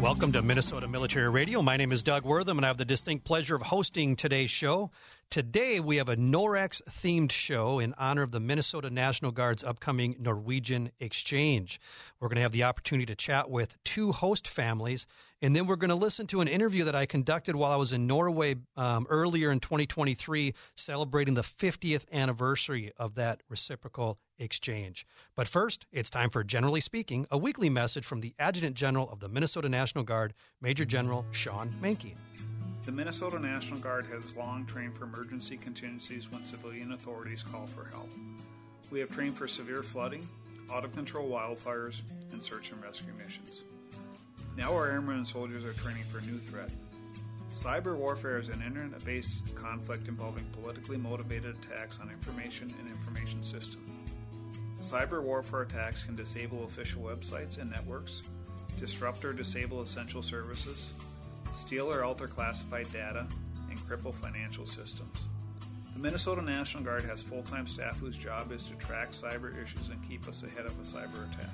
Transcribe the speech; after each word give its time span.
Welcome 0.00 0.30
to 0.32 0.42
Minnesota 0.42 0.86
Military 0.86 1.30
Radio. 1.30 1.62
My 1.62 1.78
name 1.78 1.90
is 1.90 2.02
Doug 2.02 2.24
Wortham, 2.24 2.58
and 2.58 2.66
I 2.66 2.68
have 2.68 2.76
the 2.76 2.84
distinct 2.84 3.24
pleasure 3.24 3.56
of 3.56 3.62
hosting 3.62 4.14
today's 4.14 4.50
show. 4.50 4.90
Today, 5.30 5.80
we 5.80 5.96
have 5.96 6.08
a 6.08 6.16
NOREX 6.16 6.80
themed 6.88 7.32
show 7.32 7.78
in 7.78 7.94
honor 7.98 8.22
of 8.22 8.30
the 8.30 8.40
Minnesota 8.40 8.88
National 8.90 9.32
Guard's 9.32 9.64
upcoming 9.64 10.16
Norwegian 10.18 10.92
Exchange. 11.00 11.80
We're 12.20 12.28
going 12.28 12.36
to 12.36 12.42
have 12.42 12.52
the 12.52 12.62
opportunity 12.62 13.06
to 13.06 13.16
chat 13.16 13.50
with 13.50 13.76
two 13.84 14.12
host 14.12 14.46
families, 14.46 15.06
and 15.42 15.54
then 15.54 15.66
we're 15.66 15.76
going 15.76 15.90
to 15.90 15.96
listen 15.96 16.26
to 16.28 16.40
an 16.40 16.48
interview 16.48 16.84
that 16.84 16.94
I 16.94 17.06
conducted 17.06 17.56
while 17.56 17.72
I 17.72 17.76
was 17.76 17.92
in 17.92 18.06
Norway 18.06 18.54
um, 18.76 19.06
earlier 19.10 19.50
in 19.50 19.60
2023, 19.60 20.54
celebrating 20.76 21.34
the 21.34 21.42
50th 21.42 22.04
anniversary 22.12 22.92
of 22.96 23.16
that 23.16 23.42
reciprocal 23.48 24.18
exchange. 24.38 25.06
But 25.34 25.48
first, 25.48 25.86
it's 25.92 26.08
time 26.08 26.30
for 26.30 26.44
Generally 26.44 26.80
Speaking, 26.80 27.26
a 27.30 27.36
weekly 27.36 27.68
message 27.68 28.06
from 28.06 28.20
the 28.20 28.32
Adjutant 28.38 28.76
General 28.76 29.10
of 29.10 29.20
the 29.20 29.28
Minnesota 29.28 29.68
National 29.68 30.04
Guard, 30.04 30.34
Major 30.62 30.84
General 30.84 31.26
Shawn 31.32 31.74
Manke. 31.82 32.14
The 32.86 32.92
Minnesota 32.92 33.40
National 33.40 33.80
Guard 33.80 34.06
has 34.12 34.36
long 34.36 34.64
trained 34.64 34.96
for 34.96 35.06
emergency 35.06 35.56
contingencies 35.56 36.30
when 36.30 36.44
civilian 36.44 36.92
authorities 36.92 37.42
call 37.42 37.66
for 37.66 37.86
help. 37.86 38.08
We 38.92 39.00
have 39.00 39.10
trained 39.10 39.36
for 39.36 39.48
severe 39.48 39.82
flooding, 39.82 40.28
out 40.72 40.84
of 40.84 40.94
control 40.94 41.28
wildfires, 41.28 42.02
and 42.30 42.40
search 42.40 42.70
and 42.70 42.80
rescue 42.80 43.12
missions. 43.18 43.62
Now 44.56 44.72
our 44.72 44.88
airmen 44.88 45.16
and 45.16 45.26
soldiers 45.26 45.64
are 45.64 45.72
training 45.72 46.04
for 46.04 46.18
a 46.18 46.22
new 46.22 46.38
threat. 46.38 46.70
Cyber 47.52 47.96
warfare 47.96 48.38
is 48.38 48.50
an 48.50 48.62
internet 48.62 49.04
based 49.04 49.52
conflict 49.56 50.06
involving 50.06 50.44
politically 50.52 50.96
motivated 50.96 51.56
attacks 51.64 51.98
on 51.98 52.08
information 52.08 52.72
and 52.78 52.88
information 52.88 53.42
systems. 53.42 53.90
Cyber 54.78 55.20
warfare 55.20 55.62
attacks 55.62 56.04
can 56.04 56.14
disable 56.14 56.62
official 56.62 57.02
websites 57.02 57.58
and 57.58 57.68
networks, 57.68 58.22
disrupt 58.78 59.24
or 59.24 59.32
disable 59.32 59.82
essential 59.82 60.22
services, 60.22 60.90
steal 61.56 61.92
or 61.92 62.04
alter 62.04 62.28
classified 62.28 62.92
data, 62.92 63.26
and 63.70 63.78
cripple 63.88 64.14
financial 64.14 64.66
systems. 64.66 65.26
The 65.94 66.00
Minnesota 66.00 66.42
National 66.42 66.84
Guard 66.84 67.04
has 67.04 67.22
full 67.22 67.42
time 67.42 67.66
staff 67.66 67.98
whose 67.98 68.18
job 68.18 68.52
is 68.52 68.68
to 68.68 68.74
track 68.74 69.12
cyber 69.12 69.50
issues 69.62 69.88
and 69.88 70.08
keep 70.08 70.28
us 70.28 70.42
ahead 70.42 70.66
of 70.66 70.72
a 70.78 70.82
cyber 70.82 71.30
attack. 71.32 71.50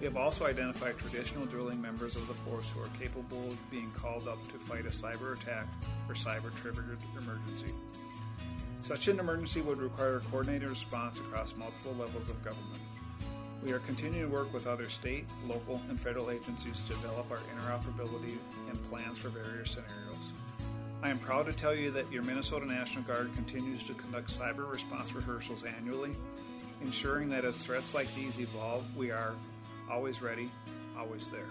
We 0.00 0.06
have 0.06 0.16
also 0.16 0.46
identified 0.46 0.98
traditional 0.98 1.46
drilling 1.46 1.80
members 1.80 2.16
of 2.16 2.26
the 2.26 2.34
force 2.34 2.70
who 2.70 2.80
are 2.80 2.90
capable 2.98 3.50
of 3.50 3.70
being 3.70 3.90
called 3.92 4.28
up 4.28 4.38
to 4.52 4.58
fight 4.58 4.86
a 4.86 4.90
cyber 4.90 5.38
attack 5.40 5.66
or 6.08 6.14
cyber 6.14 6.54
triggered 6.54 6.98
emergency. 7.18 7.72
Such 8.80 9.08
an 9.08 9.18
emergency 9.18 9.62
would 9.62 9.78
require 9.78 10.16
a 10.16 10.20
coordinated 10.20 10.68
response 10.68 11.18
across 11.18 11.56
multiple 11.56 11.94
levels 11.98 12.28
of 12.28 12.42
government. 12.44 12.80
We 13.66 13.72
are 13.72 13.80
continuing 13.80 14.30
to 14.30 14.32
work 14.32 14.54
with 14.54 14.68
other 14.68 14.88
state, 14.88 15.26
local, 15.48 15.82
and 15.88 15.98
federal 15.98 16.30
agencies 16.30 16.82
to 16.82 16.90
develop 16.90 17.28
our 17.32 17.38
interoperability 17.38 18.36
and 18.70 18.80
plans 18.88 19.18
for 19.18 19.28
various 19.28 19.72
scenarios. 19.72 20.30
I 21.02 21.10
am 21.10 21.18
proud 21.18 21.46
to 21.46 21.52
tell 21.52 21.74
you 21.74 21.90
that 21.90 22.08
your 22.12 22.22
Minnesota 22.22 22.64
National 22.64 23.02
Guard 23.02 23.34
continues 23.34 23.82
to 23.88 23.94
conduct 23.94 24.28
cyber 24.28 24.70
response 24.70 25.16
rehearsals 25.16 25.64
annually, 25.64 26.12
ensuring 26.80 27.28
that 27.30 27.44
as 27.44 27.66
threats 27.66 27.92
like 27.92 28.14
these 28.14 28.38
evolve, 28.38 28.84
we 28.96 29.10
are 29.10 29.34
always 29.90 30.22
ready, 30.22 30.48
always 30.96 31.26
there. 31.26 31.48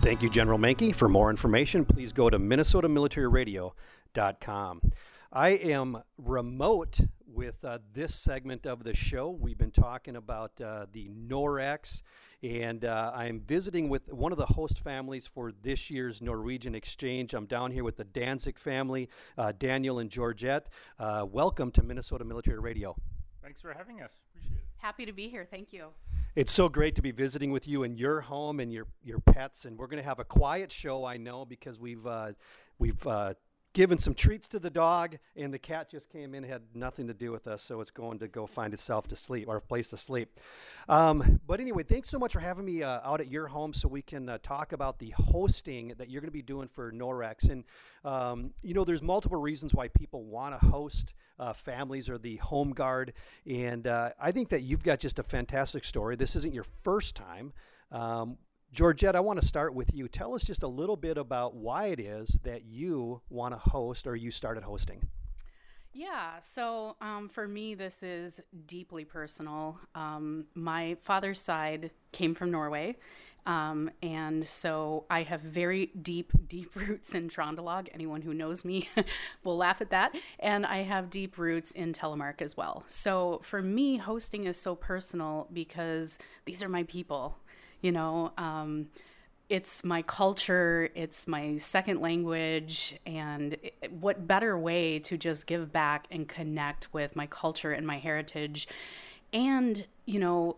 Thank 0.00 0.22
you, 0.22 0.28
General 0.28 0.58
Manke. 0.58 0.92
For 0.92 1.08
more 1.08 1.30
information, 1.30 1.84
please 1.84 2.12
go 2.12 2.30
to 2.30 2.38
minnesotamilitaryradio.com. 2.40 4.92
I 5.34 5.50
am 5.50 5.96
remote 6.18 7.00
with 7.26 7.64
uh, 7.64 7.78
this 7.94 8.14
segment 8.14 8.66
of 8.66 8.84
the 8.84 8.94
show. 8.94 9.30
We've 9.30 9.56
been 9.56 9.70
talking 9.70 10.16
about 10.16 10.60
uh, 10.60 10.84
the 10.92 11.08
NOREX, 11.08 12.02
and 12.42 12.84
uh, 12.84 13.12
I'm 13.14 13.40
visiting 13.40 13.88
with 13.88 14.12
one 14.12 14.32
of 14.32 14.36
the 14.36 14.44
host 14.44 14.80
families 14.80 15.26
for 15.26 15.50
this 15.62 15.88
year's 15.88 16.20
Norwegian 16.20 16.74
Exchange. 16.74 17.32
I'm 17.32 17.46
down 17.46 17.70
here 17.70 17.82
with 17.82 17.96
the 17.96 18.04
Danzig 18.04 18.58
family, 18.58 19.08
uh, 19.38 19.52
Daniel 19.58 20.00
and 20.00 20.10
Georgette. 20.10 20.68
Uh, 20.98 21.24
welcome 21.26 21.70
to 21.70 21.82
Minnesota 21.82 22.26
Military 22.26 22.58
Radio. 22.58 22.94
Thanks 23.42 23.62
for 23.62 23.72
having 23.72 24.02
us. 24.02 24.12
Appreciate 24.34 24.58
it. 24.58 24.64
Happy 24.76 25.06
to 25.06 25.14
be 25.14 25.30
here. 25.30 25.46
Thank 25.50 25.72
you. 25.72 25.86
It's 26.36 26.52
so 26.52 26.68
great 26.68 26.94
to 26.96 27.02
be 27.02 27.10
visiting 27.10 27.52
with 27.52 27.66
you 27.66 27.84
in 27.84 27.96
your 27.96 28.20
home 28.20 28.60
and 28.60 28.70
your 28.70 28.86
your 29.02 29.20
pets, 29.20 29.64
and 29.64 29.78
we're 29.78 29.86
going 29.86 30.02
to 30.02 30.06
have 30.06 30.18
a 30.18 30.24
quiet 30.24 30.70
show. 30.70 31.06
I 31.06 31.16
know 31.16 31.46
because 31.46 31.78
we've 31.78 32.06
uh, 32.06 32.32
we've 32.78 33.06
given 33.72 33.98
some 33.98 34.14
treats 34.14 34.48
to 34.48 34.58
the 34.58 34.70
dog, 34.70 35.18
and 35.36 35.52
the 35.52 35.58
cat 35.58 35.90
just 35.90 36.10
came 36.10 36.34
in, 36.34 36.42
had 36.42 36.62
nothing 36.74 37.06
to 37.06 37.14
do 37.14 37.32
with 37.32 37.46
us, 37.46 37.62
so 37.62 37.80
it's 37.80 37.90
going 37.90 38.18
to 38.18 38.28
go 38.28 38.46
find 38.46 38.74
itself 38.74 39.08
to 39.08 39.16
sleep 39.16 39.48
or 39.48 39.56
a 39.56 39.60
place 39.60 39.88
to 39.88 39.96
sleep. 39.96 40.38
Um, 40.88 41.40
but 41.46 41.60
anyway, 41.60 41.82
thanks 41.82 42.10
so 42.10 42.18
much 42.18 42.32
for 42.32 42.40
having 42.40 42.64
me 42.64 42.82
uh, 42.82 43.00
out 43.04 43.20
at 43.20 43.30
your 43.30 43.46
home 43.46 43.72
so 43.72 43.88
we 43.88 44.02
can 44.02 44.28
uh, 44.28 44.38
talk 44.42 44.72
about 44.72 44.98
the 44.98 45.14
hosting 45.16 45.94
that 45.98 46.10
you're 46.10 46.20
going 46.20 46.28
to 46.28 46.32
be 46.32 46.42
doing 46.42 46.68
for 46.68 46.92
NOREX. 46.92 47.50
And, 47.50 47.64
um, 48.04 48.52
you 48.62 48.74
know, 48.74 48.84
there's 48.84 49.02
multiple 49.02 49.40
reasons 49.40 49.72
why 49.72 49.88
people 49.88 50.24
want 50.24 50.58
to 50.58 50.66
host 50.66 51.14
uh, 51.38 51.52
families 51.52 52.08
or 52.08 52.18
the 52.18 52.36
home 52.36 52.72
guard. 52.72 53.14
And 53.46 53.86
uh, 53.86 54.10
I 54.20 54.32
think 54.32 54.50
that 54.50 54.62
you've 54.62 54.82
got 54.82 55.00
just 55.00 55.18
a 55.18 55.22
fantastic 55.22 55.84
story. 55.84 56.16
This 56.16 56.36
isn't 56.36 56.54
your 56.54 56.66
first 56.82 57.16
time. 57.16 57.52
Um, 57.90 58.36
Georgette, 58.72 59.14
I 59.14 59.20
want 59.20 59.38
to 59.38 59.46
start 59.46 59.74
with 59.74 59.92
you. 59.92 60.08
Tell 60.08 60.34
us 60.34 60.42
just 60.42 60.62
a 60.62 60.68
little 60.68 60.96
bit 60.96 61.18
about 61.18 61.54
why 61.54 61.86
it 61.86 62.00
is 62.00 62.38
that 62.42 62.64
you 62.64 63.20
want 63.28 63.52
to 63.52 63.58
host 63.58 64.06
or 64.06 64.16
you 64.16 64.30
started 64.30 64.62
hosting. 64.62 65.06
Yeah, 65.92 66.40
so 66.40 66.96
um, 67.02 67.28
for 67.28 67.46
me, 67.46 67.74
this 67.74 68.02
is 68.02 68.40
deeply 68.66 69.04
personal. 69.04 69.78
Um, 69.94 70.46
my 70.54 70.96
father's 71.02 71.38
side 71.38 71.90
came 72.12 72.34
from 72.34 72.50
Norway, 72.50 72.96
um, 73.44 73.90
and 74.02 74.46
so 74.48 75.04
I 75.10 75.22
have 75.24 75.40
very 75.40 75.86
deep, 76.00 76.32
deep 76.48 76.74
roots 76.74 77.14
in 77.14 77.28
Trondelag. 77.28 77.88
Anyone 77.92 78.22
who 78.22 78.32
knows 78.32 78.64
me 78.64 78.88
will 79.44 79.56
laugh 79.56 79.80
at 79.80 79.90
that. 79.90 80.16
And 80.38 80.64
I 80.64 80.78
have 80.82 81.10
deep 81.10 81.38
roots 81.38 81.72
in 81.72 81.92
Telemark 81.92 82.40
as 82.40 82.56
well. 82.56 82.84
So 82.86 83.40
for 83.42 83.60
me, 83.60 83.96
hosting 83.96 84.44
is 84.44 84.56
so 84.56 84.74
personal 84.74 85.48
because 85.52 86.18
these 86.44 86.62
are 86.62 86.68
my 86.68 86.84
people 86.84 87.36
you 87.82 87.92
know 87.92 88.32
um, 88.38 88.88
it's 89.48 89.84
my 89.84 90.00
culture 90.02 90.88
it's 90.94 91.28
my 91.28 91.58
second 91.58 92.00
language 92.00 92.98
and 93.04 93.54
it, 93.62 93.92
what 93.92 94.26
better 94.26 94.56
way 94.58 94.98
to 94.98 95.18
just 95.18 95.46
give 95.46 95.70
back 95.70 96.06
and 96.10 96.26
connect 96.26 96.92
with 96.94 97.14
my 97.14 97.26
culture 97.26 97.72
and 97.72 97.86
my 97.86 97.98
heritage 97.98 98.66
and 99.34 99.84
you 100.06 100.18
know 100.18 100.56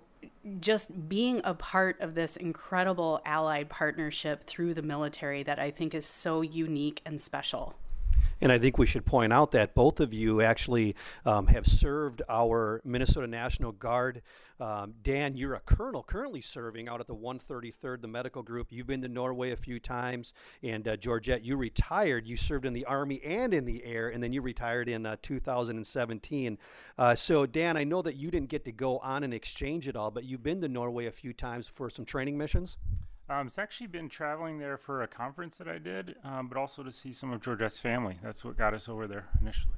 just 0.61 1.09
being 1.09 1.41
a 1.45 1.55
part 1.55 2.01
of 2.01 2.15
this 2.15 2.37
incredible 2.37 3.21
allied 3.25 3.69
partnership 3.69 4.45
through 4.47 4.75
the 4.75 4.83
military 4.83 5.43
that 5.43 5.59
I 5.59 5.71
think 5.71 5.95
is 5.95 6.07
so 6.07 6.43
unique 6.43 7.03
and 7.05 7.21
special. 7.21 7.75
And 8.41 8.53
I 8.53 8.59
think 8.59 8.79
we 8.79 8.87
should 8.87 9.05
point 9.05 9.33
out 9.33 9.53
that 9.53 9.75
both 9.75 10.01
of 10.01 10.13
you 10.13 10.43
actually 10.43 10.95
um, 11.25 11.47
have 11.47 11.67
served 11.67 12.23
our 12.29 12.81
Minnesota 12.85 13.27
National 13.27 13.73
Guard. 13.73 14.23
Um, 14.61 14.95
Dan, 15.03 15.37
you're 15.37 15.55
a 15.55 15.61
colonel 15.61 16.03
currently 16.03 16.41
serving 16.41 16.89
out 16.89 17.01
at 17.01 17.07
the 17.07 17.15
133rd, 17.15 18.01
the 18.01 18.09
medical 18.09 18.43
group. 18.43 18.69
You've 18.71 18.87
been 18.87 19.03
to 19.03 19.09
Norway 19.09 19.51
a 19.51 19.57
few 19.57 19.81
times. 19.81 20.33
And 20.63 20.87
uh, 20.87 20.97
Georgette, 20.97 21.45
you 21.45 21.57
retired. 21.57 22.27
You 22.27 22.37
served 22.37 22.65
in 22.65 22.73
the 22.73 22.85
Army 22.85 23.21
and 23.25 23.53
in 23.53 23.65
the 23.65 23.85
air, 23.85 24.11
and 24.11 24.23
then 24.23 24.33
you 24.33 24.43
retired 24.43 24.89
in 24.89 25.07
uh, 25.07 25.17
2017. 25.23 26.59
Uh, 26.97 27.15
so, 27.15 27.47
Dan, 27.47 27.77
I 27.77 27.85
know 27.85 28.03
that 28.03 28.17
you 28.17 28.31
didn't 28.31 28.49
get 28.49 28.65
to 28.67 28.73
go 28.73 28.99
on 28.99 29.25
an 29.25 29.33
exchange 29.33 29.89
at 29.89 29.97
all, 29.97 30.11
but 30.11 30.25
you've 30.25 30.43
been 30.43 30.61
to 30.61 30.69
Norway 30.69 31.07
a 31.07 31.13
few 31.13 31.33
times 31.33 31.67
for 31.67 31.91
some 31.91 32.05
training 32.05 32.39
missions? 32.39 32.77
Um, 33.29 33.47
it's 33.47 33.59
actually 33.59 33.87
been 33.87 34.09
traveling 34.09 34.59
there 34.59 34.77
for 34.77 35.03
a 35.03 35.09
conference 35.09 35.57
that 35.57 35.69
I 35.69 35.79
did, 35.79 36.15
um, 36.25 36.49
but 36.49 36.59
also 36.59 36.83
to 36.83 36.93
see 36.93 37.13
some 37.13 37.33
of 37.33 37.41
Georgette's 37.41 37.79
family. 37.79 38.19
That's 38.23 38.45
what 38.45 38.59
got 38.59 38.75
us 38.75 38.89
over 38.89 39.07
there 39.07 39.27
initially. 39.41 39.77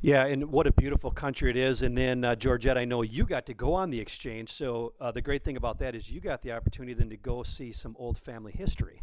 Yeah, 0.00 0.26
and 0.26 0.52
what 0.52 0.66
a 0.66 0.72
beautiful 0.72 1.10
country 1.10 1.50
it 1.50 1.56
is. 1.56 1.82
And 1.82 1.96
then, 1.96 2.24
uh, 2.24 2.36
Georgette, 2.36 2.78
I 2.78 2.84
know 2.84 3.02
you 3.02 3.24
got 3.24 3.46
to 3.46 3.54
go 3.54 3.72
on 3.72 3.90
the 3.90 3.98
exchange. 3.98 4.52
So 4.52 4.92
uh, 5.00 5.10
the 5.10 5.22
great 5.22 5.44
thing 5.44 5.56
about 5.56 5.78
that 5.78 5.94
is 5.94 6.10
you 6.10 6.20
got 6.20 6.42
the 6.42 6.52
opportunity 6.52 6.94
then 6.94 7.10
to 7.10 7.16
go 7.16 7.42
see 7.42 7.72
some 7.72 7.96
old 7.98 8.18
family 8.18 8.52
history. 8.52 9.00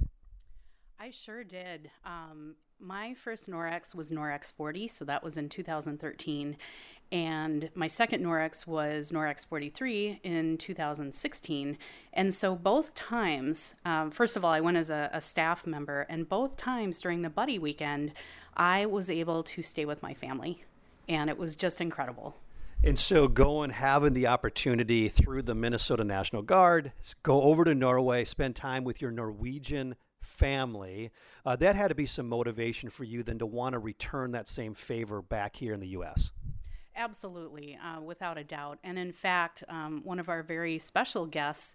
I 1.00 1.10
sure 1.10 1.44
did. 1.44 1.90
Um, 2.06 2.56
my 2.80 3.14
first 3.16 3.50
NOREX 3.50 3.96
was 3.96 4.12
NOREX 4.12 4.54
40, 4.54 4.88
so 4.88 5.04
that 5.06 5.24
was 5.24 5.38
in 5.38 5.50
2013. 5.50 6.56
And 7.12 7.70
my 7.76 7.88
second 7.88 8.24
NOREX 8.24 8.66
was 8.66 9.12
NOREX 9.12 9.46
43 9.46 10.22
in 10.24 10.58
2016. 10.58 11.78
And 12.14 12.34
so 12.34 12.56
both 12.56 12.96
times, 12.96 13.76
um, 13.84 14.12
first 14.12 14.38
of 14.38 14.46
all, 14.46 14.52
I 14.52 14.62
went 14.62 14.78
as 14.78 14.90
a, 14.90 15.10
a 15.12 15.20
staff 15.20 15.68
member, 15.68 16.06
and 16.10 16.30
both 16.30 16.56
times 16.56 17.02
during 17.02 17.22
the 17.22 17.30
buddy 17.30 17.60
weekend, 17.60 18.14
I 18.56 18.86
was 18.86 19.10
able 19.10 19.44
to 19.44 19.62
stay 19.62 19.84
with 19.84 20.02
my 20.02 20.14
family. 20.14 20.64
And 21.10 21.30
it 21.30 21.38
was 21.38 21.56
just 21.56 21.82
incredible. 21.82 22.36
And 22.84 22.98
so, 22.98 23.28
going, 23.28 23.70
having 23.72 24.14
the 24.14 24.28
opportunity 24.28 25.08
through 25.10 25.44
the 25.44 25.54
Minnesota 25.54 26.04
National 26.04 26.42
Guard, 26.42 26.94
go 27.22 27.44
over 27.44 27.64
to 27.66 27.76
Norway, 27.76 28.26
spend 28.26 28.56
time 28.56 28.84
with 28.84 29.02
your 29.02 29.12
Norwegian 29.12 29.96
family, 30.22 31.12
uh, 31.46 31.56
that 31.58 31.76
had 31.76 31.90
to 31.90 31.96
be 31.96 32.08
some 32.08 32.28
motivation 32.28 32.90
for 32.90 33.04
you 33.04 33.22
then 33.22 33.38
to 33.40 33.46
want 33.46 33.74
to 33.74 33.80
return 33.80 34.32
that 34.32 34.48
same 34.48 34.74
favor 34.74 35.22
back 35.22 35.56
here 35.56 35.74
in 35.74 35.80
the 35.80 35.90
U.S. 35.90 36.32
Absolutely, 36.96 37.78
uh, 37.82 38.02
without 38.02 38.38
a 38.38 38.44
doubt. 38.44 38.78
And 38.84 39.00
in 39.00 39.14
fact, 39.14 39.64
um, 39.70 40.02
one 40.04 40.20
of 40.20 40.28
our 40.28 40.44
very 40.44 40.78
special 40.78 41.26
guests 41.26 41.74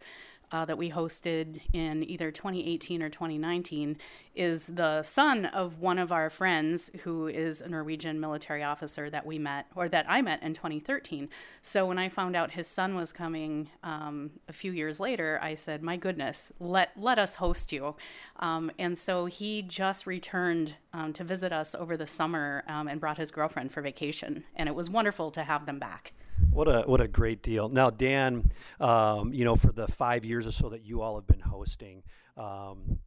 uh, 0.53 0.65
that 0.65 0.79
we 0.79 0.91
hosted 0.91 1.61
in 1.73 2.09
either 2.09 2.31
2018 2.31 3.03
or 3.03 3.09
2019 3.09 3.97
is 4.35 4.67
the 4.67 5.03
son 5.03 5.47
of 5.47 5.81
one 5.81 5.99
of 5.99 6.13
our 6.13 6.31
friends 6.31 6.91
who 7.03 7.27
is 7.27 7.61
a 7.61 7.69
Norwegian 7.69 8.21
military 8.21 8.63
officer 8.63 9.11
that 9.11 9.27
we 9.27 9.39
met 9.39 9.67
or 9.75 9.89
that 9.89 10.07
I 10.09 10.23
met 10.23 10.43
in 10.43 10.55
2013. 10.55 11.29
So 11.63 11.87
when 11.87 11.99
I 11.99 12.09
found 12.09 12.37
out 12.37 12.51
his 12.51 12.69
son 12.69 12.95
was 12.95 13.13
coming 13.13 13.69
um, 13.83 14.31
a 14.49 14.53
few 14.53 14.73
years 14.73 15.01
later, 15.01 15.39
I 15.43 15.55
said, 15.55 15.83
"My 15.83 15.97
goodness, 15.97 16.53
let 16.61 16.91
let 16.97 17.19
us 17.19 17.35
host 17.37 17.73
you." 17.73 17.97
Um, 18.39 18.71
and 18.79 18.97
so 18.97 19.27
he 19.27 19.63
just 19.63 20.07
returned 20.07 20.75
um, 20.93 21.13
to 21.15 21.25
visit 21.25 21.53
us 21.53 21.75
over 21.75 21.97
the 21.97 22.07
summer 22.07 22.63
um, 22.69 22.89
and 22.89 23.01
brought 23.01 23.19
his 23.19 23.31
girlfriend 23.31 23.73
for 23.73 23.81
vacation, 23.83 24.45
and 24.55 24.69
it 24.69 24.75
was 24.75 24.91
wonderful 24.91 25.31
to 25.33 25.45
have 25.45 25.67
them 25.67 25.79
back. 25.79 26.13
What 26.51 26.69
a 26.69 26.83
what 26.83 27.01
a 27.01 27.09
great 27.09 27.43
deal. 27.43 27.69
Now, 27.69 27.91
Dan, 27.91 28.51
um, 28.81 29.33
you 29.33 29.45
know, 29.45 29.57
for 29.57 29.73
the 29.73 29.87
five 29.87 30.25
years 30.25 30.47
or 30.47 30.53
so 30.53 30.69
that 30.71 30.85
you 30.85 31.03
all 31.03 31.15
have 31.17 31.27
been 31.27 31.41
hosting, 31.41 32.03
um, 32.37 32.99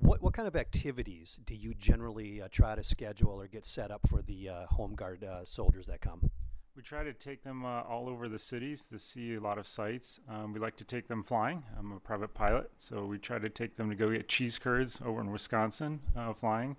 what 0.00 0.22
what 0.22 0.34
kind 0.34 0.48
of 0.48 0.56
activities 0.56 1.38
do 1.44 1.54
you 1.54 1.74
generally 1.74 2.42
uh, 2.42 2.48
try 2.50 2.74
to 2.74 2.82
schedule 2.82 3.40
or 3.40 3.46
get 3.46 3.64
set 3.66 3.90
up 3.90 4.00
for 4.08 4.22
the 4.22 4.48
uh, 4.48 4.66
home 4.66 4.94
guard 4.94 5.24
uh, 5.24 5.44
soldiers 5.44 5.86
that 5.86 6.00
come? 6.00 6.30
We 6.76 6.82
try 6.82 7.02
to 7.04 7.12
take 7.12 7.42
them 7.42 7.64
uh, 7.64 7.82
all 7.82 8.08
over 8.08 8.28
the 8.28 8.38
cities 8.38 8.86
to 8.86 8.98
see 8.98 9.34
a 9.34 9.40
lot 9.40 9.58
of 9.58 9.66
sites. 9.66 10.20
Um, 10.28 10.52
we 10.52 10.60
like 10.60 10.76
to 10.76 10.84
take 10.84 11.08
them 11.08 11.22
flying. 11.22 11.62
I'm 11.78 11.92
a 11.92 12.00
private 12.00 12.32
pilot, 12.32 12.70
so 12.78 13.04
we 13.04 13.18
try 13.18 13.38
to 13.38 13.50
take 13.50 13.76
them 13.76 13.90
to 13.90 13.96
go 13.96 14.10
get 14.10 14.28
cheese 14.28 14.58
curds 14.58 15.00
over 15.04 15.20
in 15.20 15.30
Wisconsin 15.30 16.00
uh, 16.16 16.32
flying. 16.32 16.76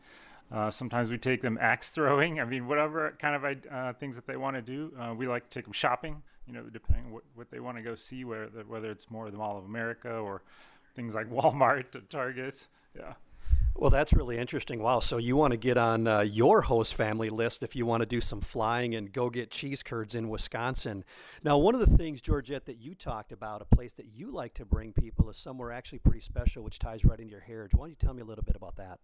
Uh, 0.51 0.69
sometimes 0.69 1.09
we 1.09 1.17
take 1.17 1.41
them 1.41 1.57
axe 1.61 1.89
throwing. 1.89 2.39
I 2.41 2.45
mean, 2.45 2.67
whatever 2.67 3.15
kind 3.19 3.35
of 3.35 3.57
uh, 3.71 3.93
things 3.93 4.15
that 4.15 4.27
they 4.27 4.37
want 4.37 4.55
to 4.55 4.61
do. 4.61 4.91
Uh, 4.99 5.13
we 5.13 5.27
like 5.27 5.43
to 5.43 5.49
take 5.49 5.65
them 5.65 5.73
shopping. 5.73 6.21
You 6.47 6.53
know, 6.53 6.63
depending 6.63 7.05
on 7.05 7.11
what, 7.11 7.23
what 7.35 7.51
they 7.51 7.59
want 7.59 7.77
to 7.77 7.83
go 7.83 7.95
see, 7.95 8.25
whether 8.25 8.47
whether 8.67 8.91
it's 8.91 9.09
more 9.09 9.29
the 9.29 9.37
Mall 9.37 9.57
of 9.57 9.65
America 9.65 10.11
or 10.11 10.41
things 10.95 11.15
like 11.15 11.29
Walmart, 11.31 11.95
or 11.95 12.01
Target. 12.09 12.67
Yeah. 12.97 13.13
Well, 13.75 13.89
that's 13.89 14.11
really 14.11 14.37
interesting. 14.37 14.81
Wow. 14.81 14.99
So 14.99 15.17
you 15.17 15.37
want 15.37 15.51
to 15.51 15.57
get 15.57 15.77
on 15.77 16.05
uh, 16.05 16.19
your 16.21 16.61
host 16.61 16.93
family 16.93 17.29
list 17.29 17.63
if 17.63 17.75
you 17.75 17.85
want 17.85 18.01
to 18.01 18.05
do 18.05 18.19
some 18.19 18.41
flying 18.41 18.95
and 18.95 19.11
go 19.11 19.29
get 19.29 19.49
cheese 19.49 19.81
curds 19.81 20.13
in 20.13 20.29
Wisconsin. 20.29 21.05
Now, 21.43 21.57
one 21.57 21.73
of 21.73 21.79
the 21.79 21.97
things, 21.97 22.21
Georgette, 22.21 22.65
that 22.65 22.79
you 22.79 22.95
talked 22.95 23.31
about, 23.31 23.61
a 23.61 23.75
place 23.75 23.93
that 23.93 24.07
you 24.13 24.31
like 24.31 24.53
to 24.55 24.65
bring 24.65 24.91
people, 24.91 25.29
is 25.29 25.37
somewhere 25.37 25.71
actually 25.71 25.99
pretty 25.99 26.19
special, 26.19 26.63
which 26.63 26.79
ties 26.79 27.05
right 27.05 27.19
into 27.19 27.31
your 27.31 27.39
heritage. 27.39 27.73
Why 27.73 27.83
don't 27.83 27.89
you 27.91 27.95
tell 27.95 28.13
me 28.13 28.21
a 28.21 28.25
little 28.25 28.43
bit 28.43 28.57
about 28.57 28.75
that? 28.75 28.99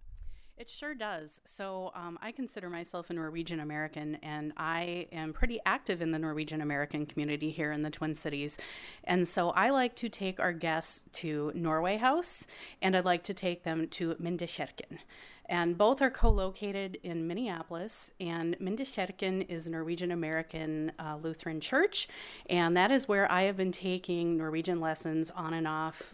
It 0.57 0.71
sure 0.71 0.95
does. 0.95 1.39
So, 1.43 1.91
um, 1.93 2.17
I 2.19 2.31
consider 2.31 2.67
myself 2.67 3.11
a 3.11 3.13
Norwegian 3.13 3.59
American, 3.59 4.15
and 4.23 4.53
I 4.57 5.07
am 5.11 5.31
pretty 5.31 5.59
active 5.67 6.01
in 6.01 6.09
the 6.09 6.17
Norwegian 6.17 6.61
American 6.61 7.05
community 7.05 7.51
here 7.51 7.71
in 7.71 7.83
the 7.83 7.91
Twin 7.91 8.15
Cities. 8.15 8.57
And 9.03 9.27
so, 9.27 9.51
I 9.51 9.69
like 9.69 9.95
to 9.97 10.09
take 10.09 10.39
our 10.39 10.53
guests 10.53 11.03
to 11.19 11.51
Norway 11.53 11.97
House, 11.97 12.47
and 12.81 12.97
I'd 12.97 13.05
like 13.05 13.23
to 13.25 13.35
take 13.35 13.65
them 13.65 13.87
to 13.89 14.15
Mindekirken. 14.15 14.97
And 15.49 15.77
both 15.77 16.01
are 16.01 16.09
co 16.09 16.29
located 16.29 16.97
in 17.03 17.27
Minneapolis. 17.27 18.11
And 18.19 18.57
Mindekirken 18.59 19.49
is 19.49 19.67
a 19.67 19.69
Norwegian 19.69 20.11
American 20.11 20.91
uh, 20.99 21.17
Lutheran 21.21 21.61
church. 21.61 22.07
And 22.49 22.75
that 22.75 22.91
is 22.91 23.07
where 23.07 23.31
I 23.31 23.43
have 23.43 23.57
been 23.57 23.71
taking 23.71 24.37
Norwegian 24.37 24.81
lessons 24.81 25.31
on 25.31 25.53
and 25.53 25.67
off 25.67 26.13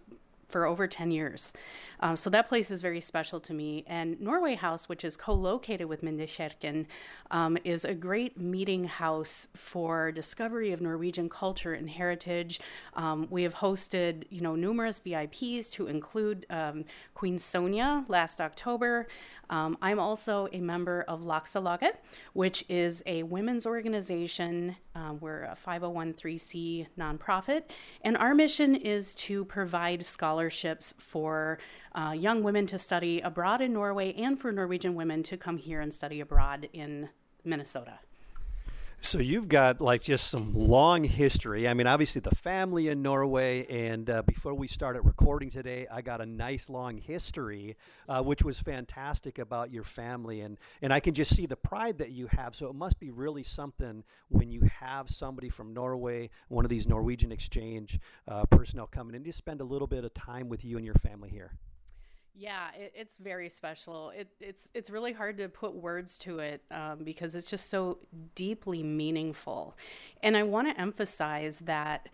for 0.53 0.67
over 0.67 0.85
10 0.87 1.09
years. 1.09 1.51
Um, 1.99 2.15
so 2.15 2.29
that 2.29 2.47
place 2.47 2.69
is 2.69 2.79
very 2.79 3.01
special 3.01 3.39
to 3.39 3.53
me. 3.53 3.83
And 3.87 4.21
Norway 4.21 4.53
House, 4.53 4.87
which 4.87 5.03
is 5.03 5.17
co 5.17 5.33
located 5.33 5.87
with 5.87 6.03
Mindekirken, 6.03 6.85
um, 7.31 7.57
is 7.63 7.85
a 7.85 7.95
great 7.95 8.39
meeting 8.39 8.83
house 8.83 9.47
for 9.55 10.11
discovery 10.11 10.71
of 10.71 10.79
Norwegian 10.79 11.27
culture 11.27 11.73
and 11.73 11.89
heritage. 11.89 12.59
Um, 12.95 13.27
we 13.31 13.41
have 13.41 13.55
hosted 13.55 14.25
you 14.29 14.41
know, 14.41 14.55
numerous 14.55 14.99
VIPs 14.99 15.71
to 15.71 15.87
include 15.87 16.45
um, 16.51 16.85
Queen 17.15 17.37
Sonja 17.37 18.07
last 18.07 18.39
October. 18.39 19.07
Um, 19.53 19.77
I'm 19.83 19.99
also 19.99 20.47
a 20.51 20.59
member 20.59 21.05
of 21.07 21.21
Lakselaget, 21.21 21.97
which 22.33 22.65
is 22.69 23.03
a 23.05 23.21
women's 23.21 23.67
organization. 23.67 24.75
Um, 24.95 25.19
we're 25.19 25.43
a 25.43 25.55
501c 25.55 26.87
nonprofit, 26.97 27.65
and 28.01 28.17
our 28.17 28.33
mission 28.33 28.73
is 28.73 29.13
to 29.15 29.45
provide 29.45 30.07
scholarships 30.07 30.95
for 30.97 31.59
uh, 31.93 32.15
young 32.17 32.41
women 32.41 32.65
to 32.65 32.79
study 32.79 33.21
abroad 33.21 33.61
in 33.61 33.73
Norway 33.73 34.13
and 34.13 34.41
for 34.41 34.51
Norwegian 34.51 34.95
women 34.95 35.21
to 35.21 35.37
come 35.37 35.57
here 35.57 35.81
and 35.81 35.93
study 35.93 36.19
abroad 36.19 36.67
in 36.73 37.09
Minnesota. 37.45 37.99
So 39.03 39.19
you've 39.19 39.49
got 39.49 39.81
like 39.81 40.01
just 40.01 40.29
some 40.29 40.53
long 40.55 41.03
history. 41.03 41.67
I 41.67 41.73
mean, 41.73 41.87
obviously 41.87 42.21
the 42.21 42.33
family 42.33 42.87
in 42.87 43.01
Norway, 43.01 43.67
and 43.67 44.09
uh, 44.09 44.21
before 44.23 44.53
we 44.53 44.69
started 44.69 45.01
recording 45.01 45.49
today, 45.49 45.85
I 45.91 46.01
got 46.01 46.21
a 46.21 46.25
nice 46.25 46.69
long 46.69 46.97
history, 46.97 47.75
uh, 48.07 48.23
which 48.23 48.43
was 48.43 48.59
fantastic 48.59 49.39
about 49.39 49.71
your 49.71 49.83
family, 49.83 50.39
and 50.41 50.57
and 50.81 50.93
I 50.93 51.01
can 51.01 51.13
just 51.13 51.35
see 51.35 51.45
the 51.45 51.57
pride 51.57 51.97
that 51.97 52.11
you 52.11 52.27
have. 52.27 52.55
So 52.55 52.67
it 52.67 52.75
must 52.75 52.97
be 52.97 53.11
really 53.11 53.43
something 53.43 54.05
when 54.29 54.49
you 54.49 54.61
have 54.79 55.09
somebody 55.09 55.49
from 55.49 55.73
Norway, 55.73 56.29
one 56.47 56.63
of 56.63 56.69
these 56.69 56.87
Norwegian 56.87 57.33
exchange 57.33 57.99
uh, 58.29 58.45
personnel 58.45 58.87
coming 58.87 59.15
in 59.15 59.23
to 59.25 59.33
spend 59.33 59.59
a 59.59 59.65
little 59.65 59.87
bit 59.87 60.05
of 60.05 60.13
time 60.13 60.47
with 60.47 60.63
you 60.63 60.77
and 60.77 60.85
your 60.85 60.95
family 60.95 61.29
here. 61.29 61.51
Yeah, 62.35 62.69
it, 62.75 62.91
it's 62.95 63.17
very 63.17 63.47
special. 63.47 64.09
It, 64.09 64.27
it's 64.39 64.67
it's 64.73 64.89
really 64.89 65.13
hard 65.13 65.37
to 65.37 65.49
put 65.49 65.75
words 65.75 66.17
to 66.19 66.39
it 66.39 66.63
um, 66.71 67.03
because 67.03 67.35
it's 67.35 67.45
just 67.45 67.69
so 67.69 67.99
deeply 68.33 68.81
meaningful, 68.81 69.77
and 70.23 70.35
I 70.35 70.41
want 70.41 70.67
to 70.67 70.81
emphasize 70.81 71.59
that 71.59 72.09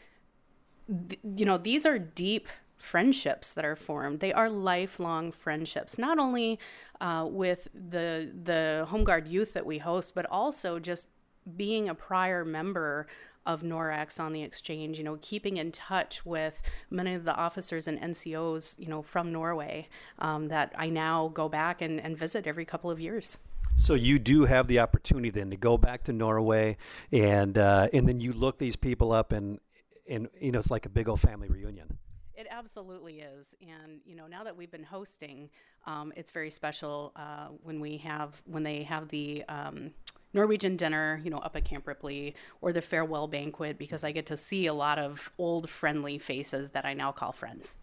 th- 1.09 1.19
you 1.37 1.45
know 1.45 1.57
these 1.57 1.85
are 1.85 1.99
deep 1.99 2.47
friendships 2.77 3.53
that 3.53 3.65
are 3.65 3.75
formed. 3.75 4.19
They 4.19 4.33
are 4.33 4.49
lifelong 4.49 5.31
friendships, 5.31 5.97
not 5.97 6.19
only 6.19 6.59
uh, 7.01 7.27
with 7.29 7.67
the 7.73 8.31
the 8.43 8.85
Home 8.89 9.03
Guard 9.03 9.27
youth 9.27 9.53
that 9.53 9.65
we 9.65 9.77
host, 9.77 10.15
but 10.15 10.25
also 10.27 10.79
just 10.79 11.07
being 11.55 11.89
a 11.89 11.95
prior 11.95 12.45
member 12.45 13.07
of 13.45 13.63
NOREX 13.63 14.19
on 14.19 14.33
the 14.33 14.43
exchange, 14.43 14.97
you 14.97 15.03
know, 15.03 15.17
keeping 15.21 15.57
in 15.57 15.71
touch 15.71 16.25
with 16.25 16.61
many 16.89 17.13
of 17.13 17.23
the 17.23 17.33
officers 17.33 17.87
and 17.87 17.99
NCOs, 17.99 18.77
you 18.77 18.87
know, 18.87 19.01
from 19.01 19.31
Norway 19.31 19.87
um, 20.19 20.49
that 20.49 20.73
I 20.77 20.89
now 20.89 21.29
go 21.33 21.49
back 21.49 21.81
and, 21.81 21.99
and 21.99 22.17
visit 22.17 22.47
every 22.47 22.65
couple 22.65 22.91
of 22.91 22.99
years. 22.99 23.37
So 23.75 23.93
you 23.93 24.19
do 24.19 24.45
have 24.45 24.67
the 24.67 24.79
opportunity 24.79 25.29
then 25.29 25.51
to 25.51 25.57
go 25.57 25.77
back 25.77 26.03
to 26.05 26.13
Norway, 26.13 26.77
and 27.11 27.57
uh, 27.57 27.87
and 27.93 28.07
then 28.09 28.19
you 28.19 28.33
look 28.33 28.57
these 28.57 28.75
people 28.75 29.13
up, 29.13 29.31
and 29.31 29.59
and 30.09 30.27
you 30.39 30.51
know 30.51 30.59
it's 30.59 30.71
like 30.71 30.85
a 30.85 30.89
big 30.89 31.07
old 31.07 31.21
family 31.21 31.47
reunion. 31.47 31.97
Absolutely 32.59 33.21
is, 33.21 33.55
and 33.61 34.01
you 34.05 34.17
know 34.17 34.27
now 34.27 34.43
that 34.43 34.57
we've 34.57 34.69
been 34.69 34.83
hosting, 34.83 35.49
um, 35.87 36.11
it's 36.17 36.29
very 36.29 36.51
special 36.51 37.13
uh, 37.15 37.47
when 37.63 37.79
we 37.79 37.95
have 37.95 38.41
when 38.47 38.63
they 38.63 38.83
have 38.83 39.07
the 39.07 39.45
um, 39.47 39.91
Norwegian 40.33 40.75
dinner, 40.75 41.21
you 41.23 41.29
know, 41.29 41.37
up 41.37 41.55
at 41.55 41.63
Camp 41.63 41.87
Ripley, 41.87 42.35
or 42.59 42.73
the 42.73 42.81
farewell 42.81 43.29
banquet, 43.29 43.77
because 43.77 44.03
I 44.03 44.11
get 44.11 44.25
to 44.25 44.35
see 44.35 44.65
a 44.65 44.73
lot 44.73 44.99
of 44.99 45.31
old 45.37 45.69
friendly 45.69 46.17
faces 46.17 46.71
that 46.71 46.83
I 46.83 46.93
now 46.93 47.13
call 47.13 47.31
friends. 47.31 47.77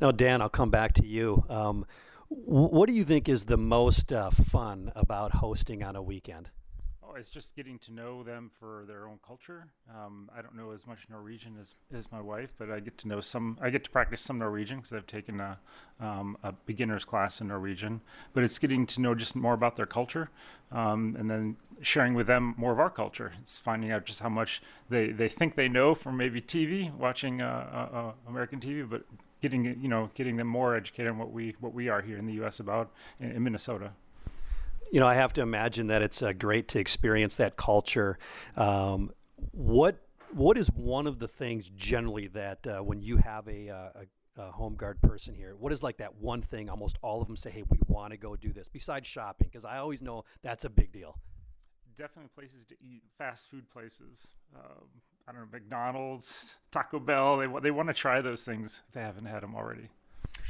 Now, 0.00 0.10
Dan, 0.10 0.40
I'll 0.40 0.48
come 0.48 0.70
back 0.70 0.94
to 0.94 1.06
you. 1.06 1.44
Um, 1.50 1.84
what 2.30 2.86
do 2.86 2.94
you 2.94 3.04
think 3.04 3.28
is 3.28 3.44
the 3.44 3.58
most 3.58 4.10
uh, 4.10 4.30
fun 4.30 4.90
about 4.96 5.32
hosting 5.32 5.82
on 5.82 5.96
a 5.96 6.02
weekend? 6.02 6.48
It's 7.16 7.30
just 7.30 7.54
getting 7.54 7.78
to 7.80 7.92
know 7.92 8.22
them 8.22 8.50
for 8.58 8.84
their 8.86 9.06
own 9.06 9.18
culture. 9.26 9.66
Um, 9.90 10.30
I 10.36 10.42
don't 10.42 10.56
know 10.56 10.72
as 10.72 10.86
much 10.86 11.06
Norwegian 11.08 11.56
as, 11.60 11.74
as 11.96 12.10
my 12.10 12.20
wife, 12.20 12.52
but 12.58 12.70
I 12.70 12.80
get 12.80 12.98
to 12.98 13.08
know 13.08 13.20
some. 13.20 13.58
I 13.60 13.70
get 13.70 13.84
to 13.84 13.90
practice 13.90 14.20
some 14.20 14.38
Norwegian 14.38 14.78
because 14.78 14.92
I've 14.92 15.06
taken 15.06 15.40
a, 15.40 15.58
um, 16.00 16.36
a 16.42 16.52
beginner's 16.66 17.04
class 17.04 17.40
in 17.40 17.48
Norwegian. 17.48 18.00
But 18.32 18.44
it's 18.44 18.58
getting 18.58 18.86
to 18.86 19.00
know 19.00 19.14
just 19.14 19.36
more 19.36 19.54
about 19.54 19.76
their 19.76 19.86
culture, 19.86 20.30
um, 20.72 21.16
and 21.18 21.30
then 21.30 21.56
sharing 21.80 22.14
with 22.14 22.26
them 22.26 22.54
more 22.56 22.72
of 22.72 22.80
our 22.80 22.90
culture. 22.90 23.32
It's 23.42 23.58
finding 23.58 23.90
out 23.90 24.04
just 24.04 24.20
how 24.20 24.28
much 24.28 24.62
they, 24.88 25.10
they 25.10 25.28
think 25.28 25.54
they 25.54 25.68
know 25.68 25.94
from 25.94 26.16
maybe 26.16 26.40
TV, 26.40 26.94
watching 26.94 27.40
uh, 27.40 27.88
uh, 27.92 27.96
uh, 27.96 28.12
American 28.28 28.60
TV, 28.60 28.88
but 28.88 29.04
getting 29.42 29.64
you 29.64 29.88
know 29.88 30.10
getting 30.14 30.36
them 30.36 30.46
more 30.46 30.74
educated 30.74 31.10
on 31.12 31.18
what 31.18 31.30
we 31.30 31.54
what 31.60 31.74
we 31.74 31.88
are 31.88 32.00
here 32.00 32.18
in 32.18 32.26
the 32.26 32.34
U.S. 32.34 32.60
about 32.60 32.90
in, 33.20 33.32
in 33.32 33.42
Minnesota 33.42 33.90
you 34.94 35.00
know, 35.00 35.08
I 35.08 35.14
have 35.14 35.32
to 35.32 35.40
imagine 35.40 35.88
that 35.88 36.02
it's 36.02 36.22
uh, 36.22 36.32
great 36.32 36.68
to 36.68 36.78
experience 36.78 37.34
that 37.36 37.56
culture. 37.56 38.16
Um, 38.56 39.10
what 39.50 39.98
what 40.30 40.56
is 40.56 40.68
one 40.68 41.08
of 41.08 41.18
the 41.18 41.26
things 41.26 41.68
generally 41.70 42.28
that 42.28 42.64
uh, 42.64 42.78
when 42.78 43.00
you 43.00 43.16
have 43.16 43.48
a, 43.48 43.70
uh, 43.70 44.02
a, 44.36 44.42
a, 44.42 44.52
home 44.52 44.76
guard 44.76 45.00
person 45.02 45.34
here, 45.34 45.56
what 45.58 45.72
is 45.72 45.82
like 45.82 45.96
that 45.96 46.14
one 46.14 46.42
thing 46.42 46.70
almost 46.70 46.96
all 47.02 47.20
of 47.20 47.26
them 47.26 47.36
say, 47.36 47.50
hey, 47.50 47.64
we 47.68 47.78
want 47.88 48.12
to 48.12 48.16
go 48.16 48.36
do 48.36 48.52
this 48.52 48.68
besides 48.68 49.08
shopping? 49.08 49.48
Because 49.50 49.64
I 49.64 49.78
always 49.78 50.00
know 50.00 50.24
that's 50.44 50.64
a 50.64 50.70
big 50.70 50.92
deal. 50.92 51.18
Definitely 51.98 52.30
places 52.32 52.64
to 52.66 52.74
eat, 52.80 53.02
fast 53.18 53.50
food 53.50 53.68
places. 53.70 54.28
Um, 54.54 54.86
I 55.26 55.32
don't 55.32 55.40
know, 55.40 55.48
McDonald's, 55.50 56.54
Taco 56.70 57.00
Bell. 57.00 57.38
They, 57.38 57.48
they 57.62 57.72
want 57.72 57.88
to 57.88 57.94
try 57.94 58.20
those 58.20 58.44
things 58.44 58.80
if 58.86 58.94
they 58.94 59.00
haven't 59.00 59.26
had 59.26 59.42
them 59.42 59.56
already. 59.56 59.88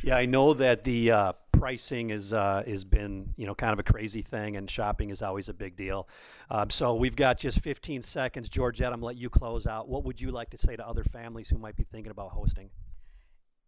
Yeah, 0.04 0.18
I 0.18 0.26
know 0.26 0.52
that 0.52 0.84
the 0.84 1.10
uh, 1.10 1.32
pricing 1.50 2.10
is 2.10 2.34
uh, 2.34 2.62
has 2.66 2.84
been 2.84 3.32
you 3.38 3.46
know 3.46 3.54
kind 3.54 3.72
of 3.72 3.78
a 3.78 3.82
crazy 3.82 4.20
thing, 4.20 4.58
and 4.58 4.70
shopping 4.70 5.08
is 5.08 5.22
always 5.22 5.48
a 5.48 5.54
big 5.54 5.76
deal. 5.76 6.08
Um, 6.50 6.68
so 6.68 6.94
we've 6.94 7.16
got 7.16 7.38
just 7.38 7.60
15 7.60 8.02
seconds, 8.02 8.50
Georgette. 8.50 8.88
I'm 8.88 8.96
gonna 8.96 9.06
let 9.06 9.16
you 9.16 9.30
close 9.30 9.66
out. 9.66 9.88
What 9.88 10.04
would 10.04 10.20
you 10.20 10.30
like 10.30 10.50
to 10.50 10.58
say 10.58 10.76
to 10.76 10.86
other 10.86 11.04
families 11.04 11.48
who 11.48 11.56
might 11.56 11.74
be 11.74 11.84
thinking 11.84 12.10
about 12.10 12.32
hosting? 12.32 12.68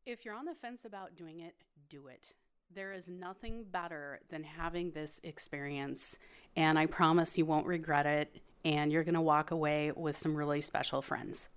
If 0.05 0.27
you're 0.27 0.35
on 0.35 0.45
the 0.45 0.55
fence 0.55 0.85
about 0.85 1.17
doing 1.17 1.41
it, 1.41 1.55
do 1.89 2.09
it. 2.09 2.35
There 2.75 2.93
is 2.93 3.09
nothing 3.09 3.65
better 3.73 4.21
than 4.29 4.45
having 4.45 4.91
this 4.91 5.19
experience, 5.25 6.19
and 6.55 6.79
I 6.79 6.85
promise 6.85 7.39
you 7.39 7.47
won't 7.47 7.67
regret 7.67 8.05
it, 8.05 8.43
and 8.63 8.93
you're 8.93 9.05
going 9.05 9.15
to 9.15 9.23
walk 9.23 9.53
away 9.53 9.91
with 9.97 10.19
some 10.19 10.37
really 10.37 10.61
special 10.61 11.01
friends. 11.01 11.49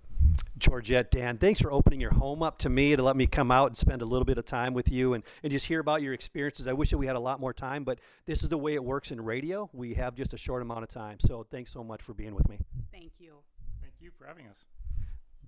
Georgette, 0.58 1.10
Dan, 1.10 1.38
thanks 1.38 1.58
for 1.58 1.72
opening 1.72 2.00
your 2.00 2.12
home 2.12 2.42
up 2.42 2.58
to 2.58 2.68
me 2.68 2.94
to 2.94 3.02
let 3.02 3.16
me 3.16 3.26
come 3.26 3.50
out 3.50 3.68
and 3.68 3.76
spend 3.76 4.02
a 4.02 4.04
little 4.04 4.26
bit 4.26 4.36
of 4.36 4.44
time 4.44 4.74
with 4.74 4.90
you 4.90 5.14
and, 5.14 5.24
and 5.42 5.50
just 5.50 5.64
hear 5.64 5.80
about 5.80 6.02
your 6.02 6.12
experiences. 6.12 6.66
I 6.66 6.74
wish 6.74 6.90
that 6.90 6.98
we 6.98 7.06
had 7.06 7.16
a 7.16 7.20
lot 7.20 7.40
more 7.40 7.54
time, 7.54 7.82
but 7.82 7.98
this 8.26 8.42
is 8.42 8.50
the 8.50 8.58
way 8.58 8.74
it 8.74 8.84
works 8.84 9.10
in 9.10 9.20
radio. 9.22 9.70
We 9.72 9.94
have 9.94 10.14
just 10.14 10.34
a 10.34 10.36
short 10.36 10.60
amount 10.60 10.82
of 10.82 10.90
time. 10.90 11.18
So 11.18 11.46
thanks 11.50 11.72
so 11.72 11.82
much 11.82 12.02
for 12.02 12.12
being 12.12 12.34
with 12.34 12.46
me. 12.48 12.58
Thank 12.92 13.12
you. 13.18 13.36
Thank 13.80 13.94
you 14.00 14.10
for 14.18 14.26
having 14.26 14.46
us. 14.48 14.66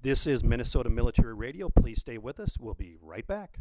This 0.00 0.26
is 0.26 0.42
Minnesota 0.42 0.88
Military 0.88 1.34
Radio. 1.34 1.68
Please 1.68 2.00
stay 2.00 2.16
with 2.16 2.40
us. 2.40 2.56
We'll 2.58 2.74
be 2.74 2.96
right 3.02 3.26
back. 3.26 3.58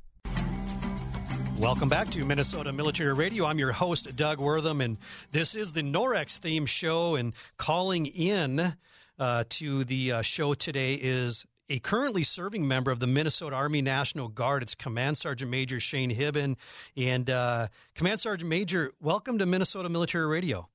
Welcome 1.59 1.89
back 1.89 2.09
to 2.11 2.25
Minnesota 2.25 2.73
Military 2.73 3.13
Radio. 3.13 3.45
I'm 3.45 3.59
your 3.59 3.73
host, 3.73 4.15
Doug 4.15 4.39
Wortham, 4.39 4.81
and 4.81 4.97
this 5.31 5.53
is 5.53 5.73
the 5.73 5.83
NOREX 5.83 6.39
theme 6.39 6.65
show. 6.65 7.15
And 7.15 7.33
calling 7.57 8.07
in 8.07 8.75
uh, 9.21 9.43
to 9.49 9.83
the 9.83 10.11
uh, 10.11 10.21
show 10.23 10.55
today 10.55 10.95
is 10.95 11.45
a 11.69 11.77
currently 11.77 12.23
serving 12.23 12.67
member 12.67 12.89
of 12.89 12.99
the 12.99 13.05
Minnesota 13.05 13.55
Army 13.55 13.79
National 13.79 14.27
Guard. 14.27 14.63
It's 14.63 14.73
Command 14.73 15.19
Sergeant 15.19 15.51
Major 15.51 15.79
Shane 15.79 16.09
Hibben. 16.09 16.55
And 16.97 17.29
uh, 17.29 17.67
Command 17.93 18.19
Sergeant 18.19 18.49
Major, 18.49 18.93
welcome 18.99 19.37
to 19.37 19.45
Minnesota 19.45 19.89
Military 19.89 20.25
Radio. 20.25 20.67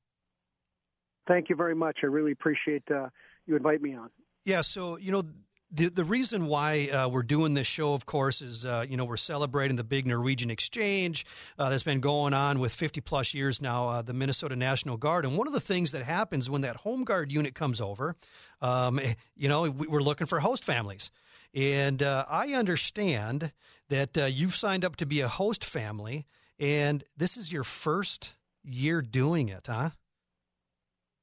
Thank 1.26 1.50
you 1.50 1.56
very 1.56 1.74
much. 1.74 1.98
I 2.04 2.06
really 2.06 2.30
appreciate 2.30 2.84
uh, 2.88 3.08
you 3.46 3.56
invite 3.56 3.82
me 3.82 3.96
on. 3.96 4.10
Yeah, 4.44 4.60
so, 4.60 4.96
you 4.96 5.10
know, 5.10 5.24
the 5.70 5.88
the 5.88 6.04
reason 6.04 6.46
why 6.46 6.88
uh, 6.88 7.08
we're 7.08 7.22
doing 7.22 7.54
this 7.54 7.66
show, 7.66 7.92
of 7.92 8.06
course, 8.06 8.40
is 8.40 8.64
uh, 8.64 8.84
you 8.88 8.96
know 8.96 9.04
we're 9.04 9.16
celebrating 9.16 9.76
the 9.76 9.84
big 9.84 10.06
Norwegian 10.06 10.50
exchange 10.50 11.26
uh, 11.58 11.68
that's 11.70 11.82
been 11.82 12.00
going 12.00 12.34
on 12.34 12.58
with 12.58 12.72
50 12.72 13.00
plus 13.00 13.34
years 13.34 13.60
now, 13.60 13.88
uh, 13.88 14.02
the 14.02 14.12
Minnesota 14.12 14.54
National 14.54 14.96
Guard. 14.96 15.24
And 15.24 15.36
one 15.36 15.46
of 15.46 15.52
the 15.52 15.60
things 15.60 15.92
that 15.92 16.02
happens 16.02 16.48
when 16.48 16.62
that 16.62 16.76
home 16.76 17.04
guard 17.04 17.32
unit 17.32 17.54
comes 17.54 17.80
over, 17.80 18.16
um, 18.60 19.00
you 19.36 19.48
know, 19.48 19.68
we're 19.70 20.02
looking 20.02 20.26
for 20.26 20.40
host 20.40 20.64
families. 20.64 21.10
And 21.54 22.02
uh, 22.02 22.24
I 22.28 22.54
understand 22.54 23.52
that 23.88 24.16
uh, 24.18 24.24
you've 24.26 24.54
signed 24.54 24.84
up 24.84 24.96
to 24.96 25.06
be 25.06 25.20
a 25.20 25.28
host 25.28 25.64
family, 25.64 26.26
and 26.58 27.02
this 27.16 27.36
is 27.36 27.50
your 27.50 27.64
first 27.64 28.34
year 28.62 29.00
doing 29.00 29.48
it, 29.48 29.66
huh? 29.66 29.90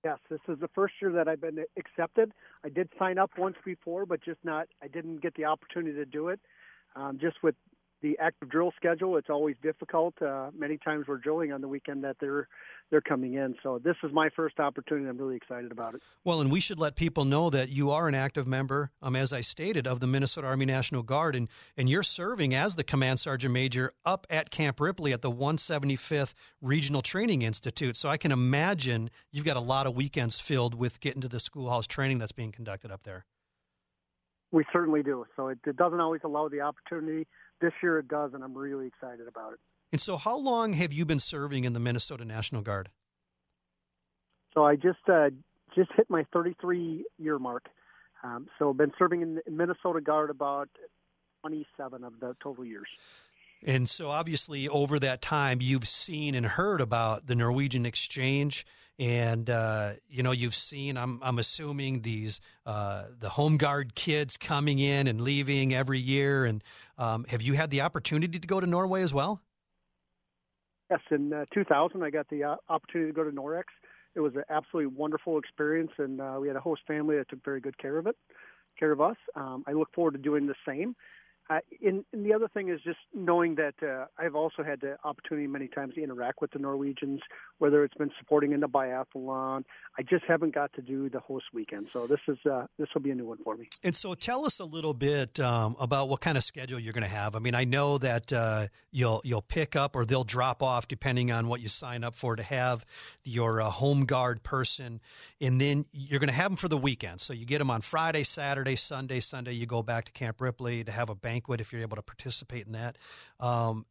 Yes, 0.04 0.18
this 0.30 0.40
is 0.50 0.60
the 0.60 0.68
first 0.76 0.96
year 1.02 1.12
that 1.14 1.28
I've 1.28 1.40
been 1.40 1.64
accepted. 1.78 2.34
I 2.64 2.70
did 2.70 2.90
sign 2.98 3.18
up 3.18 3.32
once 3.38 3.58
before, 3.66 4.06
but 4.06 4.24
just 4.24 4.40
not. 4.44 4.68
I 4.82 4.88
didn't 4.88 5.22
get 5.22 5.36
the 5.36 5.46
opportunity 5.46 5.96
to 5.96 6.06
do 6.06 6.30
it. 6.30 6.40
Um, 6.96 7.18
just 7.20 7.38
with 7.44 7.56
the 8.04 8.18
active 8.20 8.50
drill 8.50 8.72
schedule, 8.76 9.18
it's 9.18 9.30
always 9.30 9.56
difficult. 9.64 10.22
Uh, 10.22 10.52
many 10.56 10.78
times 10.78 11.06
we're 11.08 11.18
drilling 11.18 11.52
on 11.54 11.62
the 11.62 11.68
weekend 11.68 12.04
that 12.04 12.18
they're 12.20 12.48
they're 12.92 13.02
coming 13.02 13.34
in. 13.34 13.56
So 13.64 13.80
this 13.80 13.96
is 14.04 14.12
my 14.14 14.30
first 14.36 14.60
opportunity. 14.60 15.08
I'm 15.08 15.18
really 15.18 15.38
excited 15.38 15.72
about 15.72 15.96
it. 15.96 16.02
Well, 16.24 16.42
and 16.42 16.52
we 16.52 16.60
should 16.60 16.78
let 16.78 16.96
people 16.96 17.26
know 17.26 17.50
that 17.50 17.70
you 17.70 17.90
are 17.90 18.08
an 18.08 18.14
active 18.14 18.46
member, 18.46 18.92
um, 19.02 19.16
as 19.16 19.34
I 19.34 19.42
stated, 19.42 19.88
of 19.88 20.00
the 20.02 20.06
Minnesota 20.06 20.46
Army 20.46 20.66
National 20.66 21.02
Guard, 21.02 21.36
and 21.36 21.48
and 21.76 21.90
you're 21.90 22.04
serving 22.04 22.54
as 22.54 22.76
the 22.76 22.84
command 22.84 23.20
sergeant 23.20 23.54
major 23.54 23.94
up 24.06 24.28
at 24.30 24.52
Camp 24.52 24.80
Ripley 24.80 25.14
at 25.14 25.22
the 25.22 25.32
175th 25.32 26.34
Regional 26.62 27.02
Training 27.02 27.42
Institute. 27.42 27.96
So 27.96 28.10
I 28.10 28.18
can 28.18 28.32
imagine 28.32 29.10
you've 29.32 29.46
got 29.46 29.58
a 29.58 29.62
lot 29.62 29.88
of 29.88 29.96
weekends 29.96 30.40
filled 30.40 30.76
with 30.76 31.00
getting 31.00 31.22
to 31.22 31.30
the 31.30 31.40
schoolhouse 31.40 31.88
training 31.88 32.18
that's 32.18 32.34
being 32.34 32.52
conducted 32.52 32.92
up 32.92 33.04
there. 33.04 33.26
We 34.52 34.66
certainly 34.72 35.02
do. 35.02 35.26
So 35.36 35.48
it, 35.48 35.58
it 35.66 35.78
doesn't 35.78 36.00
always 36.00 36.22
allow 36.24 36.48
the 36.48 36.62
opportunity 36.62 37.26
this 37.62 37.74
year 37.82 38.00
it 38.00 38.08
does, 38.08 38.34
and 38.34 38.44
I'm 38.44 38.58
really 38.58 38.88
excited 38.88 39.28
about 39.28 39.54
it. 39.54 39.60
And 39.92 40.02
so, 40.02 40.18
how 40.18 40.38
long 40.38 40.74
have 40.74 40.92
you 40.92 41.06
been 41.06 41.20
serving 41.20 41.66
in 41.66 41.74
the 41.74 41.80
Minnesota 41.80 42.26
National 42.26 42.62
Guard? 42.62 42.90
So 44.54 44.66
I 44.66 44.76
just 44.76 45.00
uh, 45.08 45.30
just 45.76 45.92
hit 45.96 46.10
my 46.10 46.26
33 46.34 47.06
year 47.18 47.40
mark. 47.40 47.66
Um, 48.24 48.48
so 48.58 48.70
I've 48.70 48.78
been 48.78 48.94
serving 48.98 49.22
in 49.22 49.36
the 49.36 49.52
Minnesota 49.52 50.00
Guard 50.00 50.30
about 50.30 50.70
27 51.42 52.04
of 52.04 52.20
the 52.20 52.36
total 52.42 52.64
years. 52.64 52.88
And 53.66 53.90
so, 53.90 54.10
obviously, 54.10 54.68
over 54.68 55.00
that 55.00 55.22
time, 55.22 55.60
you've 55.62 55.88
seen 55.88 56.36
and 56.36 56.46
heard 56.46 56.82
about 56.82 57.28
the 57.28 57.36
Norwegian 57.36 57.86
exchange, 57.86 58.66
and 59.00 59.50
uh, 59.50 59.94
you 60.08 60.24
know 60.24 60.32
you've 60.32 60.56
seen. 60.56 60.98
I'm 60.98 61.20
I'm 61.24 61.40
assuming 61.40 62.02
these 62.02 62.40
uh, 62.66 63.06
the 63.20 63.30
home 63.30 63.58
guard 63.58 63.96
kids 63.96 64.38
coming 64.38 64.80
in 64.80 65.08
and 65.08 65.22
leaving 65.22 65.74
every 65.74 66.00
year. 66.00 66.46
And 66.46 66.64
um, 66.98 67.26
have 67.30 67.42
you 67.42 67.54
had 67.54 67.72
the 67.72 67.82
opportunity 67.82 68.40
to 68.40 68.48
go 68.48 68.60
to 68.60 68.68
Norway 68.68 69.02
as 69.02 69.14
well? 69.14 69.42
Yes, 70.90 71.02
in 71.10 71.34
uh, 71.34 71.46
2000, 71.54 72.04
I 72.04 72.10
got 72.10 72.30
the 72.30 72.44
uh, 72.44 72.56
opportunity 72.70 73.12
to 73.12 73.16
go 73.16 73.24
to 73.24 73.32
NOREX. 73.32 73.64
It 74.16 74.20
was 74.20 74.36
an 74.36 74.44
absolutely 74.50 74.94
wonderful 74.96 75.40
experience, 75.40 75.92
and 75.98 76.22
uh, 76.22 76.38
we 76.40 76.48
had 76.48 76.56
a 76.56 76.60
host 76.60 76.82
family 76.86 77.18
that 77.18 77.30
took 77.30 77.44
very 77.44 77.62
good 77.62 77.78
care 77.80 77.98
of 77.98 78.06
it, 78.06 78.16
care 78.78 78.92
of 78.92 79.02
us. 79.02 79.16
Um, 79.36 79.64
I 79.66 79.72
look 79.72 79.90
forward 79.96 80.12
to 80.12 80.20
doing 80.20 80.46
the 80.46 80.56
same. 80.68 80.96
Uh, 81.50 81.60
and, 81.86 82.06
and, 82.14 82.26
the 82.26 82.34
other 82.34 82.48
thing 82.48 82.70
is 82.70 82.80
just 82.84 83.00
knowing 83.14 83.56
that 83.56 83.74
uh, 83.84 84.06
I've 84.18 84.34
also 84.34 84.64
had 84.64 84.80
the 84.80 84.98
opportunity 85.04 85.46
many 85.46 85.68
times 85.68 85.96
to 85.96 86.04
interact 86.04 86.40
with 86.42 86.52
the 86.52 86.60
Norwegians, 86.60 87.20
whether 87.58 87.84
it's 87.84 87.96
been 87.96 88.12
supporting 88.18 88.54
in 88.54 88.62
the 88.62 88.70
biathlon. 88.70 89.66
I 89.98 90.04
just 90.04 90.24
haven't 90.26 90.56
got 90.56 90.72
to 90.74 90.82
do 90.82 91.10
the 91.10 91.20
host 91.20 91.46
weekend, 91.54 91.88
so 91.92 92.08
this 92.08 92.22
is 92.30 92.38
uh, 92.50 92.68
this 92.80 92.88
will 92.94 93.02
be 93.02 93.12
a 93.12 93.16
new 93.16 93.26
one 93.26 93.40
for 93.44 93.58
me. 93.58 93.68
And 93.84 93.94
so, 93.94 94.14
tell 94.14 94.46
us 94.46 94.60
a 94.60 94.64
little 94.64 94.94
bit 94.94 95.38
um, 95.42 95.76
about 95.80 96.08
what 96.08 96.22
kind 96.22 96.38
of 96.38 96.46
schedule 96.46 96.80
you're 96.80 96.94
going 96.94 97.04
to 97.04 97.10
have. 97.10 97.36
I 97.36 97.40
mean, 97.40 97.56
I 97.56 97.66
know 97.66 97.98
that 97.98 98.32
uh, 98.32 98.68
you'll 98.92 99.22
you'll 99.26 99.42
pick 99.42 99.76
up 99.76 99.98
or 99.98 100.06
they'll 100.06 100.24
drop 100.24 100.64
off 100.64 100.88
depending 100.88 101.30
on 101.30 101.48
what 101.48 101.60
you 101.60 101.68
sign 101.68 102.06
up 102.06 102.16
for 102.16 102.38
to 102.38 102.44
have 102.44 102.86
your 103.26 103.62
uh, 103.62 103.70
home 103.70 104.06
guard 104.06 104.44
person, 104.44 105.02
and 105.42 105.60
then 105.60 105.86
you're 105.92 106.22
going 106.22 106.30
to 106.30 106.34
have 106.34 106.52
them 106.52 106.58
for 106.58 106.70
the 106.70 106.78
weekend. 106.78 107.20
So 107.20 107.34
you 107.34 107.46
get 107.46 107.58
them 107.58 107.70
on 107.70 107.82
Friday, 107.82 108.24
Saturday, 108.24 108.78
Sunday. 108.78 109.20
Sunday 109.20 109.52
you 109.52 109.66
go 109.66 109.84
back 109.84 110.06
to 110.06 110.12
Camp 110.14 110.40
Ripley 110.40 110.86
to 110.86 110.92
have 110.92 111.10
a 111.10 111.16
banquet 111.34 111.62
if 111.62 111.72
you're 111.72 111.82
able 111.82 111.96
to 111.96 112.02
participate 112.02 112.66
in 112.66 112.74
that. 112.74 112.98
Um, 113.40 113.86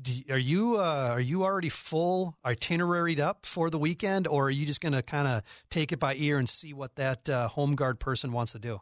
do, 0.00 0.12
are 0.30 0.38
you 0.38 0.76
uh, 0.76 1.10
are 1.12 1.20
you 1.20 1.44
already 1.44 1.68
full 1.68 2.36
itineraried 2.44 3.20
up 3.20 3.46
for 3.46 3.70
the 3.70 3.78
weekend, 3.78 4.26
or 4.26 4.46
are 4.46 4.50
you 4.50 4.66
just 4.66 4.80
going 4.80 4.92
to 4.92 5.02
kind 5.02 5.28
of 5.28 5.42
take 5.70 5.92
it 5.92 6.00
by 6.00 6.14
ear 6.16 6.38
and 6.38 6.48
see 6.48 6.72
what 6.72 6.96
that 6.96 7.28
uh, 7.28 7.48
home 7.48 7.76
guard 7.76 8.00
person 8.00 8.32
wants 8.32 8.52
to 8.52 8.58
do? 8.58 8.80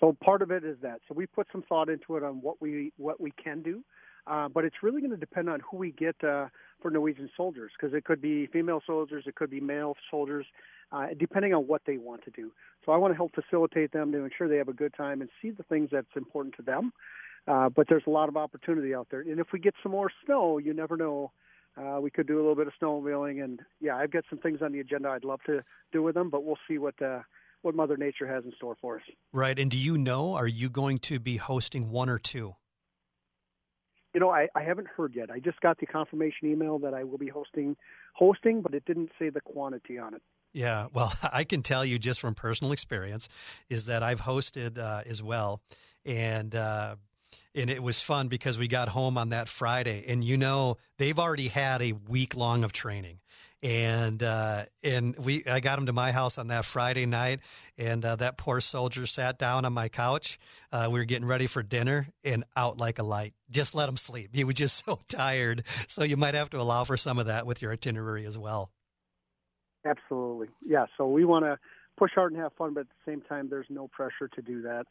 So 0.00 0.16
part 0.24 0.42
of 0.42 0.50
it 0.50 0.64
is 0.64 0.76
that. 0.82 1.00
So 1.06 1.14
we 1.14 1.26
put 1.26 1.46
some 1.52 1.62
thought 1.68 1.88
into 1.88 2.16
it 2.16 2.24
on 2.24 2.40
what 2.40 2.60
we 2.60 2.92
what 2.96 3.20
we 3.20 3.32
can 3.32 3.62
do, 3.62 3.84
uh, 4.26 4.48
but 4.48 4.64
it's 4.64 4.76
really 4.82 5.00
going 5.00 5.10
to 5.10 5.16
depend 5.16 5.48
on 5.48 5.60
who 5.60 5.76
we 5.76 5.92
get 5.92 6.16
uh, 6.24 6.46
for 6.80 6.90
Norwegian 6.90 7.30
soldiers 7.36 7.72
because 7.78 7.94
it 7.94 8.04
could 8.04 8.20
be 8.20 8.46
female 8.46 8.82
soldiers, 8.86 9.24
it 9.26 9.34
could 9.34 9.50
be 9.50 9.60
male 9.60 9.94
soldiers, 10.10 10.46
uh, 10.92 11.08
depending 11.18 11.54
on 11.54 11.66
what 11.66 11.82
they 11.86 11.98
want 11.98 12.24
to 12.24 12.30
do. 12.30 12.52
So 12.84 12.92
I 12.92 12.96
want 12.96 13.12
to 13.12 13.16
help 13.16 13.34
facilitate 13.34 13.92
them 13.92 14.12
to 14.12 14.24
ensure 14.24 14.48
they 14.48 14.56
have 14.56 14.68
a 14.68 14.74
good 14.74 14.94
time 14.94 15.20
and 15.20 15.30
see 15.40 15.50
the 15.50 15.62
things 15.64 15.90
that's 15.92 16.06
important 16.16 16.54
to 16.56 16.62
them. 16.62 16.92
Uh, 17.46 17.68
but 17.68 17.86
there's 17.88 18.04
a 18.06 18.10
lot 18.10 18.28
of 18.28 18.36
opportunity 18.36 18.94
out 18.94 19.08
there, 19.10 19.20
and 19.20 19.40
if 19.40 19.46
we 19.52 19.58
get 19.58 19.74
some 19.82 19.92
more 19.92 20.10
snow, 20.24 20.58
you 20.58 20.74
never 20.74 20.96
know. 20.96 21.32
Uh, 21.76 22.00
we 22.00 22.10
could 22.10 22.26
do 22.26 22.34
a 22.34 22.40
little 22.40 22.56
bit 22.56 22.66
of 22.66 22.72
snowmobiling, 22.82 23.42
and 23.42 23.60
yeah, 23.80 23.96
I've 23.96 24.10
got 24.10 24.24
some 24.28 24.40
things 24.40 24.60
on 24.60 24.72
the 24.72 24.80
agenda 24.80 25.08
I'd 25.08 25.24
love 25.24 25.40
to 25.46 25.62
do 25.92 26.02
with 26.02 26.16
them, 26.16 26.28
but 26.28 26.44
we'll 26.44 26.58
see 26.68 26.78
what 26.78 27.00
uh, 27.00 27.20
what 27.62 27.74
Mother 27.74 27.96
Nature 27.96 28.26
has 28.26 28.44
in 28.44 28.52
store 28.56 28.76
for 28.80 28.96
us. 28.96 29.02
Right, 29.32 29.58
and 29.58 29.70
do 29.70 29.78
you 29.78 29.96
know? 29.96 30.34
Are 30.34 30.48
you 30.48 30.68
going 30.68 30.98
to 30.98 31.18
be 31.18 31.36
hosting 31.36 31.90
one 31.90 32.08
or 32.08 32.18
two? 32.18 32.56
You 34.14 34.20
know, 34.20 34.30
I, 34.30 34.48
I 34.54 34.62
haven't 34.62 34.88
heard 34.88 35.14
yet. 35.14 35.30
I 35.30 35.38
just 35.38 35.60
got 35.60 35.78
the 35.78 35.86
confirmation 35.86 36.48
email 36.48 36.78
that 36.80 36.94
I 36.94 37.04
will 37.04 37.18
be 37.18 37.28
hosting 37.28 37.76
hosting, 38.14 38.60
but 38.60 38.74
it 38.74 38.84
didn't 38.84 39.10
say 39.18 39.30
the 39.30 39.40
quantity 39.40 39.98
on 39.98 40.14
it. 40.14 40.22
Yeah, 40.52 40.88
well, 40.92 41.12
I 41.32 41.44
can 41.44 41.62
tell 41.62 41.84
you 41.84 41.98
just 41.98 42.20
from 42.20 42.34
personal 42.34 42.72
experience 42.72 43.28
is 43.68 43.86
that 43.86 44.02
I've 44.02 44.20
hosted 44.20 44.78
uh, 44.78 45.02
as 45.06 45.22
well, 45.22 45.62
and 46.04 46.54
uh, 46.54 46.96
and 47.54 47.70
it 47.70 47.82
was 47.82 48.00
fun 48.00 48.28
because 48.28 48.58
we 48.58 48.68
got 48.68 48.88
home 48.88 49.18
on 49.18 49.30
that 49.30 49.48
Friday, 49.48 50.04
and 50.08 50.22
you 50.22 50.36
know 50.36 50.76
they've 50.98 51.18
already 51.18 51.48
had 51.48 51.82
a 51.82 51.92
week 51.92 52.36
long 52.36 52.64
of 52.64 52.72
training, 52.72 53.18
and 53.62 54.22
uh, 54.22 54.64
and 54.82 55.16
we 55.18 55.44
I 55.46 55.60
got 55.60 55.78
him 55.78 55.86
to 55.86 55.92
my 55.92 56.12
house 56.12 56.38
on 56.38 56.48
that 56.48 56.64
Friday 56.64 57.06
night, 57.06 57.40
and 57.76 58.04
uh, 58.04 58.16
that 58.16 58.38
poor 58.38 58.60
soldier 58.60 59.06
sat 59.06 59.38
down 59.38 59.64
on 59.64 59.72
my 59.72 59.88
couch. 59.88 60.38
Uh, 60.72 60.88
we 60.90 61.00
were 61.00 61.04
getting 61.04 61.26
ready 61.26 61.46
for 61.46 61.62
dinner, 61.62 62.08
and 62.24 62.44
out 62.56 62.78
like 62.78 62.98
a 62.98 63.02
light. 63.02 63.34
Just 63.50 63.74
let 63.74 63.88
him 63.88 63.96
sleep. 63.96 64.30
He 64.32 64.44
was 64.44 64.54
just 64.54 64.84
so 64.86 65.00
tired. 65.08 65.64
So 65.88 66.04
you 66.04 66.16
might 66.16 66.34
have 66.34 66.50
to 66.50 66.60
allow 66.60 66.84
for 66.84 66.96
some 66.96 67.18
of 67.18 67.26
that 67.26 67.46
with 67.46 67.62
your 67.62 67.72
itinerary 67.72 68.26
as 68.26 68.38
well. 68.38 68.70
Absolutely, 69.84 70.48
yeah. 70.64 70.86
So 70.96 71.08
we 71.08 71.24
want 71.24 71.44
to 71.46 71.58
push 71.96 72.12
hard 72.14 72.32
and 72.32 72.40
have 72.40 72.52
fun, 72.54 72.74
but 72.74 72.80
at 72.80 72.86
the 72.88 73.10
same 73.10 73.22
time, 73.22 73.48
there's 73.50 73.66
no 73.68 73.88
pressure 73.88 74.28
to 74.34 74.42
do 74.42 74.62
that. 74.62 74.86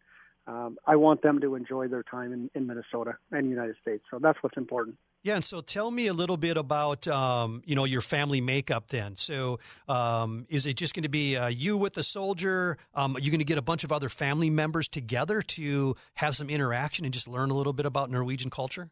Um, 0.49 0.79
I 0.87 0.95
want 0.95 1.21
them 1.21 1.39
to 1.41 1.53
enjoy 1.53 1.87
their 1.87 2.01
time 2.01 2.33
in, 2.33 2.49
in 2.55 2.65
Minnesota 2.65 3.17
and 3.31 3.45
the 3.45 3.49
United 3.49 3.75
States. 3.81 4.03
So 4.09 4.17
that's 4.19 4.39
what's 4.41 4.57
important. 4.57 4.97
Yeah, 5.21 5.35
and 5.35 5.43
so 5.43 5.61
tell 5.61 5.91
me 5.91 6.07
a 6.07 6.13
little 6.13 6.37
bit 6.37 6.57
about 6.57 7.07
um, 7.07 7.61
you 7.65 7.75
know 7.75 7.83
your 7.83 8.01
family 8.01 8.41
makeup. 8.41 8.87
Then, 8.87 9.15
so 9.15 9.59
um, 9.87 10.47
is 10.49 10.65
it 10.65 10.75
just 10.75 10.95
going 10.95 11.03
to 11.03 11.09
be 11.09 11.37
uh, 11.37 11.49
you 11.49 11.77
with 11.77 11.93
the 11.93 12.03
soldier? 12.03 12.77
Um, 12.95 13.15
are 13.15 13.19
you 13.19 13.29
going 13.29 13.39
to 13.39 13.45
get 13.45 13.57
a 13.57 13.61
bunch 13.61 13.83
of 13.83 13.91
other 13.91 14.09
family 14.09 14.49
members 14.49 14.87
together 14.87 15.41
to 15.41 15.95
have 16.15 16.35
some 16.35 16.49
interaction 16.49 17.05
and 17.05 17.13
just 17.13 17.27
learn 17.27 17.51
a 17.51 17.53
little 17.53 17.73
bit 17.73 17.85
about 17.85 18.09
Norwegian 18.09 18.49
culture? 18.49 18.89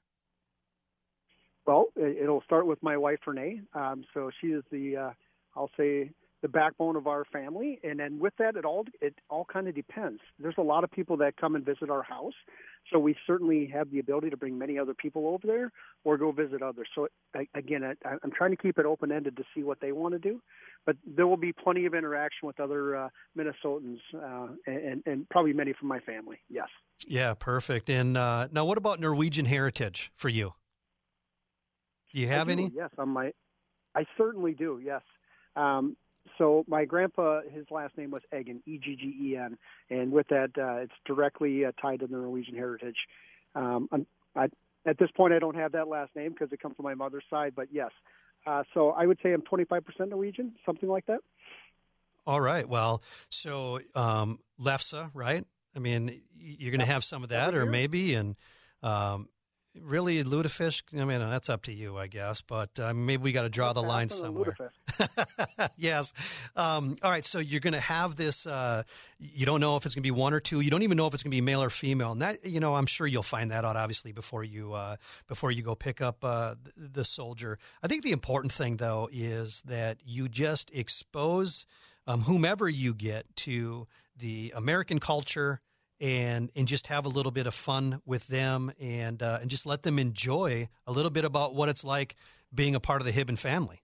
Well, 1.66 1.88
it'll 1.96 2.42
start 2.42 2.68
with 2.68 2.84
my 2.84 2.98
wife 2.98 3.20
Renee. 3.26 3.62
Um, 3.74 4.04
so 4.14 4.30
she 4.40 4.48
is 4.48 4.64
the 4.70 4.98
uh, 4.98 5.12
I'll 5.56 5.72
say 5.76 6.12
the 6.42 6.48
backbone 6.48 6.96
of 6.96 7.08
our 7.08 7.26
family. 7.26 7.80
And 7.84 8.00
then 8.00 8.20
with 8.20 8.34
that 8.38 8.56
it 8.56 8.66
all 8.66 8.86
it 9.02 9.16
all 9.30 9.46
kind 9.46 9.68
of 9.68 9.76
depends. 9.76 10.22
There's 10.40 10.56
a 10.58 10.64
lot 10.64 10.84
of 10.84 10.92
people 10.92 11.18
that 11.18 11.38
come 11.38 11.56
and 11.56 11.66
visit 11.66 11.90
our 11.90 12.04
house. 12.04 12.34
So 12.92 13.00
we 13.00 13.16
certainly 13.26 13.70
have 13.74 13.92
the 13.92 14.00
ability 14.00 14.30
to 14.30 14.38
bring 14.38 14.58
many 14.58 14.78
other 14.78 14.94
people 14.94 15.28
over 15.28 15.46
there 15.46 15.72
or 16.04 16.18
go 16.18 16.32
visit 16.32 16.62
others. 16.62 16.88
So 16.94 17.08
again 17.56 17.84
I, 17.84 17.94
i'm 18.24 18.32
trying 18.32 18.52
to 18.52 18.58
keep 18.58 18.78
it 18.78 18.86
open 18.86 19.12
ended 19.12 19.36
to 19.38 19.44
see 19.56 19.64
what 19.64 19.80
they 19.82 19.92
want 19.92 20.14
to 20.14 20.20
do. 20.20 20.42
But 20.86 20.98
there 21.06 21.28
will 21.28 21.38
be 21.38 21.54
plenty 21.54 21.86
of 21.86 21.94
interaction 21.94 22.48
with 22.48 22.60
other 22.60 22.96
uh, 22.96 23.10
minnesotans 23.38 24.00
uh, 24.16 24.48
and, 24.68 25.04
and 25.06 25.28
probably 25.30 25.54
many 25.54 25.74
from 25.74 25.88
my 25.88 26.00
family. 26.02 26.38
Yes. 26.50 26.68
Yeah 27.08 27.34
perfect. 27.34 27.90
And 27.90 28.16
uh, 28.16 28.48
now 28.52 28.66
what 28.66 28.78
about 28.78 29.00
norwegian 29.00 29.46
heritage 29.46 30.12
for 30.16 30.30
you? 30.30 30.54
Do 32.14 32.22
you 32.22 32.28
have 32.28 32.48
do, 32.48 32.54
any? 32.54 32.72
yes 32.76 32.90
on 32.98 33.10
my 33.10 33.32
i 33.96 34.06
certainly 34.18 34.54
do 34.54 34.80
yes. 34.84 35.02
Um, 35.56 35.98
so 36.38 36.66
my 36.68 36.86
grandpa, 36.86 37.42
his 37.52 37.66
last 37.72 37.98
name 37.98 38.12
was 38.12 38.22
Eggen, 38.34 38.62
E-G-G-E-N, 38.66 39.58
and 39.90 40.12
with 40.12 40.28
that, 40.30 40.52
uh, 40.58 40.84
it's 40.84 40.94
directly 41.06 41.66
uh, 41.66 41.72
tied 41.82 42.00
to 42.02 42.08
the 42.08 42.14
Norwegian 42.14 42.56
heritage. 42.56 42.98
Um, 43.56 43.88
I'm, 43.92 44.08
I, 44.36 44.48
at 44.86 44.98
this 44.98 45.10
point, 45.12 45.34
I 45.34 45.40
don't 45.40 45.56
have 45.56 45.74
that 45.74 45.88
last 45.88 46.16
name 46.16 46.32
because 46.32 46.52
it 46.52 46.62
comes 46.62 46.76
from 46.76 46.86
my 46.86 46.96
mother's 46.96 47.26
side, 47.30 47.54
but 47.56 47.68
yes. 47.72 47.92
Uh, 48.46 48.64
so 48.74 48.92
I 48.92 49.06
would 49.06 49.20
say 49.22 49.34
I'm 49.34 49.42
25% 49.42 49.82
Norwegian, 50.10 50.54
something 50.66 50.88
like 50.88 51.06
that. 51.08 51.20
All 52.26 52.40
right. 52.40 52.68
Well, 52.68 53.02
so 53.30 53.80
um, 53.96 54.40
Lefse, 54.60 55.12
right? 55.14 55.46
I 55.76 55.80
mean, 55.80 56.22
you're 56.38 56.72
going 56.72 56.80
to 56.80 56.86
have 56.86 57.04
some 57.04 57.24
of 57.24 57.30
that, 57.30 57.56
or 57.56 57.66
maybe, 57.66 58.16
and 58.16 58.36
um, 58.84 59.30
really 59.84 60.24
lutefisk 60.24 61.00
i 61.00 61.06
mean 61.06 61.20
that's 61.20 61.50
up 61.50 61.64
to 61.64 61.74
you 61.74 61.98
i 61.98 62.08
guess 62.08 62.42
but 62.42 62.80
uh, 62.80 62.94
maybe 62.94 63.24
we 63.24 63.32
got 63.32 63.44
to 63.44 63.50
draw 63.50 63.74
the 63.74 63.82
line 63.84 64.10
somewhere. 64.10 64.56
Yes. 65.76 66.14
Um, 66.56 66.98
all 67.04 67.12
right 67.12 67.26
so 67.26 67.40
you're 67.40 67.60
going 67.60 67.74
to 67.74 67.80
have 67.80 68.16
this 68.16 68.46
uh, 68.48 68.84
you 69.20 69.46
don't 69.46 69.60
know 69.60 69.76
if 69.76 69.86
it's 69.86 69.96
going 69.96 70.04
to 70.04 70.08
be 70.08 70.12
one 70.12 70.34
or 70.34 70.40
two. 70.40 70.62
You 70.62 70.70
don't 70.70 70.84
even 70.84 70.98
know 70.98 71.08
if 71.08 71.14
it's 71.14 71.24
going 71.24 71.32
to 71.32 71.36
be 71.36 71.42
male 71.42 71.62
or 71.62 71.70
female 71.70 72.12
and 72.12 72.22
that 72.22 72.46
you 72.46 72.60
know 72.60 72.76
i'm 72.76 72.86
sure 72.86 73.08
you'll 73.08 73.24
find 73.24 73.52
that 73.52 73.66
out 73.66 73.76
obviously 73.76 74.12
before 74.12 74.44
you 74.44 74.74
uh, 74.74 74.96
before 75.28 75.52
you 75.52 75.62
go 75.62 75.76
pick 75.76 76.02
up 76.02 76.24
uh, 76.24 76.56
the, 76.64 76.88
the 76.90 77.06
soldier. 77.06 77.60
I 77.84 77.88
think 77.88 78.04
the 78.04 78.12
important 78.12 78.52
thing 78.54 78.78
though 78.78 79.10
is 79.12 79.62
that 79.66 79.98
you 80.06 80.30
just 80.30 80.72
expose 80.74 81.66
um, 82.06 82.22
whomever 82.22 82.70
you 82.70 82.94
get 82.94 83.36
to 83.38 83.88
the 84.18 84.54
american 84.56 85.00
culture 85.00 85.62
and 86.00 86.52
and 86.56 86.68
just 86.68 86.88
have 86.88 87.06
a 87.06 87.10
little 87.10 87.32
bit 87.32 87.48
of 87.48 87.54
fun 87.54 88.02
with 88.06 88.28
them 88.28 88.72
and 88.80 89.22
uh, 89.22 89.40
and 89.42 89.50
just 89.50 89.66
let 89.66 89.84
them 89.84 90.00
enjoy 90.00 90.68
a 90.86 90.92
little 90.92 91.12
bit 91.12 91.26
about 91.26 91.56
what 91.56 91.70
it's 91.70 91.84
like 91.84 92.16
being 92.54 92.76
a 92.76 92.80
part 92.80 93.02
of 93.02 93.06
the 93.06 93.14
Hibben 93.14 93.38
family. 93.38 93.82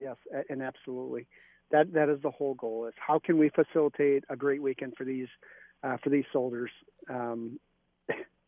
Yes, 0.00 0.16
and 0.48 0.62
absolutely, 0.62 1.26
that 1.70 1.92
that 1.92 2.08
is 2.08 2.20
the 2.22 2.30
whole 2.30 2.54
goal: 2.54 2.86
is 2.86 2.94
how 2.96 3.18
can 3.18 3.38
we 3.38 3.50
facilitate 3.50 4.24
a 4.28 4.36
great 4.36 4.62
weekend 4.62 4.94
for 4.96 5.04
these 5.04 5.28
uh, 5.82 5.96
for 6.02 6.10
these 6.10 6.24
soldiers. 6.32 6.70
Um, 7.08 7.58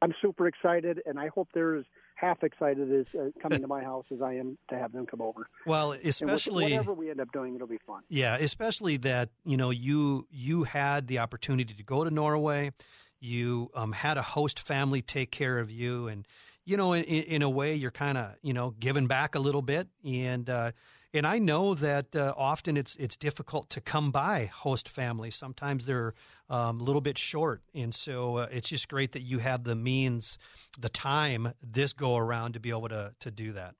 I'm 0.02 0.12
super 0.20 0.48
excited, 0.48 1.00
and 1.06 1.18
I 1.18 1.28
hope 1.28 1.48
they're 1.54 1.76
as 1.76 1.84
half 2.16 2.42
excited 2.42 2.92
as 2.92 3.14
uh, 3.14 3.30
coming 3.40 3.60
to 3.60 3.68
my 3.68 3.82
house 3.90 4.04
as 4.12 4.20
I 4.20 4.34
am 4.34 4.58
to 4.68 4.76
have 4.76 4.92
them 4.92 5.06
come 5.06 5.22
over. 5.22 5.46
Well, 5.64 5.92
especially 5.92 6.64
whatever 6.64 6.92
we 6.92 7.08
end 7.08 7.20
up 7.20 7.30
doing, 7.32 7.54
it'll 7.54 7.68
be 7.68 7.78
fun. 7.86 8.02
Yeah, 8.08 8.36
especially 8.36 8.96
that 8.98 9.30
you 9.44 9.56
know 9.56 9.70
you 9.70 10.26
you 10.30 10.64
had 10.64 11.06
the 11.06 11.20
opportunity 11.20 11.72
to 11.72 11.82
go 11.84 12.02
to 12.02 12.10
Norway, 12.10 12.72
you 13.20 13.70
um, 13.74 13.92
had 13.92 14.18
a 14.18 14.22
host 14.22 14.58
family 14.58 15.02
take 15.02 15.30
care 15.30 15.60
of 15.60 15.70
you, 15.70 16.08
and 16.08 16.26
you 16.64 16.76
know 16.76 16.92
in, 16.92 17.04
in 17.04 17.42
a 17.42 17.50
way 17.50 17.74
you're 17.74 17.92
kind 17.92 18.18
of 18.18 18.34
you 18.42 18.52
know 18.52 18.74
giving 18.80 19.06
back 19.06 19.36
a 19.36 19.40
little 19.40 19.62
bit, 19.62 19.86
and 20.04 20.50
uh, 20.50 20.72
and 21.14 21.26
I 21.26 21.38
know 21.38 21.74
that 21.74 22.16
uh, 22.16 22.34
often 22.36 22.76
it's 22.76 22.96
it's 22.96 23.16
difficult 23.16 23.68
to 23.70 23.80
come 23.80 24.10
by 24.10 24.46
host 24.46 24.88
families. 24.88 25.34
Sometimes 25.34 25.86
they're 25.86 26.14
um, 26.48 26.80
a 26.80 26.82
little 26.82 27.00
bit 27.00 27.18
short, 27.18 27.62
and 27.74 27.94
so 27.94 28.36
uh, 28.38 28.48
it's 28.50 28.68
just 28.68 28.88
great 28.88 29.12
that 29.12 29.22
you 29.22 29.38
have 29.38 29.64
the 29.64 29.74
means, 29.74 30.38
the 30.78 30.88
time 30.88 31.52
this 31.62 31.92
go 31.92 32.16
around 32.16 32.54
to 32.54 32.60
be 32.60 32.70
able 32.70 32.88
to 32.88 33.12
to 33.20 33.30
do 33.30 33.52
that. 33.52 33.74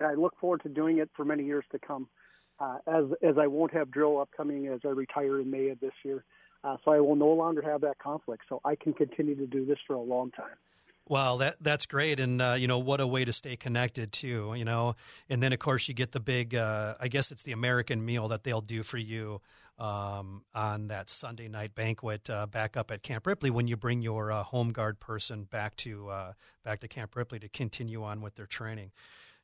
I 0.00 0.14
look 0.14 0.34
forward 0.38 0.62
to 0.64 0.68
doing 0.68 0.98
it 0.98 1.08
for 1.16 1.24
many 1.24 1.44
years 1.44 1.64
to 1.72 1.78
come. 1.78 2.08
Uh, 2.58 2.78
as 2.86 3.04
as 3.22 3.38
I 3.38 3.46
won't 3.46 3.72
have 3.72 3.90
drill 3.90 4.20
upcoming 4.20 4.66
as 4.66 4.80
I 4.84 4.88
retire 4.88 5.40
in 5.40 5.50
May 5.50 5.70
of 5.70 5.80
this 5.80 5.92
year, 6.04 6.24
uh, 6.64 6.76
so 6.84 6.90
I 6.90 7.00
will 7.00 7.16
no 7.16 7.28
longer 7.28 7.62
have 7.62 7.80
that 7.82 7.98
conflict. 7.98 8.44
So 8.48 8.60
I 8.64 8.76
can 8.76 8.92
continue 8.92 9.34
to 9.36 9.46
do 9.46 9.64
this 9.64 9.78
for 9.86 9.94
a 9.94 10.00
long 10.00 10.30
time. 10.32 10.56
Well, 11.08 11.38
that 11.38 11.56
that's 11.60 11.86
great, 11.86 12.18
and 12.18 12.42
uh, 12.42 12.56
you 12.58 12.66
know 12.66 12.78
what 12.78 13.00
a 13.00 13.06
way 13.06 13.24
to 13.24 13.32
stay 13.32 13.56
connected 13.56 14.12
too. 14.12 14.54
You 14.56 14.64
know, 14.64 14.96
and 15.28 15.40
then 15.40 15.52
of 15.52 15.60
course 15.60 15.86
you 15.86 15.94
get 15.94 16.12
the 16.12 16.20
big. 16.20 16.54
Uh, 16.54 16.94
I 16.98 17.08
guess 17.08 17.30
it's 17.30 17.44
the 17.44 17.52
American 17.52 18.04
meal 18.04 18.28
that 18.28 18.42
they'll 18.42 18.60
do 18.60 18.82
for 18.82 18.98
you 18.98 19.40
um, 19.78 20.42
on 20.54 20.88
that 20.88 21.08
Sunday 21.08 21.48
night 21.48 21.74
banquet 21.74 22.28
uh, 22.28 22.46
back 22.46 22.76
up 22.76 22.90
at 22.90 23.02
Camp 23.02 23.26
Ripley 23.26 23.50
when 23.50 23.68
you 23.68 23.76
bring 23.76 24.02
your 24.02 24.32
uh, 24.32 24.42
home 24.42 24.72
guard 24.72 24.98
person 24.98 25.44
back 25.44 25.76
to 25.76 26.08
uh, 26.08 26.32
back 26.64 26.80
to 26.80 26.88
Camp 26.88 27.14
Ripley 27.14 27.38
to 27.38 27.48
continue 27.48 28.02
on 28.02 28.20
with 28.20 28.34
their 28.34 28.46
training. 28.46 28.90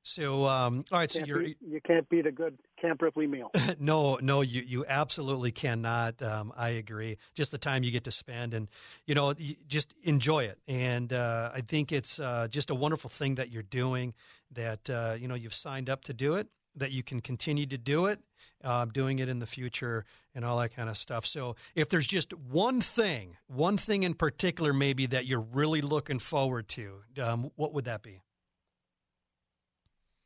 So, 0.02 0.46
um, 0.46 0.84
all 0.90 0.98
right. 0.98 1.10
So 1.10 1.24
you're 1.24 1.40
beat, 1.40 1.58
you 1.64 1.80
can't 1.80 2.08
beat 2.08 2.26
a 2.26 2.32
good 2.32 2.58
Camp 2.82 3.00
Ripley 3.00 3.28
meal. 3.28 3.50
no, 3.78 4.16
no, 4.16 4.40
you 4.40 4.62
you 4.66 4.84
absolutely 4.86 5.52
cannot. 5.52 6.20
Um, 6.20 6.52
I 6.56 6.70
agree. 6.70 7.16
Just 7.32 7.52
the 7.52 7.58
time 7.58 7.84
you 7.84 7.92
get 7.92 8.04
to 8.04 8.10
spend, 8.10 8.52
and 8.52 8.68
you 9.06 9.14
know, 9.14 9.32
you 9.38 9.54
just 9.68 9.94
enjoy 10.02 10.44
it. 10.44 10.58
And 10.66 11.12
uh, 11.12 11.52
I 11.54 11.60
think 11.60 11.92
it's 11.92 12.18
uh, 12.18 12.48
just 12.50 12.70
a 12.70 12.74
wonderful 12.74 13.08
thing 13.08 13.36
that 13.36 13.50
you're 13.50 13.62
doing. 13.62 14.14
That 14.50 14.90
uh, 14.90 15.14
you 15.18 15.28
know 15.28 15.36
you've 15.36 15.54
signed 15.54 15.88
up 15.88 16.02
to 16.04 16.12
do 16.12 16.34
it. 16.34 16.48
That 16.74 16.90
you 16.90 17.02
can 17.02 17.20
continue 17.20 17.66
to 17.66 17.78
do 17.78 18.06
it, 18.06 18.18
uh, 18.64 18.86
doing 18.86 19.20
it 19.20 19.28
in 19.28 19.38
the 19.38 19.46
future, 19.46 20.04
and 20.34 20.44
all 20.44 20.58
that 20.58 20.74
kind 20.74 20.88
of 20.88 20.96
stuff. 20.96 21.24
So, 21.24 21.54
if 21.76 21.88
there's 21.88 22.06
just 22.06 22.32
one 22.32 22.80
thing, 22.80 23.36
one 23.46 23.76
thing 23.76 24.02
in 24.02 24.14
particular, 24.14 24.72
maybe 24.72 25.06
that 25.06 25.26
you're 25.26 25.46
really 25.52 25.82
looking 25.82 26.18
forward 26.18 26.68
to, 26.68 27.02
um, 27.22 27.50
what 27.56 27.74
would 27.74 27.84
that 27.84 28.02
be? 28.02 28.22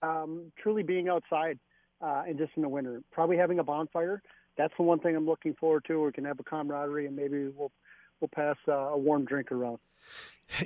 um, 0.03 0.53
truly 0.59 0.83
being 0.83 1.09
outside 1.09 1.59
uh, 2.01 2.23
and 2.27 2.39
just 2.39 2.53
in 2.57 2.63
the 2.63 2.69
winter. 2.69 3.03
Probably 3.13 3.37
having 3.37 3.59
a 3.59 3.65
bonfire. 3.65 4.23
That's 4.57 4.73
the 4.77 4.83
one 4.83 4.99
thing 5.01 5.17
I'm 5.17 5.27
looking 5.27 5.55
forward 5.55 5.85
to. 5.89 6.05
We 6.05 6.13
can 6.13 6.25
have 6.25 6.41
a 6.41 6.43
camaraderie 6.43 7.07
and 7.07 7.17
maybe 7.17 7.49
we'll 7.49 7.73
we'll 8.21 8.31
pass 8.35 8.57
uh, 8.69 8.73
a 8.73 8.99
warm 8.99 9.25
drink 9.25 9.53
around. 9.53 9.79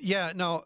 Yeah. 0.01 0.33
Now, 0.35 0.64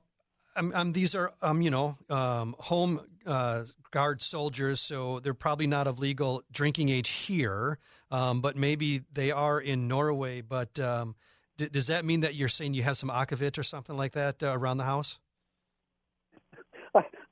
these 0.87 1.15
are 1.15 1.33
um, 1.43 1.63
you 1.63 1.71
know 1.71 1.97
um, 2.11 2.55
home 2.59 3.01
uh, 3.27 3.65
guard 3.91 4.23
soldiers, 4.23 4.81
so 4.81 5.21
they're 5.21 5.35
probably 5.35 5.67
not 5.67 5.87
of 5.87 5.99
legal 5.99 6.43
drinking 6.53 6.89
age 6.89 7.09
here, 7.09 7.79
um, 8.11 8.41
but 8.41 8.57
maybe 8.57 9.03
they 9.13 9.31
are 9.31 9.61
in 9.61 9.89
Norway. 9.89 10.41
But 10.41 10.79
um, 10.79 11.15
d- 11.57 11.69
does 11.69 11.87
that 11.87 12.05
mean 12.05 12.21
that 12.21 12.35
you're 12.35 12.49
saying 12.49 12.75
you 12.75 12.83
have 12.83 12.97
some 12.97 13.11
akavit 13.11 13.59
or 13.59 13.63
something 13.63 13.97
like 13.97 14.13
that 14.13 14.43
uh, 14.43 14.53
around 14.57 14.77
the 14.79 14.85
house? 14.85 15.19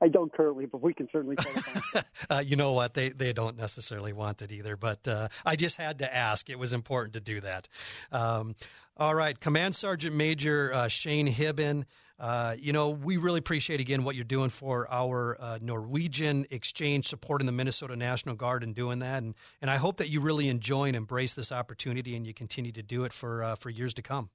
I 0.03 0.09
don't 0.09 0.33
currently, 0.33 0.67
but 0.67 0.83
we 0.83 0.93
can 0.93 1.09
certainly 1.13 1.37
uh, 2.31 2.43
you 2.45 2.57
know 2.57 2.73
what? 2.73 2.95
They 2.95 3.11
they 3.11 3.33
don't 3.33 3.57
necessarily 3.57 4.13
want 4.13 4.43
it 4.43 4.51
either, 4.51 4.77
but 4.77 5.07
uh, 5.07 5.29
I 5.47 5.55
just 5.55 5.77
had 5.77 6.01
to 6.01 6.13
ask. 6.13 6.51
It 6.51 6.59
was 6.59 6.73
important 6.73 7.15
to 7.15 7.21
do 7.21 7.41
that. 7.41 7.69
Um, 8.11 8.57
all 8.97 9.15
right, 9.15 9.39
Command 9.39 9.77
Sergeant 9.77 10.17
Major 10.17 10.75
uh, 10.75 10.89
Shane 10.89 11.29
Hibben. 11.29 11.85
Uh, 12.19 12.57
you 12.59 12.73
know, 12.73 12.91
we 12.91 13.17
really 13.17 13.39
appreciate 13.39 13.81
again 13.81 14.03
what 14.03 14.17
you're 14.17 14.25
doing 14.25 14.51
for 14.51 14.87
our 14.93 15.37
uh, 15.41 15.59
Norwegian 15.63 16.47
exchange, 16.51 17.09
supporting 17.09 17.47
the 17.47 17.53
Minnesota 17.53 17.97
National 17.97 18.35
Guard 18.35 18.65
and 18.65 18.75
doing 18.75 19.01
that. 19.01 19.23
And, 19.23 19.35
and 19.61 19.71
I 19.71 19.77
hope 19.77 19.97
that 19.97 20.09
you 20.09 20.21
really 20.21 20.49
enjoy 20.49 20.87
and 20.87 20.97
embrace 20.97 21.35
this 21.35 21.51
opportunity 21.51 22.15
and 22.15 22.27
you 22.27 22.35
continue 22.35 22.71
to 22.73 22.83
do 22.83 23.05
it 23.05 23.13
for, 23.13 23.43
uh, 23.43 23.55
for 23.57 23.71
years 23.71 23.95
to 23.95 24.03
come. 24.03 24.31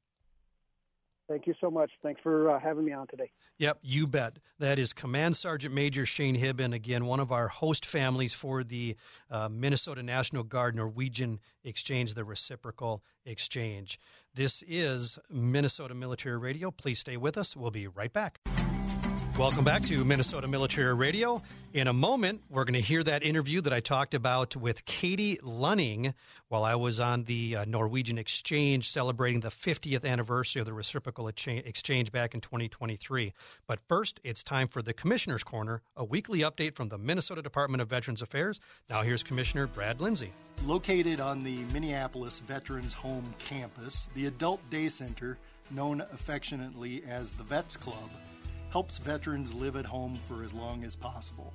Thank 1.27 1.45
you 1.45 1.53
so 1.59 1.69
much. 1.69 1.91
Thanks 2.01 2.21
for 2.21 2.49
uh, 2.49 2.59
having 2.59 2.85
me 2.85 2.93
on 2.93 3.07
today. 3.07 3.29
Yep, 3.57 3.79
you 3.81 4.07
bet. 4.07 4.37
That 4.59 4.79
is 4.79 4.93
Command 4.93 5.35
Sergeant 5.35 5.73
Major 5.73 6.05
Shane 6.05 6.37
Hibben, 6.37 6.73
again, 6.73 7.05
one 7.05 7.19
of 7.19 7.31
our 7.31 7.49
host 7.49 7.85
families 7.85 8.33
for 8.33 8.63
the 8.63 8.95
uh, 9.29 9.49
Minnesota 9.49 10.03
National 10.03 10.43
Guard 10.43 10.75
Norwegian 10.75 11.39
Exchange, 11.63 12.13
the 12.13 12.23
reciprocal 12.23 13.03
exchange. 13.25 13.99
This 14.33 14.63
is 14.67 15.19
Minnesota 15.29 15.93
Military 15.95 16.37
Radio. 16.37 16.71
Please 16.71 16.99
stay 16.99 17.17
with 17.17 17.37
us. 17.37 17.55
We'll 17.55 17.71
be 17.71 17.87
right 17.87 18.13
back. 18.13 18.39
Welcome 19.37 19.63
back 19.63 19.83
to 19.83 20.03
Minnesota 20.03 20.47
Military 20.47 20.95
Radio. 20.95 21.43
In 21.71 21.87
a 21.87 21.93
moment, 21.93 22.41
we're 22.49 22.63
going 22.63 22.73
to 22.73 22.81
hear 22.81 23.03
that 23.03 23.21
interview 23.21 23.61
that 23.61 23.71
I 23.71 23.81
talked 23.81 24.15
about 24.15 24.55
with 24.55 24.83
Katie 24.85 25.37
Lunning 25.43 26.15
while 26.47 26.63
I 26.63 26.73
was 26.73 26.99
on 26.99 27.23
the 27.25 27.57
uh, 27.57 27.65
Norwegian 27.65 28.17
Exchange 28.17 28.89
celebrating 28.89 29.41
the 29.41 29.49
50th 29.49 30.03
anniversary 30.05 30.59
of 30.59 30.65
the 30.65 30.73
reciprocal 30.73 31.27
exchange 31.27 32.11
back 32.11 32.33
in 32.33 32.41
2023. 32.41 33.31
But 33.67 33.79
first, 33.87 34.19
it's 34.23 34.41
time 34.41 34.67
for 34.67 34.81
the 34.81 34.91
Commissioner's 34.91 35.43
Corner, 35.43 35.83
a 35.95 36.03
weekly 36.03 36.39
update 36.39 36.73
from 36.73 36.89
the 36.89 36.97
Minnesota 36.97 37.43
Department 37.43 37.83
of 37.83 37.89
Veterans 37.89 38.23
Affairs. 38.23 38.59
Now, 38.89 39.03
here's 39.03 39.21
Commissioner 39.21 39.67
Brad 39.67 40.01
Lindsay. 40.01 40.33
Located 40.65 41.19
on 41.19 41.43
the 41.43 41.57
Minneapolis 41.73 42.39
Veterans 42.39 42.93
Home 42.93 43.35
campus, 43.37 44.07
the 44.15 44.25
Adult 44.25 44.67
Day 44.71 44.89
Center, 44.89 45.37
known 45.69 46.01
affectionately 46.11 47.03
as 47.07 47.33
the 47.33 47.43
Vets 47.43 47.77
Club, 47.77 48.09
helps 48.69 48.97
veterans 48.97 49.53
live 49.53 49.75
at 49.75 49.85
home 49.85 50.15
for 50.27 50.43
as 50.43 50.53
long 50.53 50.83
as 50.83 50.95
possible. 50.95 51.53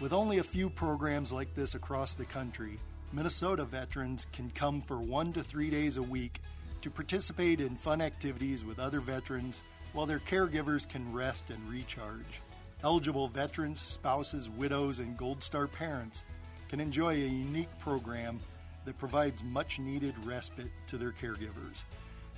With 0.00 0.12
only 0.12 0.38
a 0.38 0.44
few 0.44 0.68
programs 0.68 1.32
like 1.32 1.54
this 1.54 1.74
across 1.74 2.14
the 2.14 2.24
country, 2.24 2.78
Minnesota 3.12 3.64
veterans 3.64 4.26
can 4.32 4.50
come 4.50 4.80
for 4.80 4.98
one 4.98 5.32
to 5.32 5.42
three 5.42 5.70
days 5.70 5.96
a 5.96 6.02
week 6.02 6.40
to 6.82 6.90
participate 6.90 7.60
in 7.60 7.76
fun 7.76 8.00
activities 8.00 8.64
with 8.64 8.78
other 8.78 9.00
veterans 9.00 9.62
while 9.92 10.06
their 10.06 10.18
caregivers 10.18 10.88
can 10.88 11.10
rest 11.12 11.48
and 11.50 11.70
recharge. 11.70 12.42
Eligible 12.84 13.28
veterans, 13.28 13.80
spouses, 13.80 14.50
widows, 14.50 14.98
and 14.98 15.16
Gold 15.16 15.42
Star 15.42 15.66
parents 15.66 16.22
can 16.68 16.78
enjoy 16.78 17.14
a 17.14 17.28
unique 17.28 17.78
program 17.78 18.38
that 18.84 18.98
provides 18.98 19.42
much 19.42 19.78
needed 19.78 20.14
respite 20.24 20.70
to 20.88 20.98
their 20.98 21.12
caregivers. 21.12 21.82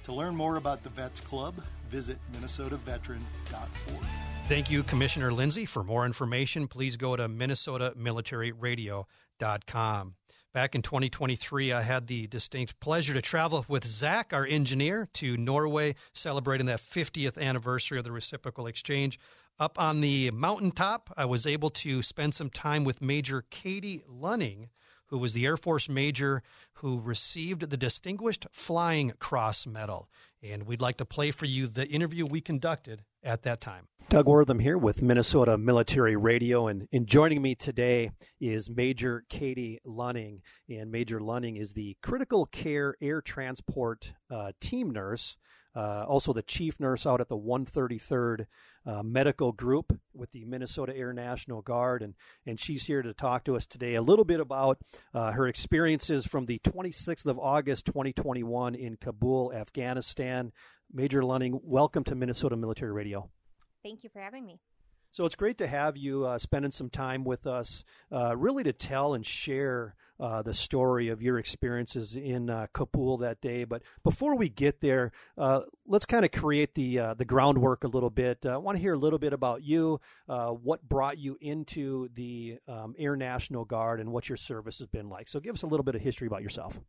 To 0.08 0.14
learn 0.14 0.34
more 0.34 0.56
about 0.56 0.82
the 0.82 0.88
Vets 0.88 1.20
Club, 1.20 1.54
visit 1.90 2.16
minnesotaveteran.org. 2.32 3.20
Thank 4.44 4.70
you, 4.70 4.82
Commissioner 4.82 5.34
Lindsay. 5.34 5.66
For 5.66 5.84
more 5.84 6.06
information, 6.06 6.66
please 6.66 6.96
go 6.96 7.14
to 7.14 7.28
minnesotamilitaryradio.com. 7.28 10.14
Back 10.54 10.74
in 10.74 10.80
2023, 10.80 11.72
I 11.72 11.82
had 11.82 12.06
the 12.06 12.26
distinct 12.26 12.80
pleasure 12.80 13.12
to 13.12 13.20
travel 13.20 13.66
with 13.68 13.84
Zach, 13.84 14.32
our 14.32 14.46
engineer, 14.46 15.10
to 15.12 15.36
Norway, 15.36 15.94
celebrating 16.14 16.68
that 16.68 16.80
50th 16.80 17.36
anniversary 17.36 17.98
of 17.98 18.04
the 18.04 18.12
reciprocal 18.12 18.66
exchange. 18.66 19.18
Up 19.60 19.78
on 19.78 20.00
the 20.00 20.30
mountaintop, 20.30 21.12
I 21.18 21.26
was 21.26 21.46
able 21.46 21.68
to 21.68 22.00
spend 22.00 22.34
some 22.34 22.48
time 22.48 22.82
with 22.82 23.02
Major 23.02 23.44
Katie 23.50 24.00
Lunning, 24.08 24.70
who 25.08 25.18
was 25.18 25.32
the 25.32 25.44
Air 25.44 25.56
Force 25.56 25.88
major 25.88 26.42
who 26.74 27.00
received 27.00 27.70
the 27.70 27.76
Distinguished 27.76 28.46
Flying 28.50 29.12
Cross 29.18 29.66
Medal. 29.66 30.08
And 30.42 30.64
we'd 30.64 30.80
like 30.80 30.96
to 30.98 31.04
play 31.04 31.30
for 31.30 31.46
you 31.46 31.66
the 31.66 31.88
interview 31.88 32.24
we 32.24 32.40
conducted 32.40 33.02
at 33.22 33.42
that 33.42 33.60
time. 33.60 33.88
Doug 34.08 34.26
Wortham 34.26 34.60
here 34.60 34.78
with 34.78 35.02
Minnesota 35.02 35.58
Military 35.58 36.16
Radio, 36.16 36.66
and, 36.66 36.88
and 36.92 37.06
joining 37.06 37.42
me 37.42 37.54
today 37.54 38.10
is 38.40 38.70
Major 38.70 39.24
Katie 39.28 39.80
Lunning. 39.84 40.40
And 40.70 40.90
Major 40.90 41.20
Lunning 41.20 41.58
is 41.58 41.74
the 41.74 41.94
Critical 42.02 42.46
Care 42.46 42.94
Air 43.02 43.20
Transport 43.20 44.14
uh, 44.30 44.52
Team 44.60 44.92
Nurse, 44.92 45.36
uh, 45.74 46.04
also 46.08 46.32
the 46.32 46.42
Chief 46.42 46.80
Nurse 46.80 47.06
out 47.06 47.20
at 47.20 47.28
the 47.28 47.36
133rd 47.36 48.46
uh, 48.86 49.02
medical 49.02 49.52
group 49.52 49.98
with 50.14 50.32
the 50.32 50.44
Minnesota 50.44 50.96
Air 50.96 51.12
National 51.12 51.62
Guard, 51.62 52.02
and 52.02 52.14
and 52.46 52.58
she's 52.58 52.84
here 52.84 53.02
to 53.02 53.12
talk 53.12 53.44
to 53.44 53.56
us 53.56 53.66
today 53.66 53.94
a 53.94 54.02
little 54.02 54.24
bit 54.24 54.40
about 54.40 54.78
uh, 55.14 55.32
her 55.32 55.46
experiences 55.46 56.26
from 56.26 56.46
the 56.46 56.58
26th 56.60 57.26
of 57.26 57.38
August 57.38 57.86
2021 57.86 58.74
in 58.74 58.96
Kabul, 58.96 59.52
Afghanistan. 59.52 60.52
Major 60.92 61.22
Lunning, 61.22 61.60
welcome 61.62 62.02
to 62.04 62.14
Minnesota 62.14 62.56
Military 62.56 62.92
Radio. 62.92 63.28
Thank 63.82 64.04
you 64.04 64.10
for 64.10 64.20
having 64.20 64.46
me. 64.46 64.58
So 65.10 65.24
it's 65.24 65.34
great 65.34 65.58
to 65.58 65.66
have 65.66 65.96
you 65.96 66.26
uh, 66.26 66.38
spending 66.38 66.70
some 66.70 66.90
time 66.90 67.24
with 67.24 67.46
us, 67.46 67.84
uh, 68.12 68.36
really 68.36 68.62
to 68.64 68.72
tell 68.72 69.14
and 69.14 69.24
share 69.24 69.94
uh, 70.20 70.42
the 70.42 70.52
story 70.52 71.08
of 71.08 71.22
your 71.22 71.38
experiences 71.38 72.14
in 72.14 72.50
uh, 72.50 72.66
Kabul 72.72 73.18
that 73.18 73.40
day. 73.40 73.64
But 73.64 73.82
before 74.02 74.36
we 74.36 74.48
get 74.48 74.80
there, 74.80 75.12
uh, 75.36 75.60
let's 75.86 76.04
kind 76.04 76.24
of 76.24 76.32
create 76.32 76.74
the 76.74 76.98
uh, 76.98 77.14
the 77.14 77.24
groundwork 77.24 77.84
a 77.84 77.88
little 77.88 78.10
bit. 78.10 78.44
I 78.44 78.56
want 78.58 78.76
to 78.76 78.82
hear 78.82 78.94
a 78.94 78.98
little 78.98 79.18
bit 79.18 79.32
about 79.32 79.62
you, 79.62 80.00
what 80.26 80.88
brought 80.88 81.18
you 81.18 81.38
into 81.40 82.08
the 82.14 82.58
um, 82.66 82.94
Air 82.98 83.16
National 83.16 83.64
Guard, 83.64 84.00
and 84.00 84.12
what 84.12 84.28
your 84.28 84.36
service 84.36 84.78
has 84.80 84.88
been 84.88 85.08
like. 85.08 85.28
So 85.28 85.40
give 85.40 85.54
us 85.54 85.62
a 85.62 85.66
little 85.66 85.84
bit 85.84 85.94
of 85.94 86.02
history 86.02 86.26
about 86.26 86.42
yourself. 86.42 86.80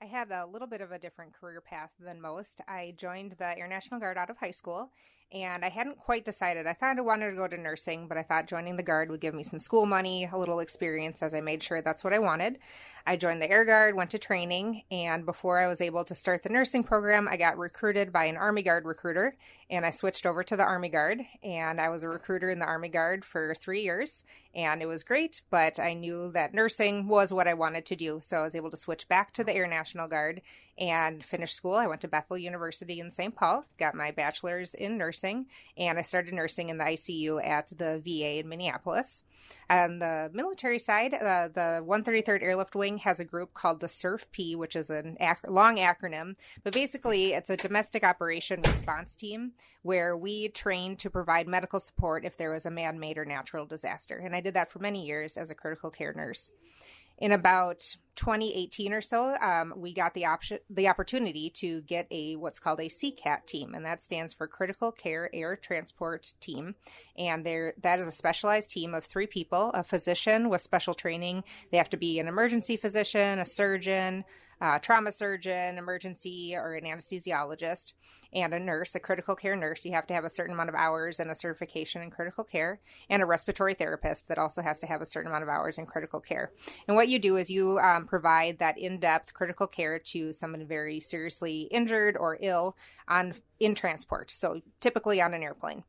I 0.00 0.06
had 0.06 0.30
a 0.30 0.46
little 0.46 0.68
bit 0.68 0.80
of 0.80 0.92
a 0.92 0.98
different 0.98 1.32
career 1.32 1.60
path 1.60 1.90
than 1.98 2.20
most. 2.20 2.60
I 2.68 2.94
joined 2.96 3.32
the 3.38 3.58
Air 3.58 3.66
National 3.66 3.98
Guard 3.98 4.16
out 4.16 4.30
of 4.30 4.36
high 4.36 4.52
school 4.52 4.90
and 5.32 5.64
I 5.64 5.68
hadn't 5.68 5.98
quite 5.98 6.24
decided. 6.24 6.66
I 6.66 6.72
thought 6.72 6.96
I 6.96 7.02
wanted 7.02 7.30
to 7.30 7.36
go 7.36 7.46
to 7.46 7.56
nursing, 7.56 8.08
but 8.08 8.16
I 8.16 8.22
thought 8.22 8.46
joining 8.46 8.76
the 8.76 8.82
Guard 8.82 9.10
would 9.10 9.20
give 9.20 9.34
me 9.34 9.42
some 9.42 9.60
school 9.60 9.84
money, 9.84 10.28
a 10.30 10.38
little 10.38 10.60
experience 10.60 11.22
as 11.22 11.34
I 11.34 11.40
made 11.40 11.62
sure 11.62 11.82
that's 11.82 12.02
what 12.02 12.14
I 12.14 12.18
wanted. 12.18 12.58
I 13.06 13.16
joined 13.16 13.40
the 13.40 13.50
Air 13.50 13.64
Guard, 13.64 13.94
went 13.94 14.10
to 14.10 14.18
training, 14.18 14.82
and 14.90 15.26
before 15.26 15.58
I 15.58 15.66
was 15.66 15.80
able 15.80 16.04
to 16.04 16.14
start 16.14 16.42
the 16.42 16.48
nursing 16.48 16.82
program, 16.82 17.28
I 17.28 17.36
got 17.36 17.58
recruited 17.58 18.12
by 18.12 18.24
an 18.24 18.36
Army 18.36 18.62
Guard 18.62 18.84
recruiter, 18.84 19.36
and 19.70 19.84
I 19.84 19.90
switched 19.90 20.26
over 20.26 20.42
to 20.44 20.56
the 20.56 20.64
Army 20.64 20.88
Guard, 20.88 21.22
and 21.42 21.80
I 21.80 21.88
was 21.88 22.02
a 22.02 22.08
recruiter 22.08 22.50
in 22.50 22.58
the 22.58 22.66
Army 22.66 22.88
Guard 22.88 23.24
for 23.24 23.54
three 23.54 23.82
years, 23.82 24.24
and 24.54 24.82
it 24.82 24.86
was 24.86 25.04
great, 25.04 25.42
but 25.50 25.78
I 25.78 25.94
knew 25.94 26.30
that 26.32 26.54
nursing 26.54 27.08
was 27.08 27.32
what 27.32 27.48
I 27.48 27.54
wanted 27.54 27.86
to 27.86 27.96
do, 27.96 28.20
so 28.22 28.38
I 28.38 28.42
was 28.42 28.54
able 28.54 28.70
to 28.70 28.76
switch 28.76 29.08
back 29.08 29.32
to 29.34 29.44
the 29.44 29.54
Air 29.54 29.66
National 29.66 30.08
Guard 30.08 30.42
and 30.78 31.24
finished 31.24 31.56
school. 31.56 31.74
I 31.74 31.86
went 31.86 32.00
to 32.02 32.08
Bethel 32.08 32.38
University 32.38 33.00
in 33.00 33.10
St. 33.10 33.34
Paul, 33.34 33.64
got 33.78 33.94
my 33.94 34.10
bachelor's 34.12 34.74
in 34.74 34.96
nursing, 34.96 35.46
and 35.76 35.98
I 35.98 36.02
started 36.02 36.34
nursing 36.34 36.68
in 36.68 36.78
the 36.78 36.84
ICU 36.84 37.44
at 37.44 37.68
the 37.76 38.00
VA 38.04 38.38
in 38.40 38.48
Minneapolis. 38.48 39.24
On 39.70 39.98
the 39.98 40.30
military 40.32 40.78
side, 40.78 41.14
uh, 41.14 41.48
the 41.48 41.84
133rd 41.86 42.42
Airlift 42.42 42.74
Wing 42.74 42.98
has 42.98 43.18
a 43.18 43.24
group 43.24 43.54
called 43.54 43.80
the 43.80 43.86
CERFP, 43.86 44.56
which 44.56 44.76
is 44.76 44.88
a 44.88 45.14
ac- 45.20 45.48
long 45.48 45.76
acronym, 45.76 46.36
but 46.62 46.72
basically 46.72 47.32
it's 47.32 47.50
a 47.50 47.56
domestic 47.56 48.04
operation 48.04 48.62
response 48.62 49.16
team 49.16 49.52
where 49.82 50.16
we 50.16 50.48
train 50.48 50.96
to 50.96 51.10
provide 51.10 51.48
medical 51.48 51.80
support 51.80 52.24
if 52.24 52.36
there 52.36 52.52
was 52.52 52.66
a 52.66 52.70
man-made 52.70 53.18
or 53.18 53.24
natural 53.24 53.66
disaster. 53.66 54.18
And 54.18 54.34
I 54.34 54.40
did 54.40 54.54
that 54.54 54.70
for 54.70 54.78
many 54.78 55.04
years 55.04 55.36
as 55.36 55.50
a 55.50 55.54
critical 55.54 55.90
care 55.90 56.12
nurse 56.14 56.52
in 57.18 57.32
about 57.32 57.96
2018 58.16 58.92
or 58.92 59.00
so, 59.00 59.36
um, 59.40 59.72
we 59.76 59.94
got 59.94 60.12
the 60.14 60.26
option, 60.26 60.58
the 60.70 60.88
opportunity 60.88 61.50
to 61.50 61.82
get 61.82 62.06
a 62.10 62.36
what's 62.36 62.58
called 62.58 62.80
a 62.80 62.88
CCAT 62.88 63.46
team, 63.46 63.74
and 63.74 63.84
that 63.84 64.02
stands 64.02 64.32
for 64.32 64.46
Critical 64.46 64.90
Care 64.90 65.30
Air 65.32 65.56
Transport 65.56 66.32
Team. 66.40 66.74
And 67.16 67.46
there, 67.46 67.74
that 67.82 68.00
is 68.00 68.08
a 68.08 68.12
specialized 68.12 68.70
team 68.70 68.94
of 68.94 69.04
three 69.04 69.26
people: 69.26 69.70
a 69.72 69.84
physician 69.84 70.48
with 70.48 70.60
special 70.60 70.94
training. 70.94 71.44
They 71.70 71.78
have 71.78 71.90
to 71.90 71.96
be 71.96 72.18
an 72.18 72.28
emergency 72.28 72.76
physician, 72.76 73.38
a 73.38 73.46
surgeon, 73.46 74.24
uh, 74.60 74.78
trauma 74.78 75.12
surgeon, 75.12 75.78
emergency, 75.78 76.54
or 76.54 76.74
an 76.74 76.84
anesthesiologist, 76.84 77.92
and 78.32 78.52
a 78.52 78.58
nurse, 78.58 78.94
a 78.94 79.00
critical 79.00 79.34
care 79.34 79.56
nurse. 79.56 79.84
You 79.84 79.92
have 79.92 80.06
to 80.08 80.14
have 80.14 80.24
a 80.24 80.30
certain 80.30 80.54
amount 80.54 80.68
of 80.68 80.74
hours 80.74 81.20
and 81.20 81.30
a 81.30 81.34
certification 81.34 82.02
in 82.02 82.10
critical 82.10 82.44
care, 82.44 82.80
and 83.08 83.22
a 83.22 83.26
respiratory 83.26 83.74
therapist 83.74 84.28
that 84.28 84.38
also 84.38 84.62
has 84.62 84.78
to 84.80 84.86
have 84.86 85.00
a 85.00 85.06
certain 85.06 85.30
amount 85.30 85.44
of 85.44 85.48
hours 85.48 85.78
in 85.78 85.86
critical 85.86 86.20
care. 86.20 86.52
And 86.86 86.96
what 86.96 87.08
you 87.08 87.18
do 87.18 87.36
is 87.36 87.50
you 87.50 87.78
um, 87.78 88.06
provide 88.06 88.58
that 88.58 88.78
in-depth 88.78 89.34
critical 89.34 89.66
care 89.66 89.98
to 89.98 90.32
someone 90.32 90.66
very 90.66 91.00
seriously 91.00 91.62
injured 91.70 92.16
or 92.16 92.38
ill 92.40 92.76
on 93.06 93.34
in 93.60 93.74
transport. 93.74 94.30
So 94.30 94.60
typically 94.80 95.20
on 95.20 95.34
an 95.34 95.42
airplane. 95.42 95.84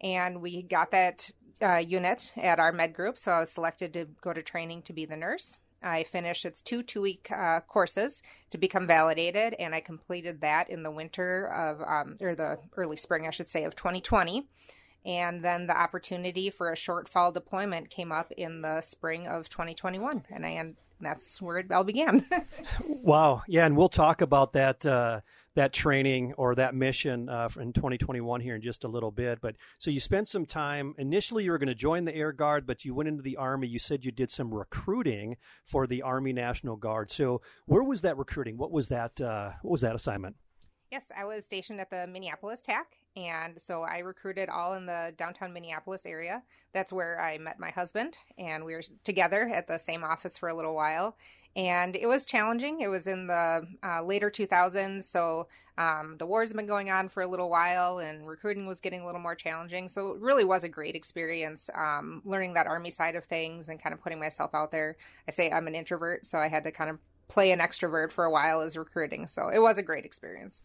And 0.00 0.40
we 0.40 0.62
got 0.62 0.90
that 0.92 1.30
uh, 1.60 1.76
unit 1.76 2.32
at 2.36 2.60
our 2.60 2.72
med 2.72 2.94
group, 2.94 3.18
so 3.18 3.32
I 3.32 3.40
was 3.40 3.50
selected 3.50 3.92
to 3.94 4.06
go 4.20 4.32
to 4.32 4.42
training 4.42 4.82
to 4.82 4.92
be 4.92 5.06
the 5.06 5.16
nurse. 5.16 5.58
I 5.82 6.04
finished 6.04 6.44
its 6.44 6.62
two 6.62 6.82
two 6.82 7.00
week 7.00 7.28
uh, 7.30 7.60
courses 7.60 8.22
to 8.50 8.58
become 8.58 8.86
validated, 8.86 9.54
and 9.58 9.74
I 9.74 9.80
completed 9.80 10.40
that 10.40 10.70
in 10.70 10.82
the 10.82 10.90
winter 10.90 11.46
of, 11.46 11.80
um, 11.80 12.16
or 12.20 12.34
the 12.34 12.58
early 12.76 12.96
spring, 12.96 13.26
I 13.26 13.30
should 13.30 13.48
say, 13.48 13.64
of 13.64 13.76
2020. 13.76 14.46
And 15.04 15.44
then 15.44 15.66
the 15.66 15.78
opportunity 15.78 16.50
for 16.50 16.72
a 16.72 16.76
short 16.76 17.08
fall 17.08 17.32
deployment 17.32 17.88
came 17.88 18.12
up 18.12 18.32
in 18.32 18.62
the 18.62 18.80
spring 18.80 19.26
of 19.26 19.48
2021, 19.48 20.24
and 20.30 20.44
I 20.44 20.50
and 20.50 20.76
that's 21.00 21.40
where 21.40 21.58
it 21.58 21.70
all 21.70 21.84
began. 21.84 22.26
wow, 22.86 23.42
yeah, 23.46 23.64
and 23.64 23.76
we'll 23.76 23.88
talk 23.88 24.20
about 24.20 24.54
that. 24.54 24.84
Uh, 24.84 25.20
that 25.58 25.72
training 25.72 26.32
or 26.38 26.54
that 26.54 26.72
mission 26.72 27.28
uh, 27.28 27.48
in 27.58 27.72
2021 27.72 28.40
here 28.40 28.54
in 28.54 28.62
just 28.62 28.84
a 28.84 28.88
little 28.88 29.10
bit. 29.10 29.40
But 29.40 29.56
so 29.78 29.90
you 29.90 29.98
spent 29.98 30.28
some 30.28 30.46
time. 30.46 30.94
Initially, 30.98 31.42
you 31.42 31.50
were 31.50 31.58
going 31.58 31.66
to 31.66 31.74
join 31.74 32.04
the 32.04 32.14
Air 32.14 32.30
Guard, 32.30 32.64
but 32.64 32.84
you 32.84 32.94
went 32.94 33.08
into 33.08 33.24
the 33.24 33.36
Army. 33.36 33.66
You 33.66 33.80
said 33.80 34.04
you 34.04 34.12
did 34.12 34.30
some 34.30 34.54
recruiting 34.54 35.36
for 35.64 35.88
the 35.88 36.02
Army 36.02 36.32
National 36.32 36.76
Guard. 36.76 37.10
So 37.10 37.40
where 37.66 37.82
was 37.82 38.02
that 38.02 38.16
recruiting? 38.16 38.56
What 38.56 38.70
was 38.70 38.86
that? 38.88 39.20
Uh, 39.20 39.50
what 39.62 39.72
was 39.72 39.80
that 39.80 39.96
assignment? 39.96 40.36
Yes, 40.92 41.10
I 41.16 41.24
was 41.24 41.44
stationed 41.44 41.80
at 41.80 41.90
the 41.90 42.06
Minneapolis 42.06 42.62
TAC, 42.62 42.86
And 43.18 43.60
so 43.60 43.82
I 43.82 43.98
recruited 43.98 44.48
all 44.48 44.74
in 44.74 44.86
the 44.86 45.12
downtown 45.16 45.52
Minneapolis 45.52 46.06
area. 46.06 46.42
That's 46.72 46.92
where 46.92 47.20
I 47.20 47.36
met 47.38 47.58
my 47.58 47.70
husband, 47.70 48.16
and 48.38 48.64
we 48.64 48.74
were 48.74 48.82
together 49.02 49.50
at 49.52 49.66
the 49.66 49.78
same 49.78 50.04
office 50.04 50.38
for 50.38 50.48
a 50.48 50.54
little 50.54 50.74
while. 50.74 51.16
And 51.56 51.96
it 51.96 52.06
was 52.06 52.24
challenging. 52.24 52.80
It 52.80 52.86
was 52.86 53.08
in 53.08 53.26
the 53.26 53.66
uh, 53.82 54.02
later 54.04 54.30
2000s, 54.30 55.02
so 55.02 55.48
um, 55.76 56.14
the 56.18 56.26
wars 56.26 56.52
been 56.52 56.68
going 56.68 56.90
on 56.90 57.08
for 57.08 57.24
a 57.24 57.26
little 57.26 57.50
while, 57.50 57.98
and 57.98 58.28
recruiting 58.28 58.66
was 58.66 58.78
getting 58.78 59.00
a 59.00 59.06
little 59.06 59.20
more 59.20 59.34
challenging. 59.34 59.88
So 59.88 60.12
it 60.12 60.20
really 60.20 60.44
was 60.44 60.62
a 60.62 60.68
great 60.68 60.94
experience 60.94 61.68
um, 61.74 62.22
learning 62.24 62.54
that 62.54 62.68
Army 62.68 62.90
side 62.90 63.16
of 63.16 63.24
things 63.24 63.68
and 63.68 63.82
kind 63.82 63.92
of 63.92 64.00
putting 64.00 64.20
myself 64.20 64.54
out 64.54 64.70
there. 64.70 64.96
I 65.26 65.32
say 65.32 65.50
I'm 65.50 65.66
an 65.66 65.74
introvert, 65.74 66.24
so 66.24 66.38
I 66.38 66.46
had 66.46 66.62
to 66.64 66.70
kind 66.70 66.90
of 66.90 66.98
play 67.26 67.50
an 67.50 67.58
extrovert 67.58 68.12
for 68.12 68.24
a 68.24 68.30
while 68.30 68.60
as 68.60 68.76
recruiting. 68.76 69.26
So 69.26 69.48
it 69.48 69.58
was 69.58 69.76
a 69.76 69.82
great 69.82 70.04
experience. 70.04 70.62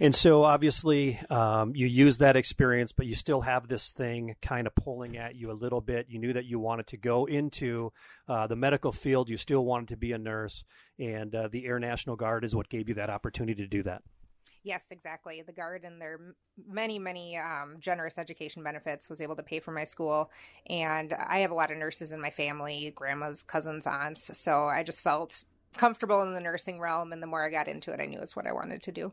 And 0.00 0.14
so, 0.14 0.44
obviously, 0.44 1.18
um, 1.28 1.74
you 1.74 1.86
use 1.86 2.18
that 2.18 2.36
experience, 2.36 2.92
but 2.92 3.06
you 3.06 3.16
still 3.16 3.40
have 3.40 3.66
this 3.66 3.90
thing 3.90 4.36
kind 4.40 4.68
of 4.68 4.74
pulling 4.76 5.16
at 5.16 5.34
you 5.34 5.50
a 5.50 5.52
little 5.52 5.80
bit. 5.80 6.06
You 6.08 6.20
knew 6.20 6.32
that 6.34 6.44
you 6.44 6.60
wanted 6.60 6.86
to 6.88 6.96
go 6.96 7.24
into 7.24 7.92
uh, 8.28 8.46
the 8.46 8.54
medical 8.54 8.92
field. 8.92 9.28
You 9.28 9.36
still 9.36 9.64
wanted 9.64 9.88
to 9.88 9.96
be 9.96 10.12
a 10.12 10.18
nurse, 10.18 10.62
and 11.00 11.34
uh, 11.34 11.48
the 11.48 11.66
Air 11.66 11.80
National 11.80 12.14
Guard 12.14 12.44
is 12.44 12.54
what 12.54 12.68
gave 12.68 12.88
you 12.88 12.94
that 12.94 13.10
opportunity 13.10 13.60
to 13.60 13.68
do 13.68 13.82
that. 13.82 14.02
Yes, 14.62 14.84
exactly. 14.90 15.42
The 15.42 15.52
Guard 15.52 15.84
and 15.84 16.00
their 16.00 16.20
many, 16.68 16.98
many 16.98 17.36
um, 17.36 17.76
generous 17.80 18.18
education 18.18 18.62
benefits 18.62 19.08
was 19.08 19.20
able 19.20 19.36
to 19.36 19.42
pay 19.42 19.60
for 19.60 19.72
my 19.72 19.84
school. 19.84 20.30
And 20.68 21.14
I 21.14 21.40
have 21.40 21.50
a 21.50 21.54
lot 21.54 21.70
of 21.70 21.78
nurses 21.78 22.12
in 22.12 22.20
my 22.20 22.30
family, 22.30 22.92
grandmas, 22.94 23.42
cousins, 23.42 23.86
aunts. 23.86 24.30
So 24.38 24.64
I 24.64 24.82
just 24.82 25.00
felt 25.00 25.44
comfortable 25.76 26.22
in 26.22 26.34
the 26.34 26.40
nursing 26.40 26.80
realm. 26.80 27.12
And 27.12 27.22
the 27.22 27.26
more 27.26 27.44
I 27.44 27.50
got 27.50 27.68
into 27.68 27.92
it, 27.92 28.00
I 28.00 28.06
knew 28.06 28.20
it's 28.20 28.36
what 28.36 28.46
I 28.46 28.52
wanted 28.52 28.82
to 28.82 28.92
do. 28.92 29.12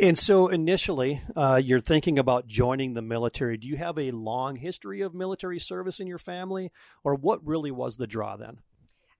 And 0.00 0.16
so 0.16 0.48
initially, 0.48 1.20
uh, 1.36 1.60
you're 1.62 1.80
thinking 1.80 2.18
about 2.18 2.46
joining 2.46 2.94
the 2.94 3.02
military. 3.02 3.56
Do 3.56 3.66
you 3.66 3.76
have 3.76 3.98
a 3.98 4.12
long 4.12 4.56
history 4.56 5.00
of 5.00 5.14
military 5.14 5.58
service 5.58 6.00
in 6.00 6.06
your 6.06 6.18
family, 6.18 6.70
or 7.04 7.14
what 7.14 7.44
really 7.46 7.70
was 7.70 7.96
the 7.96 8.06
draw 8.06 8.36
then? 8.36 8.60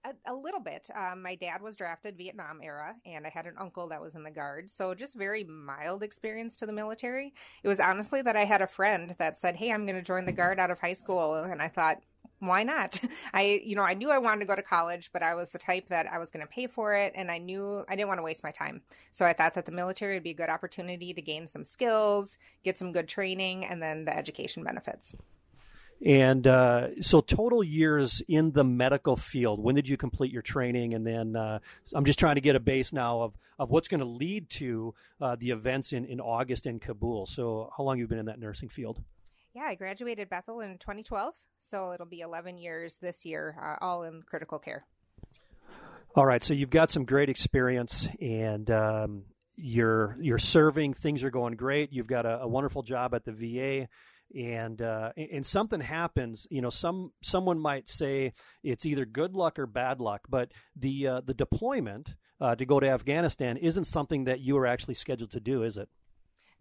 A, 0.04 0.33
a 0.33 0.35
little 0.35 0.61
bit. 0.61 0.88
Um, 0.96 1.20
my 1.20 1.35
dad 1.35 1.61
was 1.61 1.76
drafted 1.76 2.16
Vietnam 2.16 2.61
era, 2.62 2.94
and 3.04 3.26
I 3.26 3.30
had 3.30 3.46
an 3.46 3.56
uncle 3.59 3.88
that 3.88 4.00
was 4.00 4.14
in 4.14 4.22
the 4.22 4.30
guard. 4.30 4.70
So 4.70 4.94
just 4.94 5.14
very 5.14 5.44
mild 5.44 6.02
experience 6.02 6.56
to 6.56 6.66
the 6.66 6.72
military. 6.72 7.35
It 7.62 7.68
was 7.68 7.80
honestly 7.80 8.22
that 8.22 8.37
I 8.37 8.46
had 8.46 8.62
a 8.62 8.66
friend 8.66 9.14
that 9.18 9.37
said, 9.37 9.56
"Hey, 9.56 9.70
I'm 9.72 9.85
going 9.85 9.98
to 9.98 10.02
join 10.02 10.24
the 10.24 10.33
guard 10.33 10.59
out 10.59 10.70
of 10.70 10.78
high 10.78 10.94
school," 10.94 11.35
and 11.35 11.61
I 11.61 11.68
thought, 11.68 11.98
why 12.40 12.62
not? 12.62 13.00
I, 13.35 13.61
you 13.64 13.76
know, 13.76 13.83
I 13.83 13.94
knew 13.94 14.11
I 14.11 14.18
wanted 14.18 14.40
to 14.40 14.46
go 14.46 14.56
to 14.56 14.62
college, 14.62 15.11
but 15.12 15.22
I 15.22 15.35
was 15.35 15.50
the 15.50 15.59
type 15.59 15.88
that 15.88 16.06
I 16.11 16.18
was 16.18 16.30
going 16.30 16.44
to 16.44 16.52
pay 16.52 16.66
for 16.66 16.94
it, 16.94 17.12
and 17.14 17.30
I 17.30 17.38
knew 17.38 17.85
I 17.88 17.96
didn't 17.96 18.09
want 18.09 18.18
to 18.18 18.24
waste 18.24 18.42
my 18.42 18.50
time. 18.50 18.83
So 19.12 19.24
I 19.24 19.33
thought 19.33 19.54
that 19.54 19.66
the 19.66 19.72
military 19.72 20.14
would 20.14 20.22
be 20.22 20.30
a 20.30 20.35
good 20.35 20.48
opportunity 20.48 21.12
to 21.14 21.22
gain 21.22 21.46
some 21.46 21.64
skills, 21.64 22.38
get 22.64 22.78
some 22.78 22.92
good 22.92 23.09
training, 23.09 23.64
and 23.64 23.83
then 23.83 24.04
the 24.04 24.16
education 24.16 24.64
benefits. 24.64 25.14
And 26.04 26.46
uh, 26.46 27.02
so, 27.02 27.20
total 27.20 27.62
years 27.62 28.22
in 28.26 28.52
the 28.52 28.64
medical 28.64 29.16
field. 29.16 29.62
When 29.62 29.74
did 29.74 29.87
you 29.87 29.98
complete 29.98 30.33
your 30.33 30.40
training? 30.40 30.94
And 30.94 31.06
then 31.06 31.37
uh, 31.37 31.59
I'm 31.92 32.06
just 32.06 32.18
trying 32.18 32.37
to 32.37 32.40
get 32.40 32.56
a 32.56 32.61
base 32.61 32.90
now 32.90 33.20
of, 33.20 33.35
of 33.59 33.70
what's 33.70 33.87
going 33.87 34.00
to 34.00 34.06
lead 34.06 34.48
to 34.50 34.94
uh, 35.20 35.37
the 35.38 35.50
events 35.50 35.92
in, 35.92 36.06
in 36.06 36.18
August 36.18 36.64
in 36.64 36.80
Kabul. 36.80 37.26
So, 37.26 37.70
how 37.76 37.85
long 37.85 37.96
have 37.96 38.00
you 38.00 38.09
been 38.09 38.18
in 38.18 38.26
that 38.26 38.40
nursing 38.40 38.70
field? 38.70 39.02
Yeah, 39.55 39.65
I 39.65 39.75
graduated 39.75 40.29
Bethel 40.29 40.61
in 40.61 40.79
2012, 40.79 41.35
so 41.59 41.93
it'll 41.93 42.07
be 42.07 42.21
11 42.21 42.57
years 42.59 42.99
this 42.99 43.27
year, 43.27 43.57
uh, 43.61 43.85
all 43.85 44.05
in 44.05 44.23
critical 44.23 44.61
care. 44.61 44.85
All 46.15 46.25
right, 46.25 46.43
so 46.43 46.55
you've 46.55 46.71
got 46.71 46.91
some 46.91 47.05
great 47.05 47.29
experience, 47.29 48.09
and 48.21 48.71
um, 48.71 49.25
you're 49.57 50.17
you're 50.21 50.39
serving. 50.39 50.95
Things 50.95 51.23
are 51.23 51.31
going 51.31 51.55
great. 51.55 51.93
You've 51.93 52.07
got 52.07 52.27
a, 52.27 52.43
a 52.43 52.49
wonderful 52.49 52.83
job 52.83 53.15
at 53.15 53.25
the 53.25 53.33
VA, 53.33 53.89
and 54.37 54.81
uh, 54.83 55.13
and 55.17 55.47
something 55.47 55.81
happens. 55.81 56.47
You 56.51 56.63
know, 56.63 56.71
some 56.71 57.13
someone 57.23 57.61
might 57.61 57.89
say 57.89 58.33
it's 58.65 58.87
either 58.87 59.05
good 59.05 59.35
luck 59.35 59.59
or 59.59 59.67
bad 59.67 60.01
luck, 60.01 60.23
but 60.29 60.51
the 60.75 61.07
uh, 61.07 61.21
the 61.25 61.35
deployment 61.35 62.15
uh, 62.41 62.57
to 62.57 62.65
go 62.65 62.81
to 62.81 62.89
Afghanistan 62.89 63.57
isn't 63.57 63.85
something 63.85 64.25
that 64.25 64.41
you 64.41 64.57
are 64.59 64.67
actually 64.67 64.95
scheduled 64.95 65.31
to 65.33 65.41
do, 65.41 65.63
is 65.63 65.77
it? 65.77 65.89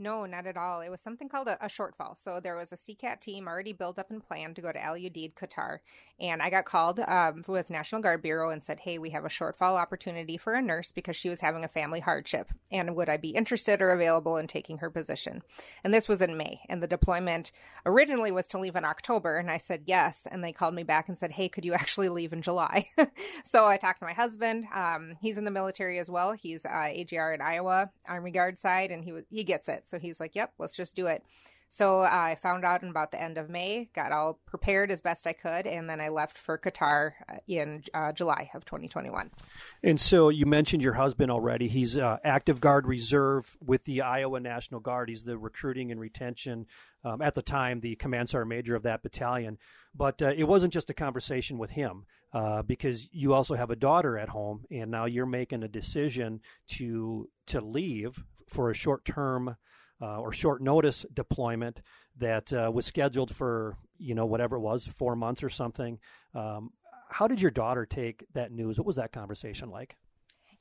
No, 0.02 0.26
not 0.26 0.48
at 0.48 0.56
all. 0.56 0.80
It 0.80 0.88
was 0.88 1.02
something 1.02 1.28
called 1.28 1.50
a, 1.50 1.64
a, 1.64 1.68
shortfall. 1.68 2.18
So 2.18 2.40
there 2.40 2.56
was 2.56 2.72
a 2.72 2.78
CCAT 2.78 3.20
team 3.20 3.50
already 3.50 3.74
built 3.74 4.00
up 4.00 4.10
and 4.10 4.26
planned 4.26 4.56
to 4.56 4.62
go 4.62 4.72
to 4.72 4.82
Al 4.82 4.96
Udeid, 4.96 5.34
Qatar. 5.34 5.80
And 6.22 6.42
I 6.42 6.50
got 6.50 6.64
called 6.64 7.02
um, 7.02 7.44
with 7.48 7.70
National 7.70 8.02
Guard 8.02 8.22
Bureau 8.22 8.50
and 8.50 8.64
said, 8.64 8.80
hey, 8.80 8.98
we 8.98 9.10
have 9.10 9.26
a 9.26 9.30
shortfall 9.30 9.78
opportunity 9.78 10.38
for 10.38 10.54
a 10.54 10.62
nurse 10.62 10.94
because 10.94 11.18
she 11.18 11.28
was 11.28 11.42
having 11.42 11.66
a 11.66 11.70
family 11.70 12.00
hardship. 12.00 12.50
And 12.72 12.96
would 12.96 13.10
I 13.10 13.18
be 13.18 13.32
interested 13.32 13.82
or 13.82 13.92
available 13.92 14.38
in 14.38 14.48
taking 14.48 14.78
her 14.78 14.90
position? 14.90 15.44
And 15.84 15.94
this 15.94 16.08
was 16.08 16.22
in 16.22 16.38
May. 16.38 16.62
And 16.70 16.82
the 16.82 16.88
deployment 16.88 17.52
originally 17.86 18.32
was 18.32 18.48
to 18.50 18.60
leave 18.60 18.78
in 18.78 18.86
October. 18.86 19.36
And 19.36 19.52
I 19.52 19.58
said 19.58 19.84
yes. 19.86 20.28
And 20.32 20.42
they 20.42 20.54
called 20.54 20.76
me 20.76 20.84
back 20.84 21.10
and 21.10 21.18
said, 21.18 21.34
hey, 21.34 21.50
could 21.50 21.66
you 21.66 21.74
actually 21.74 22.08
leave 22.08 22.32
in 22.32 22.42
July? 22.42 22.88
so 23.44 23.66
I 23.66 23.76
talked 23.76 24.00
to 24.00 24.06
my 24.06 24.14
husband. 24.14 24.66
Um, 24.74 25.18
he's 25.20 25.38
in 25.38 25.44
the 25.44 25.52
military 25.52 26.00
as 26.00 26.10
well. 26.10 26.32
He's 26.32 26.66
uh, 26.66 26.88
AGR 26.90 27.34
in 27.34 27.42
Iowa, 27.42 27.92
Army 28.08 28.32
Guard 28.32 28.58
side, 28.58 28.92
and 28.92 29.04
he, 29.04 29.14
he 29.30 29.44
gets 29.44 29.68
it. 29.68 29.89
So 29.90 30.00
he's 30.00 30.20
like, 30.20 30.36
yep, 30.36 30.54
let's 30.58 30.76
just 30.76 30.96
do 30.96 31.08
it. 31.08 31.24
So 31.72 32.02
uh, 32.02 32.10
I 32.10 32.38
found 32.42 32.66
out 32.66 32.82
in 32.82 32.90
about 32.90 33.12
the 33.12 33.22
end 33.22 33.38
of 33.38 33.48
May, 33.48 33.90
got 33.94 34.12
all 34.12 34.40
prepared 34.48 34.90
as 34.90 35.02
best 35.02 35.28
I 35.28 35.34
could, 35.34 35.68
and 35.68 35.88
then 35.88 36.02
I 36.02 36.10
left 36.10 36.36
for 36.36 36.58
Qatar 36.58 37.12
uh, 37.32 37.38
in 37.48 37.84
uh, 37.94 38.12
July 38.12 38.50
of 38.56 38.66
2021. 38.66 39.30
And 39.84 40.00
so 40.00 40.30
you 40.30 40.48
mentioned 40.48 40.82
your 40.82 40.94
husband 40.94 41.30
already. 41.30 41.68
He's 41.68 41.96
uh, 41.96 42.18
active 42.24 42.60
guard 42.60 42.88
reserve 42.88 43.56
with 43.64 43.86
the 43.86 44.02
Iowa 44.02 44.40
National 44.40 44.80
Guard. 44.80 45.10
He's 45.10 45.24
the 45.24 45.38
recruiting 45.38 45.92
and 45.92 46.00
retention, 46.00 46.66
um, 47.04 47.22
at 47.22 47.36
the 47.36 47.44
time, 47.44 47.82
the 47.82 47.96
command 47.96 48.30
sergeant 48.30 48.50
major 48.50 48.76
of 48.76 48.84
that 48.84 49.04
battalion. 49.04 49.60
But 49.94 50.24
uh, 50.24 50.34
it 50.36 50.46
wasn't 50.46 50.74
just 50.74 50.90
a 50.90 50.96
conversation 50.96 51.60
with 51.60 51.72
him. 51.72 52.06
Uh, 52.32 52.62
because 52.62 53.08
you 53.12 53.34
also 53.34 53.56
have 53.56 53.72
a 53.72 53.76
daughter 53.76 54.16
at 54.16 54.30
home, 54.30 54.64
and 54.70 54.92
now 54.92 55.06
you're 55.06 55.26
making 55.26 55.64
a 55.64 55.68
decision 55.68 56.40
to 56.68 57.28
to 57.48 57.60
leave 57.60 58.24
for 58.48 58.70
a 58.70 58.76
short 58.76 59.04
term 59.04 59.56
uh, 60.02 60.20
or 60.20 60.32
short 60.32 60.62
notice 60.62 61.06
deployment 61.14 61.82
that 62.18 62.52
uh, 62.54 62.72
was 62.74 62.86
scheduled 62.86 63.34
for 63.34 63.78
you 63.98 64.16
know 64.16 64.26
whatever 64.26 64.56
it 64.56 64.62
was 64.62 64.86
four 64.86 65.16
months 65.16 65.44
or 65.44 65.50
something. 65.50 66.00
Um, 66.34 66.72
how 67.10 67.28
did 67.28 67.42
your 67.42 67.52
daughter 67.52 67.86
take 67.86 68.26
that 68.34 68.52
news? 68.52 68.78
What 68.78 68.86
was 68.86 68.96
that 68.98 69.12
conversation 69.12 69.70
like? 69.70 69.98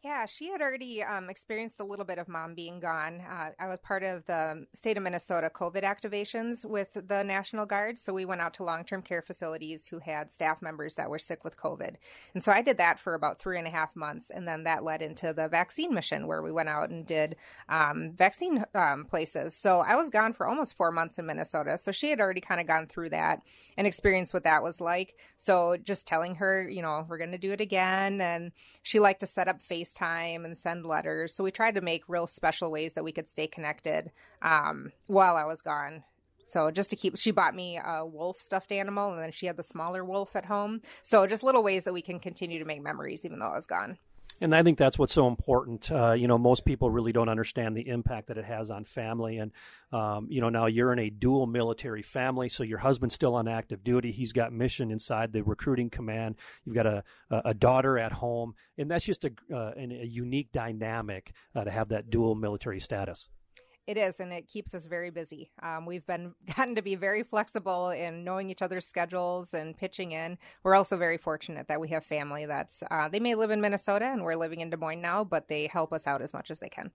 Yeah, 0.09 0.25
she 0.25 0.49
had 0.49 0.62
already 0.62 1.05
um, 1.05 1.29
experienced 1.29 1.81
a 1.81 1.85
little 1.85 2.07
bit 2.07 2.16
of 2.16 2.29
mom 2.29 2.55
being 2.55 2.81
gone. 2.81 3.21
Uh, 3.21 3.51
I 3.61 3.66
was 3.66 3.79
part 3.83 4.03
of 4.03 4.25
the 4.25 4.66
state 4.73 4.97
of 4.97 5.03
Minnesota 5.03 5.51
COVID 5.55 5.83
activations 5.83 6.64
with 6.64 6.94
the 6.94 7.23
National 7.23 7.66
Guard. 7.66 7.99
So 7.99 8.14
we 8.14 8.25
went 8.25 8.40
out 8.40 8.55
to 8.55 8.64
long 8.64 8.85
term 8.85 9.03
care 9.03 9.21
facilities 9.21 9.87
who 9.87 9.99
had 9.99 10.33
staff 10.33 10.62
members 10.62 10.94
that 10.94 11.11
were 11.11 11.18
sick 11.18 11.44
with 11.44 11.59
COVID. 11.59 11.97
And 12.33 12.42
so 12.42 12.53
I 12.53 12.62
did 12.62 12.79
that 12.79 12.99
for 12.99 13.12
about 13.12 13.38
three 13.38 13.59
and 13.59 13.66
a 13.66 13.71
half 13.71 13.94
months. 13.94 14.31
And 14.31 14.49
then 14.49 14.64
that 14.64 14.83
led 14.83 15.03
into 15.03 15.35
the 15.35 15.47
vaccine 15.47 15.92
mission 15.92 16.27
where 16.27 16.40
we 16.40 16.53
went 16.53 16.71
out 16.71 16.88
and 16.88 17.07
did 17.07 17.37
um, 17.68 18.12
vaccine 18.16 18.64
um, 18.75 19.05
places. 19.05 19.55
So 19.55 19.81
I 19.81 19.94
was 19.94 20.09
gone 20.09 20.33
for 20.33 20.47
almost 20.47 20.73
four 20.73 20.90
months 20.90 21.18
in 21.18 21.27
Minnesota. 21.27 21.77
So 21.77 21.92
she 21.92 22.09
had 22.09 22.18
already 22.18 22.40
kind 22.40 22.62
of 22.62 22.66
gone 22.66 22.87
through 22.87 23.11
that 23.11 23.42
and 23.77 23.87
experienced 23.87 24.33
what 24.33 24.44
that 24.44 24.62
was 24.62 24.81
like. 24.81 25.16
So 25.37 25.77
just 25.77 26.07
telling 26.07 26.37
her, 26.37 26.66
you 26.66 26.81
know, 26.81 27.05
we're 27.07 27.18
going 27.18 27.33
to 27.33 27.37
do 27.37 27.53
it 27.53 27.61
again. 27.61 28.23
And 28.23 28.53
she 28.83 29.01
liked 29.01 29.21
to 29.21 29.27
set 29.27 29.49
up 29.49 29.61
face 29.61 29.92
FaceTime 29.98 30.44
and 30.44 30.56
send 30.56 30.87
letters. 30.87 31.34
So 31.34 31.44
we 31.44 31.50
tried 31.50 31.74
to 31.74 31.80
make 31.80 32.08
real 32.08 32.26
special 32.26 32.70
ways 32.70 32.94
that 32.94 33.04
we 33.04 33.12
could 33.12 33.28
stay 33.28 33.46
connected 33.46 34.11
um, 34.42 34.92
while 35.06 35.37
I 35.37 35.44
was 35.44 35.62
gone. 35.62 36.04
So 36.44 36.70
just 36.70 36.90
to 36.90 36.96
keep, 36.96 37.18
she 37.18 37.30
bought 37.30 37.54
me 37.54 37.78
a 37.84 38.06
wolf 38.06 38.40
stuffed 38.40 38.72
animal, 38.72 39.12
and 39.12 39.22
then 39.22 39.32
she 39.32 39.46
had 39.46 39.58
the 39.58 39.62
smaller 39.62 40.02
wolf 40.02 40.34
at 40.34 40.46
home. 40.46 40.80
So 41.02 41.26
just 41.26 41.42
little 41.42 41.62
ways 41.62 41.84
that 41.84 41.92
we 41.92 42.00
can 42.00 42.18
continue 42.18 42.58
to 42.58 42.64
make 42.64 42.82
memories, 42.82 43.26
even 43.26 43.38
though 43.38 43.48
I 43.48 43.56
was 43.56 43.66
gone. 43.66 43.98
And 44.40 44.55
I 44.55 44.62
think 44.62 44.79
that's 44.79 44.98
what's 44.98 45.12
so 45.12 45.27
important. 45.27 45.90
Uh, 45.90 46.12
you 46.12 46.29
know, 46.29 46.38
most 46.38 46.64
people 46.64 46.90
really 46.90 47.12
don't 47.12 47.29
understand 47.29 47.77
the 47.77 47.88
impact 47.88 48.29
that 48.29 48.38
it 48.38 48.44
has 48.44 48.70
on 48.70 48.85
family. 48.85 49.38
And, 49.38 49.51
um, 49.92 50.29
you 50.31 50.40
know, 50.40 50.48
now 50.48 50.66
you're 50.66 50.92
in 50.92 51.01
a 51.01 51.11
dual 51.11 51.46
military 51.46 52.03
family, 52.03 52.48
so 52.48 52.62
your 52.62 52.79
husband's 52.79 53.16
still 53.16 53.35
on 53.35 53.48
active 53.48 53.83
duty. 53.83 54.12
He's 54.12 54.33
got 54.33 54.53
mission 54.53 54.90
inside 54.92 55.33
the 55.33 55.42
recruiting 55.42 55.90
command. 55.90 56.37
You've 56.64 56.77
got 56.77 56.87
a, 56.87 57.03
a 57.31 57.55
daughter 57.55 57.98
at 57.98 58.12
home. 58.12 58.55
And 58.77 58.88
that's 58.88 59.05
just 59.05 59.24
a, 59.24 59.33
uh, 59.53 59.72
a 59.77 60.07
unique 60.07 60.53
dynamic 60.53 61.33
uh, 61.55 61.64
to 61.64 61.70
have 61.70 61.88
that 61.88 62.09
dual 62.09 62.37
military 62.37 62.79
status. 62.81 63.29
It 63.88 63.96
is, 63.96 64.20
and 64.20 64.35
it 64.35 64.46
keeps 64.46 64.74
us 64.74 64.85
very 64.85 65.09
busy. 65.09 65.51
Um, 65.62 65.87
we've 65.87 66.07
been 66.07 66.35
gotten 66.57 66.74
to 66.74 66.83
be 66.83 66.94
very 66.94 67.22
flexible 67.22 67.88
in 67.88 68.22
knowing 68.22 68.51
each 68.51 68.61
other's 68.61 68.87
schedules 68.87 69.55
and 69.55 69.74
pitching 69.74 70.12
in. 70.12 70.37
We're 70.62 70.74
also 70.74 70.98
very 70.98 71.16
fortunate 71.16 71.68
that 71.68 71.81
we 71.81 71.88
have 71.88 72.05
family 72.05 72.44
that's 72.44 72.85
uh, 72.90 73.09
they 73.09 73.18
may 73.18 73.35
live 73.35 73.51
in 73.51 73.62
Minnesota 73.62 74.05
and 74.05 74.22
we're 74.22 74.37
living 74.37 74.61
in 74.61 74.68
Des 74.68 74.77
Moines 74.77 75.01
now, 75.01 75.24
but 75.24 75.48
they 75.48 75.68
help 75.68 75.94
us 75.94 76.07
out 76.07 76.20
as 76.20 76.35
much 76.35 76.51
as 76.51 76.59
they 76.59 76.68
can. 76.68 76.90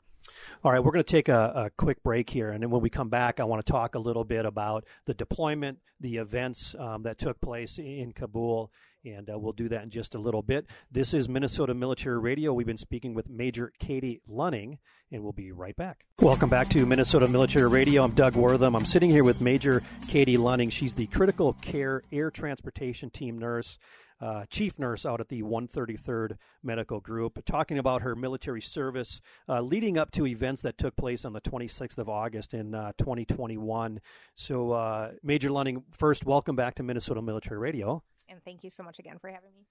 All 0.63 0.71
right, 0.71 0.83
we're 0.83 0.91
going 0.91 1.03
to 1.03 1.11
take 1.11 1.29
a, 1.29 1.53
a, 1.55 1.69
quick 1.71 2.03
break 2.03 2.29
here, 2.29 2.51
and 2.51 2.61
then 2.61 2.69
when 2.69 2.81
we 2.81 2.89
come 2.89 3.09
back, 3.09 3.39
I 3.39 3.43
want 3.43 3.65
to 3.65 3.69
talk 3.69 3.95
a 3.95 3.99
little 3.99 4.23
bit 4.23 4.45
about 4.45 4.85
the 5.05 5.13
deployment, 5.15 5.79
the 5.99 6.17
events 6.17 6.75
um, 6.79 7.03
that 7.03 7.17
took 7.17 7.41
place 7.41 7.77
in 7.77 8.13
Kabul, 8.13 8.71
and 9.05 9.29
uh, 9.29 9.37
we'll 9.37 9.53
do 9.53 9.69
that 9.69 9.83
in 9.83 9.89
just 9.89 10.15
a 10.15 10.19
little 10.19 10.41
bit. 10.41 10.65
This 10.91 11.13
is 11.13 11.27
Minnesota 11.27 11.73
Military 11.73 12.19
Radio. 12.19 12.53
We've 12.53 12.67
been 12.67 12.77
speaking 12.77 13.13
with 13.13 13.29
Major 13.29 13.71
Katie 13.79 14.21
Lunning, 14.27 14.79
and 15.11 15.23
we'll 15.23 15.33
be 15.33 15.51
right 15.51 15.75
back. 15.75 16.05
Welcome 16.19 16.49
back 16.49 16.69
to 16.69 16.85
Minnesota 16.85 17.27
Military 17.27 17.69
Radio. 17.69 18.03
I'm 18.03 18.11
Doug 18.11 18.35
Wortham. 18.35 18.75
I'm 18.75 18.85
sitting 18.85 19.09
here 19.09 19.23
with 19.23 19.41
Major 19.41 19.83
Katie 20.07 20.37
Lunning. 20.37 20.69
She's 20.69 20.95
the 20.95 21.07
Critical 21.07 21.53
Care 21.53 22.03
Air 22.11 22.31
Transportation 22.31 23.09
Team 23.09 23.37
Nurse 23.37 23.77
uh, 24.23 24.45
chief 24.49 24.79
nurse 24.79 25.05
out 25.05 25.19
at 25.19 25.27
the 25.27 25.43
133rd 25.43 26.37
Medical 26.63 27.01
Group, 27.01 27.43
talking 27.45 27.77
about 27.77 28.03
her 28.03 28.15
military 28.15 28.61
service 28.61 29.19
uh, 29.49 29.59
leading 29.59 29.97
up 29.97 30.11
to 30.11 30.25
events 30.25 30.61
that 30.61 30.77
took 30.77 30.95
place 30.95 31.25
on 31.25 31.33
the 31.33 31.41
26th 31.41 31.97
of 31.97 32.07
August 32.07 32.53
in 32.53 32.73
uh, 32.73 32.93
2021. 32.97 33.99
So, 34.33 34.71
uh, 34.71 35.11
Major 35.23 35.51
Lunning, 35.51 35.83
first, 35.91 36.25
welcome 36.25 36.55
back 36.55 36.75
to 36.75 36.83
Minnesota 36.83 37.21
Military 37.21 37.59
Radio. 37.59 38.01
And 38.33 38.43
thank 38.43 38.63
you 38.63 38.71
so 38.71 38.81
much 38.81 38.97
again 38.97 39.19
for 39.19 39.29
having 39.29 39.51
me. 39.55 39.67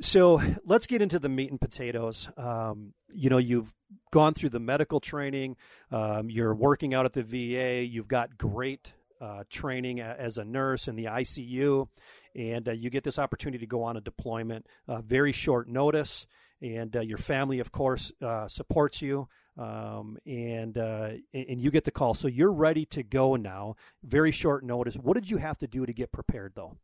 So 0.00 0.40
let's 0.64 0.86
get 0.86 1.02
into 1.02 1.18
the 1.18 1.28
meat 1.28 1.50
and 1.50 1.60
potatoes. 1.60 2.30
Um, 2.38 2.94
you 3.12 3.28
know, 3.28 3.36
you've 3.36 3.74
gone 4.10 4.32
through 4.32 4.48
the 4.48 4.58
medical 4.58 5.00
training, 5.00 5.56
um, 5.90 6.30
you're 6.30 6.54
working 6.54 6.94
out 6.94 7.04
at 7.04 7.12
the 7.12 7.22
VA, 7.22 7.84
you've 7.84 8.08
got 8.08 8.38
great 8.38 8.94
uh, 9.20 9.44
training 9.50 10.00
as 10.00 10.38
a 10.38 10.44
nurse 10.44 10.88
in 10.88 10.96
the 10.96 11.04
ICU, 11.04 11.88
and 12.34 12.68
uh, 12.68 12.72
you 12.72 12.88
get 12.88 13.04
this 13.04 13.18
opportunity 13.18 13.58
to 13.58 13.66
go 13.66 13.82
on 13.82 13.98
a 13.98 14.00
deployment, 14.00 14.66
uh, 14.88 15.02
very 15.02 15.32
short 15.32 15.68
notice, 15.68 16.26
and 16.62 16.96
uh, 16.96 17.00
your 17.00 17.18
family, 17.18 17.58
of 17.58 17.70
course, 17.70 18.12
uh, 18.22 18.48
supports 18.48 19.02
you. 19.02 19.28
Um, 19.58 20.16
and 20.24 20.78
uh, 20.78 21.10
and 21.34 21.60
you 21.60 21.70
get 21.70 21.84
the 21.84 21.90
call, 21.90 22.14
so 22.14 22.28
you're 22.28 22.52
ready 22.52 22.86
to 22.86 23.02
go 23.02 23.36
now. 23.36 23.74
Very 24.02 24.30
short 24.30 24.64
notice. 24.64 24.94
What 24.94 25.14
did 25.14 25.28
you 25.28 25.36
have 25.36 25.58
to 25.58 25.66
do 25.66 25.84
to 25.84 25.92
get 25.92 26.12
prepared, 26.12 26.52
though? 26.54 26.78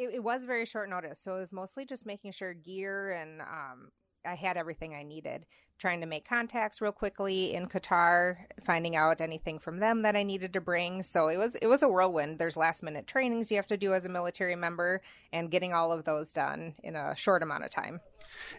It, 0.00 0.14
it 0.14 0.22
was 0.22 0.44
very 0.44 0.64
short 0.64 0.88
notice, 0.88 1.20
so 1.20 1.36
it 1.36 1.40
was 1.40 1.52
mostly 1.52 1.84
just 1.84 2.06
making 2.06 2.32
sure 2.32 2.54
gear 2.54 3.12
and 3.12 3.42
um, 3.42 3.90
I 4.24 4.34
had 4.34 4.56
everything 4.56 4.94
I 4.94 5.02
needed. 5.02 5.46
Trying 5.78 6.00
to 6.00 6.06
make 6.06 6.28
contacts 6.28 6.80
real 6.80 6.92
quickly 6.92 7.54
in 7.54 7.66
Qatar, 7.66 8.36
finding 8.64 8.96
out 8.96 9.20
anything 9.22 9.58
from 9.58 9.78
them 9.78 10.02
that 10.02 10.14
I 10.14 10.22
needed 10.22 10.52
to 10.52 10.60
bring. 10.60 11.02
So 11.02 11.28
it 11.28 11.38
was 11.38 11.54
it 11.56 11.66
was 11.66 11.82
a 11.82 11.88
whirlwind. 11.88 12.38
There's 12.38 12.56
last 12.56 12.82
minute 12.82 13.06
trainings 13.06 13.50
you 13.50 13.56
have 13.56 13.66
to 13.68 13.78
do 13.78 13.94
as 13.94 14.04
a 14.04 14.10
military 14.10 14.56
member, 14.56 15.00
and 15.32 15.50
getting 15.50 15.72
all 15.72 15.90
of 15.90 16.04
those 16.04 16.32
done 16.34 16.74
in 16.82 16.96
a 16.96 17.16
short 17.16 17.42
amount 17.42 17.64
of 17.64 17.70
time. 17.70 18.00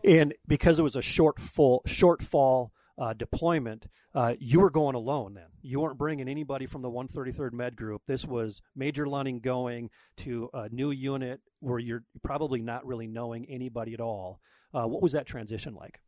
And 0.03 0.33
because 0.47 0.79
it 0.79 0.83
was 0.83 0.95
a 0.95 1.01
short 1.01 1.39
full 1.39 1.83
shortfall 1.87 2.71
uh, 3.01 3.13
deployment, 3.13 3.87
uh, 4.13 4.35
you 4.39 4.59
were 4.59 4.69
going 4.69 4.93
alone 4.93 5.33
then. 5.33 5.47
You 5.63 5.79
weren't 5.79 5.97
bringing 5.97 6.29
anybody 6.29 6.67
from 6.67 6.83
the 6.83 6.91
133rd 6.91 7.51
Med 7.51 7.75
Group. 7.75 8.03
This 8.05 8.25
was 8.25 8.61
Major 8.75 9.07
Lunning 9.07 9.39
going 9.39 9.89
to 10.17 10.51
a 10.53 10.69
new 10.69 10.91
unit 10.91 11.41
where 11.61 11.79
you're 11.79 12.03
probably 12.21 12.61
not 12.61 12.85
really 12.85 13.07
knowing 13.07 13.47
anybody 13.49 13.95
at 13.95 14.01
all. 14.01 14.39
Uh, 14.71 14.85
what 14.85 15.01
was 15.01 15.13
that 15.13 15.25
transition 15.25 15.73
like? 15.73 15.99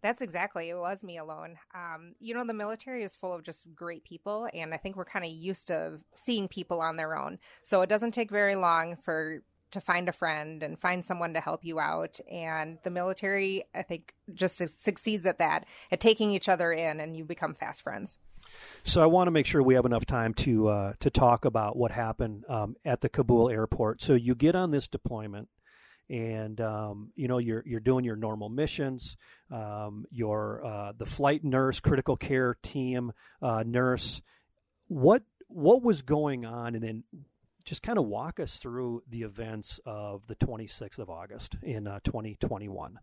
That's 0.00 0.22
exactly. 0.22 0.70
It 0.70 0.78
was 0.78 1.02
me 1.02 1.18
alone. 1.18 1.58
Um, 1.74 2.14
you 2.18 2.32
know, 2.32 2.46
the 2.46 2.54
military 2.54 3.04
is 3.04 3.14
full 3.14 3.34
of 3.34 3.42
just 3.42 3.64
great 3.74 4.04
people, 4.04 4.48
and 4.54 4.72
I 4.72 4.78
think 4.78 4.96
we're 4.96 5.04
kind 5.04 5.26
of 5.26 5.30
used 5.30 5.66
to 5.66 6.00
seeing 6.14 6.48
people 6.48 6.80
on 6.80 6.96
their 6.96 7.14
own. 7.14 7.38
So 7.62 7.82
it 7.82 7.90
doesn't 7.90 8.12
take 8.12 8.30
very 8.30 8.56
long 8.56 8.96
for 9.04 9.42
to 9.72 9.80
find 9.80 10.08
a 10.08 10.12
friend 10.12 10.62
and 10.62 10.78
find 10.78 11.04
someone 11.04 11.34
to 11.34 11.40
help 11.40 11.64
you 11.64 11.80
out. 11.80 12.18
And 12.30 12.78
the 12.84 12.90
military, 12.90 13.64
I 13.74 13.82
think, 13.82 14.14
just 14.34 14.56
succeeds 14.82 15.26
at 15.26 15.38
that, 15.38 15.66
at 15.90 16.00
taking 16.00 16.30
each 16.30 16.48
other 16.48 16.72
in, 16.72 17.00
and 17.00 17.16
you 17.16 17.24
become 17.24 17.54
fast 17.54 17.82
friends. 17.82 18.18
So 18.82 19.02
I 19.02 19.06
want 19.06 19.26
to 19.26 19.30
make 19.30 19.46
sure 19.46 19.62
we 19.62 19.74
have 19.74 19.84
enough 19.84 20.06
time 20.06 20.32
to 20.34 20.68
uh, 20.68 20.92
to 21.00 21.10
talk 21.10 21.44
about 21.44 21.76
what 21.76 21.90
happened 21.90 22.44
um, 22.48 22.76
at 22.84 23.00
the 23.00 23.08
Kabul 23.08 23.50
airport. 23.50 24.00
So 24.00 24.14
you 24.14 24.34
get 24.34 24.54
on 24.54 24.70
this 24.70 24.88
deployment 24.88 25.48
and 26.10 26.60
um, 26.60 27.10
you 27.16 27.28
know 27.28 27.38
you're 27.38 27.62
you're 27.66 27.80
doing 27.80 28.04
your 28.04 28.16
normal 28.16 28.48
missions. 28.48 29.16
Um, 29.50 30.06
your 30.10 30.64
uh, 30.64 30.92
the 30.96 31.06
flight 31.06 31.44
nurse, 31.44 31.80
critical 31.80 32.16
care 32.16 32.56
team 32.62 33.12
uh, 33.42 33.62
nurse. 33.66 34.22
What 34.86 35.22
what 35.48 35.82
was 35.82 36.02
going 36.02 36.44
on, 36.44 36.74
and 36.74 36.82
then 36.82 37.04
just 37.68 37.82
kind 37.82 37.98
of 37.98 38.06
walk 38.06 38.40
us 38.40 38.56
through 38.56 39.02
the 39.08 39.22
events 39.22 39.78
of 39.84 40.26
the 40.26 40.34
26th 40.36 40.98
of 40.98 41.10
August 41.10 41.56
in 41.62 41.86
uh, 41.86 42.00
2021. 42.02 42.98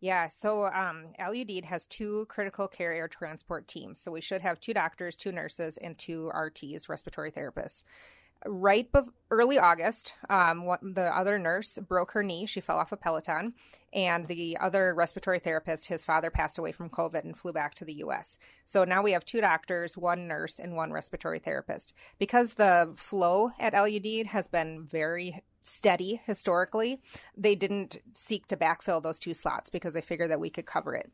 Yeah, 0.00 0.28
so 0.28 0.66
um, 0.66 1.06
LUD 1.18 1.64
has 1.64 1.86
two 1.86 2.26
critical 2.28 2.68
care 2.68 2.92
air 2.92 3.08
transport 3.08 3.66
teams. 3.66 3.98
So 3.98 4.12
we 4.12 4.20
should 4.20 4.42
have 4.42 4.60
two 4.60 4.74
doctors, 4.74 5.16
two 5.16 5.32
nurses, 5.32 5.78
and 5.78 5.96
two 5.96 6.30
RTs, 6.34 6.90
respiratory 6.90 7.32
therapists 7.32 7.84
right 8.46 8.90
be- 8.92 9.00
early 9.30 9.58
August, 9.58 10.14
um, 10.28 10.64
what, 10.64 10.80
the 10.82 11.16
other 11.16 11.38
nurse 11.38 11.78
broke 11.88 12.12
her 12.12 12.22
knee. 12.22 12.46
She 12.46 12.60
fell 12.60 12.78
off 12.78 12.92
a 12.92 12.96
Peloton. 12.96 13.54
And 13.92 14.26
the 14.26 14.56
other 14.60 14.92
respiratory 14.94 15.38
therapist, 15.38 15.86
his 15.86 16.04
father 16.04 16.30
passed 16.30 16.58
away 16.58 16.72
from 16.72 16.90
COVID 16.90 17.22
and 17.22 17.36
flew 17.36 17.52
back 17.52 17.74
to 17.76 17.84
the 17.84 17.94
US. 18.04 18.38
So 18.64 18.82
now 18.84 19.02
we 19.02 19.12
have 19.12 19.24
two 19.24 19.40
doctors, 19.40 19.96
one 19.96 20.26
nurse, 20.26 20.58
and 20.58 20.74
one 20.74 20.92
respiratory 20.92 21.38
therapist. 21.38 21.92
Because 22.18 22.54
the 22.54 22.92
flow 22.96 23.50
at 23.60 23.72
LUD 23.72 24.26
has 24.26 24.48
been 24.48 24.86
very 24.90 25.42
steady 25.62 26.20
historically, 26.26 27.00
they 27.36 27.54
didn't 27.54 27.98
seek 28.14 28.46
to 28.48 28.56
backfill 28.56 29.02
those 29.02 29.18
two 29.18 29.32
slots 29.32 29.70
because 29.70 29.94
they 29.94 30.00
figured 30.00 30.30
that 30.30 30.40
we 30.40 30.50
could 30.50 30.66
cover 30.66 30.94
it. 30.94 31.10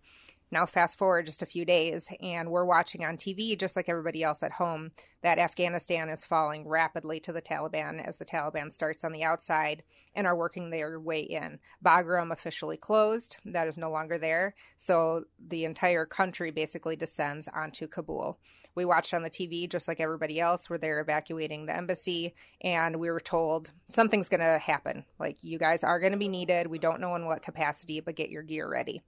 Now, 0.53 0.67
fast 0.67 0.99
forward 0.99 1.27
just 1.27 1.43
a 1.43 1.47
few 1.47 1.65
days, 1.65 2.11
and 2.21 2.51
we're 2.51 2.65
watching 2.65 3.05
on 3.05 3.17
TV, 3.17 3.57
just 3.57 3.77
like 3.77 3.89
everybody 3.89 4.25
else 4.25 4.43
at 4.43 4.53
home, 4.53 4.91
that 5.23 5.39
Afghanistan 5.39 6.09
is 6.09 6.25
falling 6.25 6.67
rapidly 6.67 7.21
to 7.21 7.33
the 7.33 7.43
Taliban 7.43 8.05
as 8.05 8.17
the 8.17 8.25
Taliban 8.25 8.73
starts 8.73 9.05
on 9.05 9.13
the 9.13 9.23
outside 9.23 9.85
and 10.15 10.27
are 10.27 10.37
working 10.37 10.71
their 10.71 10.99
way 10.99 11.21
in. 11.21 11.61
Bagram 11.85 12.33
officially 12.33 12.77
closed, 12.77 13.37
that 13.45 13.69
is 13.69 13.79
no 13.79 13.91
longer 13.91 14.19
there. 14.19 14.57
So 14.77 15.25
the 15.39 15.65
entire 15.65 16.05
country 16.05 16.51
basically 16.51 16.97
descends 16.97 17.49
onto 17.49 17.87
Kabul. 17.87 18.41
We 18.75 18.85
watched 18.85 19.15
on 19.15 19.23
the 19.23 19.31
TV, 19.31 19.69
just 19.69 19.87
like 19.87 20.01
everybody 20.01 20.41
else, 20.41 20.69
where 20.69 20.79
they're 20.79 21.01
evacuating 21.01 21.67
the 21.67 21.77
embassy, 21.77 22.35
and 22.61 22.99
we 22.99 23.11
were 23.11 23.21
told 23.21 23.71
something's 23.89 24.29
going 24.29 24.41
to 24.41 24.59
happen. 24.59 25.05
Like, 25.19 25.39
you 25.43 25.59
guys 25.59 25.85
are 25.85 26.01
going 26.01 26.13
to 26.13 26.19
be 26.19 26.29
needed. 26.29 26.67
We 26.67 26.79
don't 26.79 27.01
know 27.01 27.15
in 27.15 27.27
what 27.27 27.43
capacity, 27.43 28.01
but 28.01 28.17
get 28.17 28.31
your 28.31 28.43
gear 28.43 28.69
ready. 28.69 29.03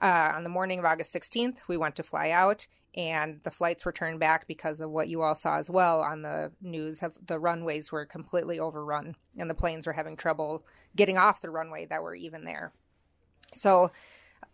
Uh, 0.00 0.32
on 0.34 0.44
the 0.44 0.48
morning 0.48 0.78
of 0.78 0.84
August 0.84 1.14
16th, 1.14 1.58
we 1.66 1.76
went 1.76 1.96
to 1.96 2.02
fly 2.02 2.30
out, 2.30 2.66
and 2.94 3.40
the 3.44 3.50
flights 3.50 3.84
were 3.84 3.92
turned 3.92 4.20
back 4.20 4.46
because 4.46 4.80
of 4.80 4.90
what 4.90 5.08
you 5.08 5.22
all 5.22 5.34
saw 5.34 5.56
as 5.56 5.68
well 5.68 6.00
on 6.00 6.22
the 6.22 6.52
news. 6.60 7.00
Have 7.00 7.14
the 7.26 7.38
runways 7.38 7.90
were 7.90 8.06
completely 8.06 8.60
overrun, 8.60 9.16
and 9.36 9.50
the 9.50 9.54
planes 9.54 9.86
were 9.86 9.92
having 9.92 10.16
trouble 10.16 10.64
getting 10.96 11.18
off 11.18 11.40
the 11.40 11.50
runway 11.50 11.86
that 11.86 12.02
were 12.02 12.14
even 12.14 12.44
there. 12.44 12.72
So 13.54 13.90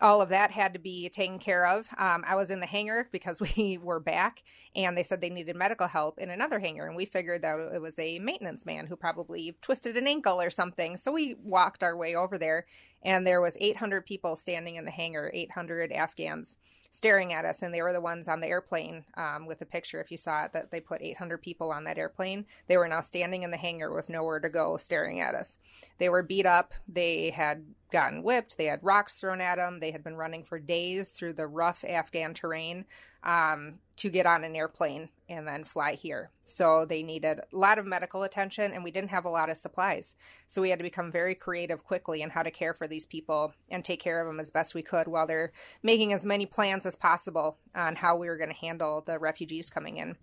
all 0.00 0.20
of 0.20 0.28
that 0.30 0.50
had 0.50 0.72
to 0.74 0.78
be 0.78 1.08
taken 1.08 1.38
care 1.38 1.66
of. 1.66 1.88
Um, 1.98 2.24
I 2.26 2.34
was 2.34 2.50
in 2.50 2.60
the 2.60 2.66
hangar 2.66 3.08
because 3.12 3.40
we 3.56 3.78
were 3.82 4.00
back, 4.00 4.42
and 4.74 4.96
they 4.96 5.02
said 5.02 5.20
they 5.20 5.30
needed 5.30 5.56
medical 5.56 5.86
help 5.86 6.18
in 6.18 6.30
another 6.30 6.58
hangar, 6.58 6.86
and 6.86 6.96
we 6.96 7.04
figured 7.04 7.42
that 7.42 7.58
it 7.74 7.80
was 7.80 7.98
a 7.98 8.18
maintenance 8.18 8.66
man 8.66 8.86
who 8.86 8.96
probably 8.96 9.56
twisted 9.62 9.96
an 9.96 10.06
ankle 10.06 10.40
or 10.40 10.50
something. 10.50 10.96
So 10.96 11.12
we 11.12 11.36
walked 11.42 11.82
our 11.82 11.96
way 11.96 12.14
over 12.14 12.38
there, 12.38 12.66
and 13.02 13.26
there 13.26 13.40
was 13.40 13.56
800 13.60 14.06
people 14.06 14.36
standing 14.36 14.76
in 14.76 14.84
the 14.84 14.90
hangar, 14.90 15.30
800 15.32 15.92
Afghans 15.92 16.56
staring 16.94 17.32
at 17.32 17.44
us, 17.44 17.60
and 17.60 17.74
they 17.74 17.82
were 17.82 17.92
the 17.92 18.00
ones 18.00 18.28
on 18.28 18.38
the 18.38 18.46
airplane 18.46 19.04
um, 19.16 19.46
with 19.46 19.58
the 19.58 19.66
picture. 19.66 20.00
If 20.00 20.12
you 20.12 20.16
saw 20.16 20.44
it, 20.44 20.52
that 20.52 20.70
they 20.70 20.78
put 20.78 21.02
800 21.02 21.42
people 21.42 21.72
on 21.72 21.82
that 21.84 21.98
airplane. 21.98 22.46
They 22.68 22.76
were 22.76 22.86
now 22.86 23.00
standing 23.00 23.42
in 23.42 23.50
the 23.50 23.56
hangar 23.56 23.92
with 23.92 24.08
nowhere 24.08 24.38
to 24.38 24.48
go, 24.48 24.76
staring 24.76 25.20
at 25.20 25.34
us. 25.34 25.58
They 25.98 26.08
were 26.08 26.22
beat 26.22 26.46
up. 26.46 26.72
They 26.86 27.30
had 27.30 27.64
gotten 27.94 28.24
whipped. 28.24 28.58
They 28.58 28.64
had 28.66 28.80
rocks 28.82 29.20
thrown 29.20 29.40
at 29.40 29.54
them. 29.54 29.78
They 29.78 29.92
had 29.92 30.02
been 30.02 30.16
running 30.16 30.42
for 30.42 30.58
days 30.58 31.10
through 31.10 31.34
the 31.34 31.46
rough 31.46 31.84
Afghan 31.88 32.34
terrain 32.34 32.84
um, 33.22 33.74
to 33.96 34.10
get 34.10 34.26
on 34.26 34.42
an 34.42 34.56
airplane 34.56 35.08
and 35.28 35.46
then 35.46 35.62
fly 35.62 35.94
here. 35.94 36.30
So 36.44 36.86
they 36.86 37.04
needed 37.04 37.38
a 37.38 37.56
lot 37.56 37.78
of 37.78 37.86
medical 37.86 38.24
attention, 38.24 38.72
and 38.72 38.82
we 38.82 38.90
didn't 38.90 39.10
have 39.10 39.24
a 39.24 39.30
lot 39.30 39.48
of 39.48 39.56
supplies. 39.56 40.14
So 40.48 40.60
we 40.60 40.70
had 40.70 40.80
to 40.80 40.82
become 40.82 41.12
very 41.12 41.36
creative 41.36 41.84
quickly 41.84 42.20
in 42.20 42.30
how 42.30 42.42
to 42.42 42.50
care 42.50 42.74
for 42.74 42.88
these 42.88 43.06
people 43.06 43.54
and 43.70 43.84
take 43.84 44.00
care 44.00 44.20
of 44.20 44.26
them 44.26 44.40
as 44.40 44.50
best 44.50 44.74
we 44.74 44.82
could 44.82 45.06
while 45.06 45.28
they're 45.28 45.52
making 45.84 46.12
as 46.12 46.26
many 46.26 46.46
plans 46.46 46.86
as 46.86 46.96
possible 46.96 47.58
on 47.76 47.94
how 47.94 48.16
we 48.16 48.28
were 48.28 48.36
going 48.36 48.50
to 48.50 48.56
handle 48.56 49.04
the 49.06 49.20
refugees 49.20 49.70
coming 49.70 49.98
in. 49.98 50.16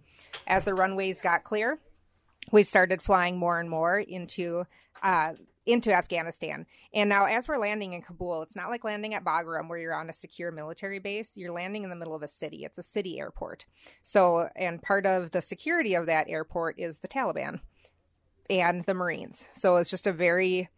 As 0.46 0.66
the 0.66 0.76
runways 0.76 1.22
got 1.22 1.46
clear, 1.46 1.80
we 2.52 2.64
started 2.64 3.02
flying 3.02 3.38
more 3.38 3.62
and 3.62 3.70
more 3.70 3.98
into 3.98 4.66
uh, 5.02 5.34
into 5.66 5.94
Afghanistan. 5.94 6.66
And 6.94 7.10
now, 7.10 7.26
as 7.26 7.48
we're 7.48 7.58
landing 7.58 7.94
in 7.94 8.02
Kabul, 8.02 8.42
it's 8.42 8.56
not 8.56 8.70
like 8.70 8.84
landing 8.84 9.14
at 9.14 9.24
Bagram 9.24 9.70
where 9.70 9.78
you're 9.78 9.94
on 9.94 10.10
a 10.10 10.14
secure 10.14 10.52
military 10.52 11.00
base. 11.00 11.38
You're 11.38 11.52
landing 11.52 11.84
in 11.84 11.90
the 11.90 11.96
middle 11.96 12.16
of 12.16 12.24
a 12.24 12.28
city. 12.28 12.64
It's 12.64 12.78
a 12.78 12.84
city 12.84 13.20
airport. 13.20 13.66
So, 14.02 14.50
and 14.56 14.82
part 14.82 15.06
of 15.06 15.32
the 15.32 15.42
security 15.42 15.94
of 15.94 16.08
that 16.08 16.30
airport 16.30 16.80
is 16.80 17.00
the 17.00 17.08
Taliban 17.08 17.60
and 18.50 18.84
the 18.86 18.94
Marines. 18.94 19.48
So 19.54 19.78
it's 19.78 19.90
just 19.90 20.08
a 20.08 20.14
very 20.14 20.70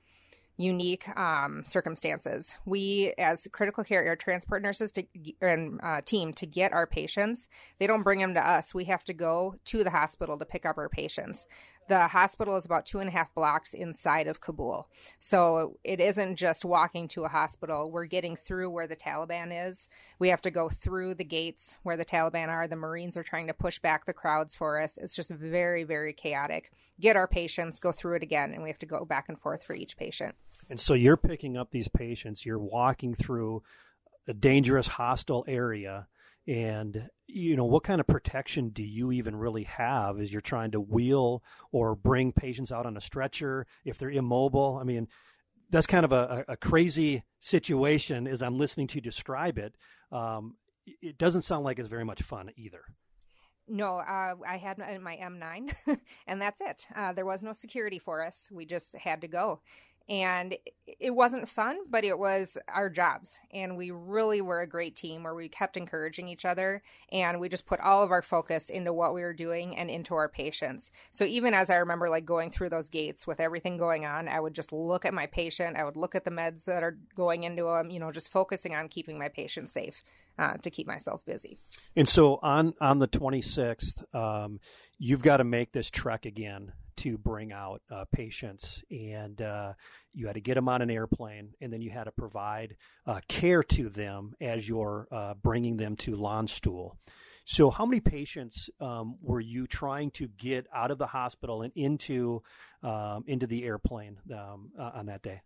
unique 0.58 1.08
um, 1.18 1.64
circumstances. 1.66 2.54
We, 2.66 3.14
as 3.18 3.48
critical 3.52 3.84
care 3.84 4.04
air 4.04 4.16
transport 4.16 4.62
nurses 4.62 4.92
to, 4.94 5.04
and 5.42 5.80
uh, 5.82 6.02
team, 6.02 6.34
to 6.34 6.46
get 6.46 6.74
our 6.74 6.86
patients, 6.86 7.48
they 7.80 7.88
don't 7.88 8.04
bring 8.04 8.20
them 8.20 8.36
to 8.36 8.48
us. 8.48 8.74
We 8.74 8.84
have 8.86 9.04
to 9.06 9.14
go 9.14 9.56
to 9.66 9.84
the 9.84 9.90
hospital 9.90 10.38
to 10.38 10.46
pick 10.46 10.66
up 10.66 10.78
our 10.78 10.90
patients. 10.90 11.48
The 11.90 12.08
hospital 12.08 12.56
is 12.56 12.66
about 12.66 12.86
two 12.86 13.00
and 13.00 13.10
a 13.10 13.12
half 13.12 13.34
blocks 13.34 13.74
inside 13.74 14.28
of 14.28 14.40
Kabul. 14.40 14.88
So 15.20 15.78
it 15.84 16.00
isn't 16.00 16.38
just 16.38 16.64
walking 16.64 17.08
to 17.10 17.26
a 17.26 17.30
hospital. 17.30 17.92
We're 17.92 18.06
getting 18.06 18.36
through 18.36 18.70
where 18.70 18.88
the 18.88 18.96
Taliban 18.96 19.68
is. 19.70 19.90
We 20.20 20.30
have 20.30 20.42
to 20.44 20.52
go 20.52 20.70
through 20.70 21.16
the 21.16 21.24
gates 21.24 21.76
where 21.84 21.98
the 21.98 22.06
Taliban 22.06 22.48
are. 22.48 22.68
The 22.68 22.76
Marines 22.76 23.18
are 23.18 23.24
trying 23.24 23.48
to 23.48 23.54
push 23.54 23.80
back 23.80 24.06
the 24.06 24.14
crowds 24.14 24.56
for 24.56 24.82
us. 24.82 24.98
It's 24.98 25.16
just 25.16 25.32
very, 25.32 25.84
very 25.84 26.14
chaotic. 26.14 26.72
Get 27.00 27.16
our 27.16 27.28
patients, 27.28 27.80
go 27.80 27.92
through 27.92 28.18
it 28.18 28.24
again, 28.24 28.54
and 28.54 28.64
we 28.64 28.70
have 28.70 28.80
to 28.80 28.86
go 28.86 29.04
back 29.04 29.26
and 29.28 29.40
forth 29.40 29.64
for 29.64 29.74
each 29.74 29.98
patient. 29.98 30.36
And 30.70 30.80
so 30.80 30.94
you're 30.94 31.18
picking 31.18 31.58
up 31.58 31.72
these 31.72 31.90
patients, 31.90 32.46
you're 32.46 32.60
walking 32.60 33.14
through 33.14 33.64
a 34.28 34.34
dangerous, 34.34 34.88
hostile 34.88 35.44
area 35.48 36.08
and 36.48 37.10
you 37.28 37.56
know 37.56 37.66
what 37.66 37.84
kind 37.84 38.02
of 38.02 38.08
protection 38.08 38.70
do 38.70 38.84
you 38.84 39.12
even 39.12 39.36
really 39.36 39.64
have 39.64 40.20
as 40.20 40.32
you're 40.32 40.42
trying 40.42 40.72
to 40.72 40.82
wheel 40.82 41.42
or 41.72 41.96
bring 41.96 42.32
patients 42.32 42.72
out 42.72 42.86
on 42.86 42.98
a 42.98 43.02
stretcher 43.02 43.66
if 43.86 43.98
they're 43.98 44.12
immobile 44.12 44.78
i 44.80 44.84
mean 44.84 45.08
that's 45.70 45.88
kind 45.88 46.06
of 46.06 46.12
a, 46.12 46.44
a 46.48 46.58
crazy 46.58 47.24
situation 47.40 48.28
as 48.28 48.42
i'm 48.42 48.58
listening 48.58 48.88
to 48.88 48.96
you 48.96 49.02
describe 49.02 49.58
it 49.58 49.76
um, 50.12 50.56
it 51.02 51.18
doesn't 51.18 51.42
sound 51.44 51.64
like 51.64 51.80
it's 51.80 51.90
very 51.90 52.06
much 52.06 52.22
fun 52.22 52.50
either 52.56 52.84
no, 53.66 54.00
uh, 54.00 54.36
I 54.46 54.58
had 54.58 54.78
my 54.78 55.16
M9, 55.16 55.74
and 56.28 56.42
that's 56.42 56.60
it. 56.60 56.86
Uh, 56.94 57.14
there 57.14 57.26
was 57.26 57.42
no 57.42 57.54
security 57.54 57.98
for 57.98 58.22
us. 58.22 58.50
We 58.52 58.66
just 58.66 58.94
had 58.96 59.22
to 59.22 59.30
go 59.30 59.62
and 60.10 60.58
it 60.86 61.12
wasn't 61.12 61.48
fun 61.48 61.78
but 61.90 62.04
it 62.04 62.18
was 62.18 62.58
our 62.68 62.90
jobs. 62.90 63.40
And 63.52 63.78
we 63.78 63.92
really 63.92 64.42
were 64.42 64.62
a 64.62 64.68
great 64.68 64.96
team 64.96 65.24
where 65.24 65.36
we 65.36 65.48
kept 65.48 65.78
encouraging 65.78 66.28
each 66.28 66.46
other 66.46 66.84
and 67.12 67.40
we 67.40 67.50
just 67.50 67.66
put 67.66 67.80
all 67.80 68.04
of 68.04 68.12
our 68.12 68.22
focus 68.22 68.70
into 68.70 68.92
what 68.92 69.14
we 69.14 69.22
were 69.22 69.34
doing 69.34 69.78
and 69.78 69.90
into 69.90 70.16
our 70.16 70.28
patients. 70.28 70.92
So 71.12 71.26
even 71.26 71.54
as 71.54 71.70
i 71.70 71.76
remember 71.76 72.10
like 72.10 72.26
going 72.26 72.52
through 72.52 72.70
those 72.70 72.90
gates 72.90 73.26
with 73.26 73.40
everything 73.40 73.78
going 73.78 74.06
on 74.06 74.28
i 74.28 74.40
would 74.40 74.54
just 74.54 74.74
look 74.74 75.06
at 75.06 75.14
my 75.14 75.28
patient. 75.28 75.78
I 75.78 75.84
would 75.86 75.98
look 75.98 76.16
at 76.16 76.26
the 76.26 76.32
meds 76.32 76.66
that 76.66 76.84
are 76.84 76.98
going 77.16 77.44
into 77.44 77.64
them 77.64 77.90
you 77.90 78.00
know 78.00 78.12
just 78.12 78.30
focusing 78.30 78.76
on 78.76 78.90
keeping 78.90 79.18
my 79.18 79.30
patient 79.30 79.70
safe 79.70 80.04
uh, 80.38 80.54
to 80.64 80.72
keep 80.72 80.88
myself 80.88 81.24
busy. 81.26 81.60
And 81.96 82.10
so 82.10 82.40
on 82.42 82.74
on 82.82 83.00
the 83.00 83.08
26th 83.08 84.04
um, 84.16 84.60
you've 84.98 85.22
got 85.22 85.38
to 85.38 85.44
make 85.44 85.72
this 85.72 85.90
trek 85.90 86.26
again 86.26 86.74
to 86.98 87.18
bring 87.18 87.52
out 87.52 87.82
uh, 87.92 88.06
patients, 88.12 88.84
and 88.90 89.42
uh, 89.42 89.74
you 90.14 90.28
had 90.28 90.36
to 90.36 90.42
get 90.42 90.56
them 90.56 90.70
on 90.70 90.82
an 90.82 90.90
airplane, 90.90 91.54
and 91.62 91.72
then 91.72 91.82
you 91.82 91.90
had 91.90 92.06
to 92.06 92.12
provide 92.12 92.76
uh, 93.06 93.20
care 93.28 93.64
to 93.64 93.90
them 93.90 94.34
as 94.42 94.68
you're 94.68 95.08
uh, 95.12 95.34
bringing 95.36 95.78
them 95.78 95.96
to 95.98 96.16
Landstuhl. 96.16 96.92
So, 97.46 97.70
how 97.70 97.86
many 97.86 98.00
patients 98.00 98.70
um, 98.80 99.18
were 99.22 99.42
you 99.42 99.68
trying 99.68 100.12
to 100.12 100.28
get 100.28 100.66
out 100.74 100.92
of 100.92 100.98
the 100.98 101.08
hospital 101.08 101.62
and 101.62 101.74
into 101.76 102.42
um, 102.82 103.26
into 103.28 103.48
the 103.48 103.64
airplane 103.66 104.18
um, 104.32 104.72
uh, 104.80 104.92
on 104.94 105.08
that 105.08 105.24
day? 105.24 105.42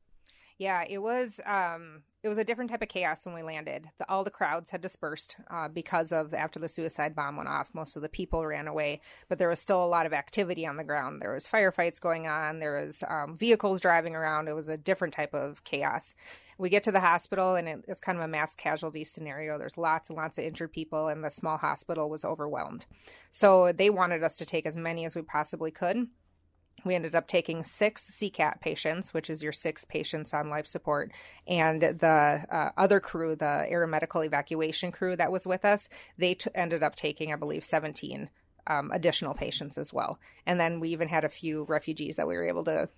Yeah, 0.60 0.84
it 0.88 1.00
was 1.00 1.40
um, 1.46 2.04
it 2.28 2.30
was 2.30 2.38
a 2.38 2.44
different 2.44 2.70
type 2.70 2.82
of 2.82 2.90
chaos 2.90 3.26
when 3.26 3.34
we 3.34 3.42
landed. 3.42 3.90
The, 4.00 4.10
all 4.10 4.26
the 4.26 4.30
crowds 4.30 4.72
had 4.72 4.82
dispersed 4.82 5.38
uh, 5.50 5.70
because 5.70 6.12
of 6.12 6.34
after 6.34 6.60
the 6.60 6.68
suicide 6.68 7.16
bomb 7.16 7.38
went 7.38 7.48
off. 7.48 7.74
Most 7.74 7.96
of 7.96 8.02
the 8.02 8.10
people 8.10 8.46
ran 8.46 8.68
away, 8.68 9.00
but 9.30 9.38
there 9.38 9.48
was 9.48 9.62
still 9.62 9.82
a 9.82 9.88
lot 9.88 10.06
of 10.06 10.12
activity 10.12 10.68
on 10.68 10.76
the 10.76 10.84
ground. 10.84 11.22
There 11.22 11.34
was 11.34 11.48
firefights 11.48 12.02
going 12.02 12.28
on. 12.28 12.60
There 12.60 12.84
was 12.84 13.02
um, 13.08 13.38
vehicles 13.38 13.80
driving 13.80 14.14
around. 14.14 14.50
It 14.50 14.56
was 14.56 14.68
a 14.68 14.76
different 14.76 15.14
type 15.14 15.34
of 15.34 15.64
chaos. 15.64 16.16
We 16.58 16.70
get 16.70 16.84
to 16.84 16.92
the 16.92 17.00
hospital 17.00 17.56
and 17.56 17.70
it, 17.70 17.86
it's 17.88 18.02
kind 18.02 18.18
of 18.18 18.24
a 18.26 18.28
mass 18.28 18.56
casualty 18.56 19.06
scenario. 19.06 19.58
There's 19.58 19.78
lots 19.78 20.10
and 20.10 20.18
lots 20.18 20.38
of 20.38 20.44
injured 20.44 20.74
people, 20.74 21.08
and 21.08 21.24
the 21.24 21.32
small 21.32 21.58
hospital 21.58 22.10
was 22.10 22.26
overwhelmed. 22.26 22.88
So 23.32 23.72
they 23.72 23.90
wanted 23.90 24.22
us 24.22 24.36
to 24.38 24.46
take 24.46 24.66
as 24.66 24.76
many 24.76 25.06
as 25.06 25.16
we 25.16 25.22
possibly 25.22 25.72
could 25.72 26.08
we 26.86 26.96
ended 26.96 27.16
up 27.16 27.28
taking 27.28 27.64
six 27.64 28.10
CCAT 28.12 28.62
patients, 28.62 29.14
which 29.14 29.30
is 29.30 29.44
your 29.44 29.52
six 29.52 29.84
patients 29.84 30.34
on 30.34 30.50
life 30.50 30.68
support, 30.68 31.12
and 31.48 31.82
the 31.82 32.46
uh, 32.52 32.70
other 32.78 33.00
crew, 33.00 33.36
the 33.36 33.66
aeromedical 33.72 34.26
evacuation 34.26 34.92
crew 34.92 35.16
that 35.16 35.32
was 35.32 35.48
with 35.48 35.66
us, 35.66 35.90
they 36.18 36.36
t- 36.36 36.50
ended 36.56 36.84
up 36.84 36.96
taking, 36.96 37.34
I 37.34 37.36
believe, 37.36 37.64
17 37.64 38.30
um, 38.68 38.92
additional 38.92 39.34
patients 39.34 39.78
as 39.78 39.92
well. 39.94 40.20
And 40.46 40.60
then 40.60 40.80
we 40.80 40.90
even 40.90 41.08
had 41.08 41.26
a 41.26 41.30
few 41.30 41.66
refugees 41.68 42.18
that 42.18 42.28
we 42.28 42.36
were 42.36 42.48
able 42.48 42.66
to 42.66 42.90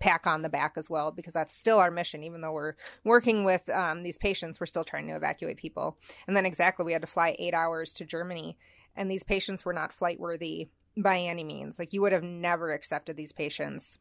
pack 0.00 0.26
on 0.26 0.42
the 0.42 0.48
back 0.48 0.74
as 0.76 0.88
well 0.88 1.10
because 1.10 1.32
that's 1.32 1.56
still 1.56 1.78
our 1.78 1.90
mission 1.90 2.22
even 2.22 2.40
though 2.40 2.52
we're 2.52 2.74
working 3.04 3.44
with 3.44 3.68
um, 3.70 4.04
these 4.04 4.16
patients 4.16 4.60
we're 4.60 4.66
still 4.66 4.84
trying 4.84 5.08
to 5.08 5.16
evacuate 5.16 5.56
people 5.56 5.98
and 6.28 6.36
then 6.36 6.46
exactly 6.46 6.84
we 6.84 6.92
had 6.92 7.02
to 7.02 7.08
fly 7.08 7.34
eight 7.38 7.52
hours 7.52 7.92
to 7.92 8.04
germany 8.04 8.56
and 8.94 9.10
these 9.10 9.24
patients 9.24 9.64
were 9.64 9.72
not 9.72 9.92
flight 9.92 10.20
worthy 10.20 10.68
by 10.96 11.18
any 11.20 11.44
means. 11.44 11.78
Like 11.78 11.92
you 11.92 12.00
would 12.02 12.12
have 12.12 12.22
never 12.22 12.72
accepted 12.72 13.16
these 13.16 13.32
patients 13.32 13.98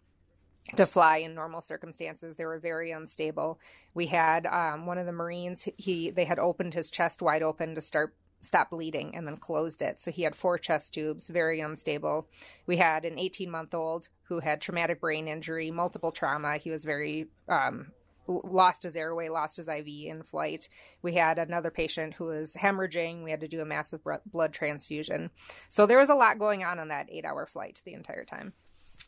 to 0.75 0.85
fly 0.85 1.17
in 1.17 1.33
normal 1.33 1.61
circumstances. 1.61 2.35
They 2.35 2.45
were 2.45 2.59
very 2.59 2.91
unstable. 2.91 3.59
We 3.93 4.07
had 4.07 4.45
um, 4.45 4.85
one 4.85 4.97
of 4.97 5.05
the 5.05 5.11
Marines. 5.11 5.67
He 5.77 6.11
they 6.11 6.25
had 6.25 6.39
opened 6.39 6.73
his 6.73 6.89
chest 6.89 7.21
wide 7.21 7.43
open 7.43 7.75
to 7.75 7.81
start 7.81 8.13
stop 8.41 8.69
bleeding 8.69 9.15
and 9.15 9.27
then 9.27 9.37
closed 9.37 9.81
it. 9.81 9.99
So 9.99 10.11
he 10.11 10.21
had 10.23 10.35
four 10.35 10.57
chest 10.57 10.93
tubes, 10.93 11.27
very 11.29 11.59
unstable. 11.59 12.27
We 12.65 12.77
had 12.77 13.05
an 13.05 13.17
18 13.17 13.49
month 13.49 13.73
old 13.73 14.09
who 14.23 14.39
had 14.39 14.61
traumatic 14.61 15.01
brain 15.01 15.27
injury, 15.27 15.71
multiple 15.71 16.11
trauma. 16.11 16.57
He 16.57 16.69
was 16.69 16.83
very 16.85 17.27
um, 17.49 17.91
lost 18.27 18.83
his 18.83 18.95
airway, 18.95 19.29
lost 19.29 19.57
his 19.57 19.67
IV 19.67 19.87
in 19.87 20.23
flight. 20.23 20.69
We 21.01 21.13
had 21.13 21.37
another 21.37 21.71
patient 21.71 22.13
who 22.13 22.25
was 22.25 22.55
hemorrhaging. 22.55 23.23
We 23.23 23.31
had 23.31 23.41
to 23.41 23.47
do 23.47 23.61
a 23.61 23.65
massive 23.65 24.01
blood 24.25 24.53
transfusion. 24.53 25.31
So 25.69 25.85
there 25.85 25.97
was 25.97 26.09
a 26.09 26.15
lot 26.15 26.39
going 26.39 26.63
on 26.63 26.79
on 26.79 26.89
that 26.89 27.09
eight 27.11 27.25
hour 27.25 27.45
flight 27.45 27.81
the 27.85 27.93
entire 27.93 28.25
time. 28.25 28.53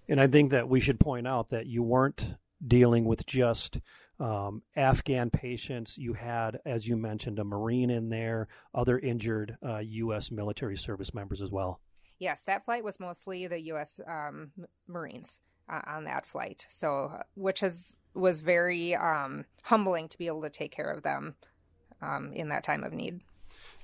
And 0.07 0.19
I 0.19 0.27
think 0.27 0.51
that 0.51 0.69
we 0.69 0.79
should 0.79 0.99
point 0.99 1.27
out 1.27 1.49
that 1.49 1.67
you 1.67 1.83
weren't 1.83 2.35
dealing 2.65 3.05
with 3.05 3.25
just 3.25 3.79
um, 4.19 4.63
Afghan 4.75 5.29
patients. 5.29 5.97
You 5.97 6.13
had, 6.13 6.59
as 6.65 6.87
you 6.87 6.97
mentioned, 6.97 7.39
a 7.39 7.43
Marine 7.43 7.89
in 7.89 8.09
there, 8.09 8.47
other 8.73 8.99
injured 8.99 9.57
uh, 9.65 9.79
U.S. 9.79 10.31
military 10.31 10.77
service 10.77 11.13
members 11.13 11.41
as 11.41 11.51
well. 11.51 11.79
Yes, 12.19 12.41
that 12.43 12.65
flight 12.65 12.83
was 12.83 12.99
mostly 12.99 13.47
the 13.47 13.61
U.S. 13.67 13.99
Um, 14.05 14.51
Marines 14.87 15.39
uh, 15.69 15.81
on 15.87 16.03
that 16.03 16.25
flight. 16.25 16.65
So, 16.69 17.21
which 17.35 17.61
has 17.61 17.95
was 18.19 18.39
very 18.39 18.95
um, 18.95 19.45
humbling 19.63 20.07
to 20.09 20.17
be 20.17 20.27
able 20.27 20.41
to 20.43 20.49
take 20.49 20.71
care 20.71 20.91
of 20.91 21.03
them 21.03 21.35
um, 22.01 22.31
in 22.33 22.49
that 22.49 22.63
time 22.63 22.83
of 22.83 22.93
need. 22.93 23.21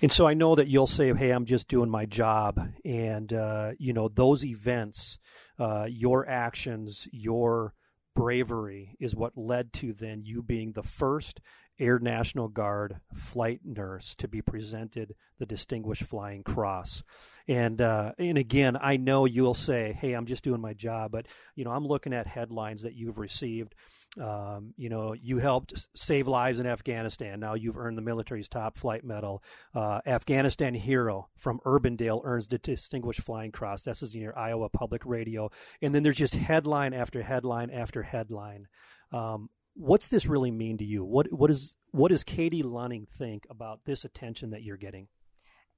And 0.01 0.11
so 0.11 0.27
I 0.27 0.33
know 0.33 0.55
that 0.55 0.67
you'll 0.67 0.87
say, 0.87 1.13
"Hey, 1.13 1.31
I'm 1.31 1.45
just 1.45 1.67
doing 1.67 1.89
my 1.89 2.05
job," 2.05 2.59
and 2.83 3.31
uh, 3.31 3.71
you 3.77 3.93
know 3.93 4.09
those 4.09 4.43
events, 4.43 5.17
uh, 5.57 5.87
your 5.89 6.27
actions, 6.27 7.07
your 7.11 7.73
bravery 8.13 8.95
is 8.99 9.15
what 9.15 9.37
led 9.37 9.73
to 9.73 9.93
then 9.93 10.23
you 10.23 10.41
being 10.41 10.71
the 10.71 10.83
first 10.83 11.41
Air 11.79 11.99
National 11.99 12.47
Guard 12.47 13.01
flight 13.13 13.61
nurse 13.63 14.15
to 14.15 14.27
be 14.27 14.41
presented 14.41 15.15
the 15.39 15.45
Distinguished 15.45 16.03
Flying 16.03 16.43
Cross. 16.43 17.03
And 17.47 17.79
uh, 17.81 18.13
and 18.17 18.37
again, 18.37 18.77
I 18.79 18.97
know 18.97 19.25
you'll 19.25 19.53
say, 19.53 19.93
"Hey, 19.93 20.13
I'm 20.13 20.25
just 20.25 20.43
doing 20.43 20.61
my 20.61 20.73
job," 20.73 21.11
but 21.11 21.27
you 21.55 21.63
know, 21.63 21.71
I'm 21.71 21.85
looking 21.85 22.13
at 22.13 22.27
headlines 22.27 22.81
that 22.83 22.95
you've 22.95 23.19
received. 23.19 23.75
Um, 24.19 24.73
you 24.77 24.89
know, 24.89 25.13
you 25.13 25.37
helped 25.37 25.87
save 25.95 26.27
lives 26.27 26.59
in 26.59 26.65
Afghanistan. 26.65 27.39
Now 27.39 27.53
you've 27.53 27.77
earned 27.77 27.97
the 27.97 28.01
military's 28.01 28.47
top 28.47 28.77
flight 28.77 29.03
medal. 29.03 29.43
Uh, 29.73 29.99
Afghanistan 30.05 30.73
hero 30.73 31.27
from 31.35 31.59
Urbandale 31.65 32.21
earns 32.23 32.47
the 32.47 32.57
Distinguished 32.57 33.21
Flying 33.21 33.51
Cross. 33.51 33.81
This 33.81 34.01
is 34.01 34.15
your 34.15 34.37
Iowa 34.37 34.69
Public 34.69 35.05
Radio. 35.05 35.51
And 35.81 35.93
then 35.93 36.03
there's 36.03 36.15
just 36.15 36.35
headline 36.35 36.93
after 36.93 37.21
headline 37.21 37.69
after 37.69 38.03
headline. 38.03 38.67
Um, 39.11 39.49
what's 39.75 40.07
this 40.07 40.25
really 40.25 40.51
mean 40.51 40.77
to 40.77 40.85
you? 40.85 41.03
What 41.03 41.31
what 41.31 41.51
is 41.51 41.75
what 41.91 42.09
does 42.09 42.23
Katie 42.23 42.63
Lunning 42.63 43.07
think 43.17 43.45
about 43.49 43.85
this 43.85 44.03
attention 44.03 44.51
that 44.51 44.63
you're 44.63 44.77
getting? 44.77 45.07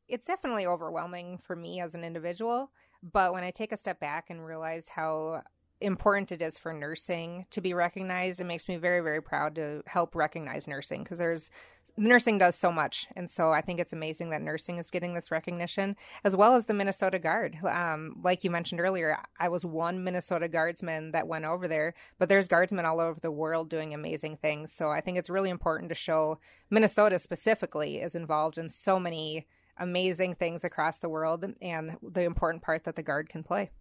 It's 0.07 0.25
definitely 0.25 0.65
overwhelming 0.65 1.39
for 1.39 1.55
me 1.55 1.81
as 1.81 1.93
an 1.93 2.03
individual, 2.03 2.71
but 3.03 3.33
when 3.33 3.43
I 3.43 3.51
take 3.51 3.73
a 3.73 3.77
step 3.77 3.99
back 3.99 4.29
and 4.29 4.45
realize 4.45 4.87
how 4.87 5.41
important 5.79 6.31
it 6.31 6.41
is 6.41 6.57
for 6.57 6.73
nursing 6.73 7.45
to 7.51 7.61
be 7.61 7.73
recognized. 7.73 8.39
It 8.39 8.45
makes 8.45 8.67
me 8.67 8.77
very, 8.77 9.01
very 9.01 9.21
proud 9.21 9.55
to 9.55 9.83
help 9.85 10.15
recognize 10.15 10.67
nursing 10.67 11.03
because 11.03 11.17
there's 11.17 11.51
nursing 11.97 12.37
does 12.37 12.55
so 12.55 12.71
much. 12.71 13.07
And 13.15 13.29
so 13.29 13.51
I 13.51 13.61
think 13.61 13.79
it's 13.79 13.93
amazing 13.93 14.29
that 14.29 14.41
nursing 14.41 14.77
is 14.77 14.91
getting 14.91 15.13
this 15.13 15.31
recognition 15.31 15.95
as 16.23 16.35
well 16.35 16.55
as 16.55 16.65
the 16.65 16.73
Minnesota 16.73 17.19
Guard. 17.19 17.57
Um, 17.63 18.17
like 18.23 18.43
you 18.43 18.51
mentioned 18.51 18.81
earlier, 18.81 19.17
I 19.39 19.49
was 19.49 19.65
one 19.65 20.03
Minnesota 20.03 20.47
Guardsman 20.47 21.11
that 21.11 21.27
went 21.27 21.45
over 21.45 21.67
there, 21.67 21.93
but 22.19 22.29
there's 22.29 22.47
guardsmen 22.47 22.85
all 22.85 22.99
over 22.99 23.19
the 23.19 23.31
world 23.31 23.69
doing 23.69 23.93
amazing 23.93 24.37
things. 24.37 24.71
So 24.71 24.89
I 24.89 25.01
think 25.01 25.17
it's 25.17 25.29
really 25.29 25.49
important 25.49 25.89
to 25.89 25.95
show 25.95 26.39
Minnesota 26.69 27.19
specifically 27.19 27.97
is 27.97 28.15
involved 28.15 28.57
in 28.57 28.69
so 28.69 28.99
many 28.99 29.47
amazing 29.79 30.33
things 30.33 30.63
across 30.63 30.97
the 30.97 31.09
world 31.09 31.45
and 31.61 31.97
the 32.01 32.23
important 32.23 32.63
part 32.63 32.83
that 32.83 32.95
the 32.95 33.03
Guard 33.03 33.29
can 33.29 33.43
play. 33.43 33.71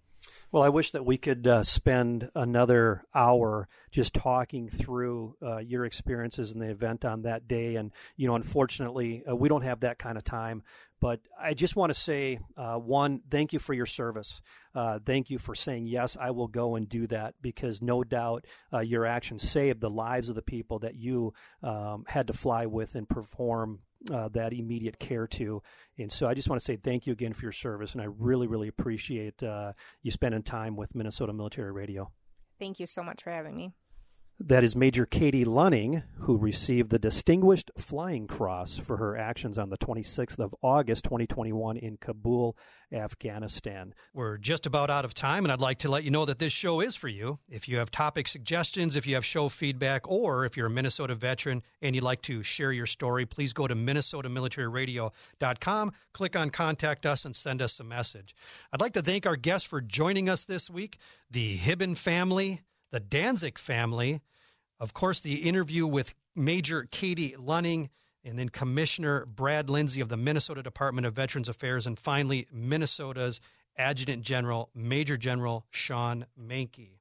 Well, 0.52 0.62
I 0.62 0.68
wish 0.68 0.92
that 0.92 1.04
we 1.04 1.18
could 1.18 1.46
uh, 1.46 1.64
spend 1.64 2.30
another 2.34 3.04
hour 3.14 3.68
just 3.90 4.14
talking 4.14 4.68
through 4.68 5.36
uh, 5.42 5.58
your 5.58 5.84
experiences 5.84 6.52
in 6.52 6.60
the 6.60 6.70
event 6.70 7.04
on 7.04 7.22
that 7.22 7.48
day. 7.48 7.76
And, 7.76 7.92
you 8.16 8.28
know, 8.28 8.36
unfortunately, 8.36 9.22
uh, 9.28 9.34
we 9.34 9.48
don't 9.48 9.64
have 9.64 9.80
that 9.80 9.98
kind 9.98 10.16
of 10.16 10.24
time. 10.24 10.62
But 11.00 11.20
I 11.38 11.52
just 11.52 11.76
want 11.76 11.90
to 11.90 11.98
say, 11.98 12.38
uh, 12.56 12.76
one, 12.76 13.20
thank 13.30 13.52
you 13.52 13.58
for 13.58 13.74
your 13.74 13.86
service. 13.86 14.40
Uh, 14.74 14.98
thank 15.04 15.30
you 15.30 15.38
for 15.38 15.54
saying, 15.54 15.86
yes, 15.86 16.16
I 16.18 16.30
will 16.30 16.48
go 16.48 16.76
and 16.76 16.88
do 16.88 17.06
that 17.08 17.34
because 17.42 17.82
no 17.82 18.02
doubt 18.02 18.46
uh, 18.72 18.80
your 18.80 19.04
actions 19.04 19.48
saved 19.48 19.80
the 19.80 19.90
lives 19.90 20.28
of 20.28 20.36
the 20.36 20.42
people 20.42 20.78
that 20.80 20.94
you 20.94 21.34
um, 21.62 22.04
had 22.08 22.28
to 22.28 22.32
fly 22.32 22.66
with 22.66 22.94
and 22.94 23.08
perform 23.08 23.80
uh, 24.11 24.28
that 24.28 24.52
immediate 24.52 24.98
care 24.98 25.26
to. 25.26 25.62
And 25.98 26.11
so 26.11 26.26
I 26.26 26.34
just 26.34 26.48
want 26.48 26.61
to 26.61 26.64
say 26.64 26.76
thank 26.76 27.07
you 27.07 27.12
again 27.12 27.32
for 27.32 27.42
your 27.42 27.52
service, 27.52 27.92
and 27.92 28.02
I 28.02 28.07
really, 28.07 28.46
really 28.46 28.68
appreciate 28.68 29.42
uh, 29.42 29.72
you 30.02 30.11
spending 30.11 30.42
time 30.42 30.76
with 30.76 30.94
Minnesota 30.94 31.32
Military 31.32 31.72
Radio. 31.72 32.11
Thank 32.59 32.80
you 32.80 32.86
so 32.86 33.02
much 33.02 33.22
for 33.22 33.30
having 33.30 33.57
me. 33.57 33.72
That 34.39 34.64
is 34.64 34.76
Major 34.76 35.07
Katie 35.07 35.47
Lunning, 35.47 36.03
who 36.18 36.37
received 36.37 36.91
the 36.91 36.99
Distinguished 36.99 37.70
Flying 37.78 38.26
Cross 38.26 38.76
for 38.76 38.99
her 38.99 39.16
actions 39.16 39.57
on 39.57 39.70
the 39.70 39.78
26th 39.78 40.39
of 40.39 40.55
August 40.61 41.05
2021 41.05 41.78
in 41.78 41.97
Kabul, 41.97 42.55
Afghanistan. 42.93 43.95
We're 44.12 44.37
just 44.37 44.66
about 44.66 44.91
out 44.91 45.07
of 45.07 45.14
time, 45.14 45.47
and 45.47 45.53
I'd 45.53 45.62
like 45.62 45.78
to 45.78 45.89
let 45.89 46.05
you 46.05 46.11
know 46.11 46.26
that 46.26 46.39
this 46.39 46.53
show 46.53 46.80
is 46.80 46.95
for 46.95 47.09
you. 47.09 47.39
If 47.49 47.66
you 47.66 47.78
have 47.78 47.91
topic 47.91 48.28
suggestions, 48.28 48.95
if 48.95 49.07
you 49.07 49.14
have 49.14 49.24
show 49.24 49.49
feedback, 49.49 50.07
or 50.07 50.45
if 50.45 50.55
you're 50.55 50.66
a 50.66 50.70
Minnesota 50.70 51.14
veteran 51.14 51.62
and 51.80 51.95
you'd 51.95 52.05
like 52.05 52.20
to 52.22 52.43
share 52.43 52.72
your 52.72 52.84
story, 52.84 53.24
please 53.24 53.55
go 53.55 53.66
to 53.66 53.74
minnesotamilitaryradio.com, 53.74 55.93
click 56.12 56.37
on 56.37 56.51
Contact 56.51 57.07
Us, 57.07 57.24
and 57.24 57.34
send 57.34 57.62
us 57.62 57.80
a 57.80 57.84
message. 57.84 58.34
I'd 58.70 58.82
like 58.82 58.93
to 58.93 59.03
thank 59.03 59.24
our 59.24 59.37
guests 59.37 59.66
for 59.66 59.80
joining 59.80 60.28
us 60.28 60.45
this 60.45 60.68
week 60.68 60.99
the 61.30 61.57
Hibben 61.57 61.97
family 61.97 62.61
the 62.91 63.01
Danzig 63.01 63.59
family, 63.59 64.20
of 64.78 64.95
course, 64.95 65.20
the 65.20 65.37
interview 65.49 65.87
with 65.87 66.14
Major 66.34 66.87
Katie 66.91 67.34
Lunning, 67.39 67.91
and 68.24 68.39
then 68.39 68.49
Commissioner 68.49 69.24
Brad 69.24 69.70
Lindsay 69.70 70.01
of 70.01 70.09
the 70.09 70.16
Minnesota 70.16 70.62
Department 70.62 71.07
of 71.07 71.14
Veterans 71.14 71.49
Affairs, 71.49 71.87
and 71.87 71.99
finally, 71.99 72.47
Minnesota's 72.53 73.41
Adjutant 73.78 74.22
General, 74.22 74.70
Major 74.74 75.16
General 75.16 75.64
Shawn 75.70 76.26
Manke. 76.41 76.99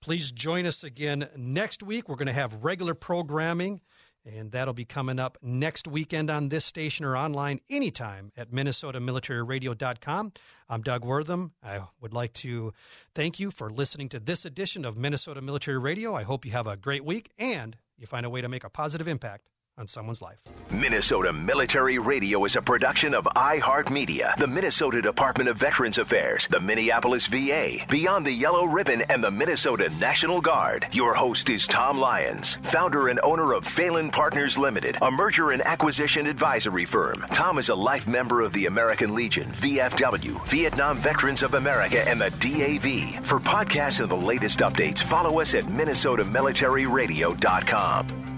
Please 0.00 0.30
join 0.30 0.66
us 0.66 0.84
again 0.84 1.28
next 1.36 1.82
week. 1.82 2.08
We're 2.08 2.16
going 2.16 2.26
to 2.26 2.32
have 2.32 2.64
regular 2.64 2.94
programming. 2.94 3.80
And 4.26 4.50
that'll 4.50 4.74
be 4.74 4.84
coming 4.84 5.20
up 5.20 5.38
next 5.40 5.86
weekend 5.86 6.30
on 6.30 6.48
this 6.48 6.64
station 6.64 7.04
or 7.04 7.16
online 7.16 7.60
anytime 7.70 8.32
at 8.36 8.50
minnesotamilitaryradio.com. 8.50 10.32
I'm 10.68 10.82
Doug 10.82 11.04
Wortham. 11.04 11.52
I 11.62 11.82
would 12.00 12.12
like 12.12 12.32
to 12.34 12.72
thank 13.14 13.38
you 13.38 13.52
for 13.52 13.70
listening 13.70 14.08
to 14.08 14.18
this 14.18 14.44
edition 14.44 14.84
of 14.84 14.96
Minnesota 14.96 15.40
Military 15.40 15.78
Radio. 15.78 16.14
I 16.14 16.24
hope 16.24 16.44
you 16.44 16.50
have 16.50 16.66
a 16.66 16.76
great 16.76 17.04
week 17.04 17.30
and 17.38 17.76
you 17.96 18.06
find 18.06 18.26
a 18.26 18.30
way 18.30 18.40
to 18.40 18.48
make 18.48 18.64
a 18.64 18.70
positive 18.70 19.06
impact 19.06 19.48
on 19.78 19.86
someone's 19.86 20.22
life. 20.22 20.38
Minnesota 20.70 21.30
Military 21.32 21.98
Radio 21.98 22.44
is 22.44 22.54
a 22.56 22.62
production 22.62 23.14
of 23.14 23.24
iHeartMedia, 23.36 24.36
the 24.36 24.46
Minnesota 24.46 25.02
Department 25.02 25.50
of 25.50 25.58
Veterans 25.58 25.98
Affairs, 25.98 26.46
the 26.48 26.58
Minneapolis 26.58 27.26
VA, 27.26 27.84
Beyond 27.90 28.26
the 28.26 28.32
Yellow 28.32 28.64
Ribbon, 28.64 29.02
and 29.02 29.22
the 29.22 29.30
Minnesota 29.30 29.90
National 30.00 30.40
Guard. 30.40 30.86
Your 30.92 31.12
host 31.14 31.50
is 31.50 31.66
Tom 31.66 31.98
Lyons, 31.98 32.56
founder 32.62 33.08
and 33.08 33.20
owner 33.22 33.52
of 33.52 33.66
Phelan 33.66 34.10
Partners 34.10 34.56
Limited, 34.56 34.96
a 35.02 35.10
merger 35.10 35.50
and 35.50 35.60
acquisition 35.62 36.26
advisory 36.26 36.86
firm. 36.86 37.26
Tom 37.32 37.58
is 37.58 37.68
a 37.68 37.74
life 37.74 38.06
member 38.06 38.40
of 38.40 38.52
the 38.54 38.64
American 38.66 39.14
Legion, 39.14 39.50
VFW, 39.52 40.42
Vietnam 40.48 40.96
Veterans 40.96 41.42
of 41.42 41.52
America, 41.54 42.08
and 42.08 42.18
the 42.20 42.30
DAV. 42.40 43.22
For 43.24 43.38
podcasts 43.38 44.00
and 44.00 44.08
the 44.08 44.16
latest 44.16 44.60
updates, 44.60 45.02
follow 45.02 45.40
us 45.40 45.54
at 45.54 45.64
minnesotamilitaryradio.com. 45.64 48.35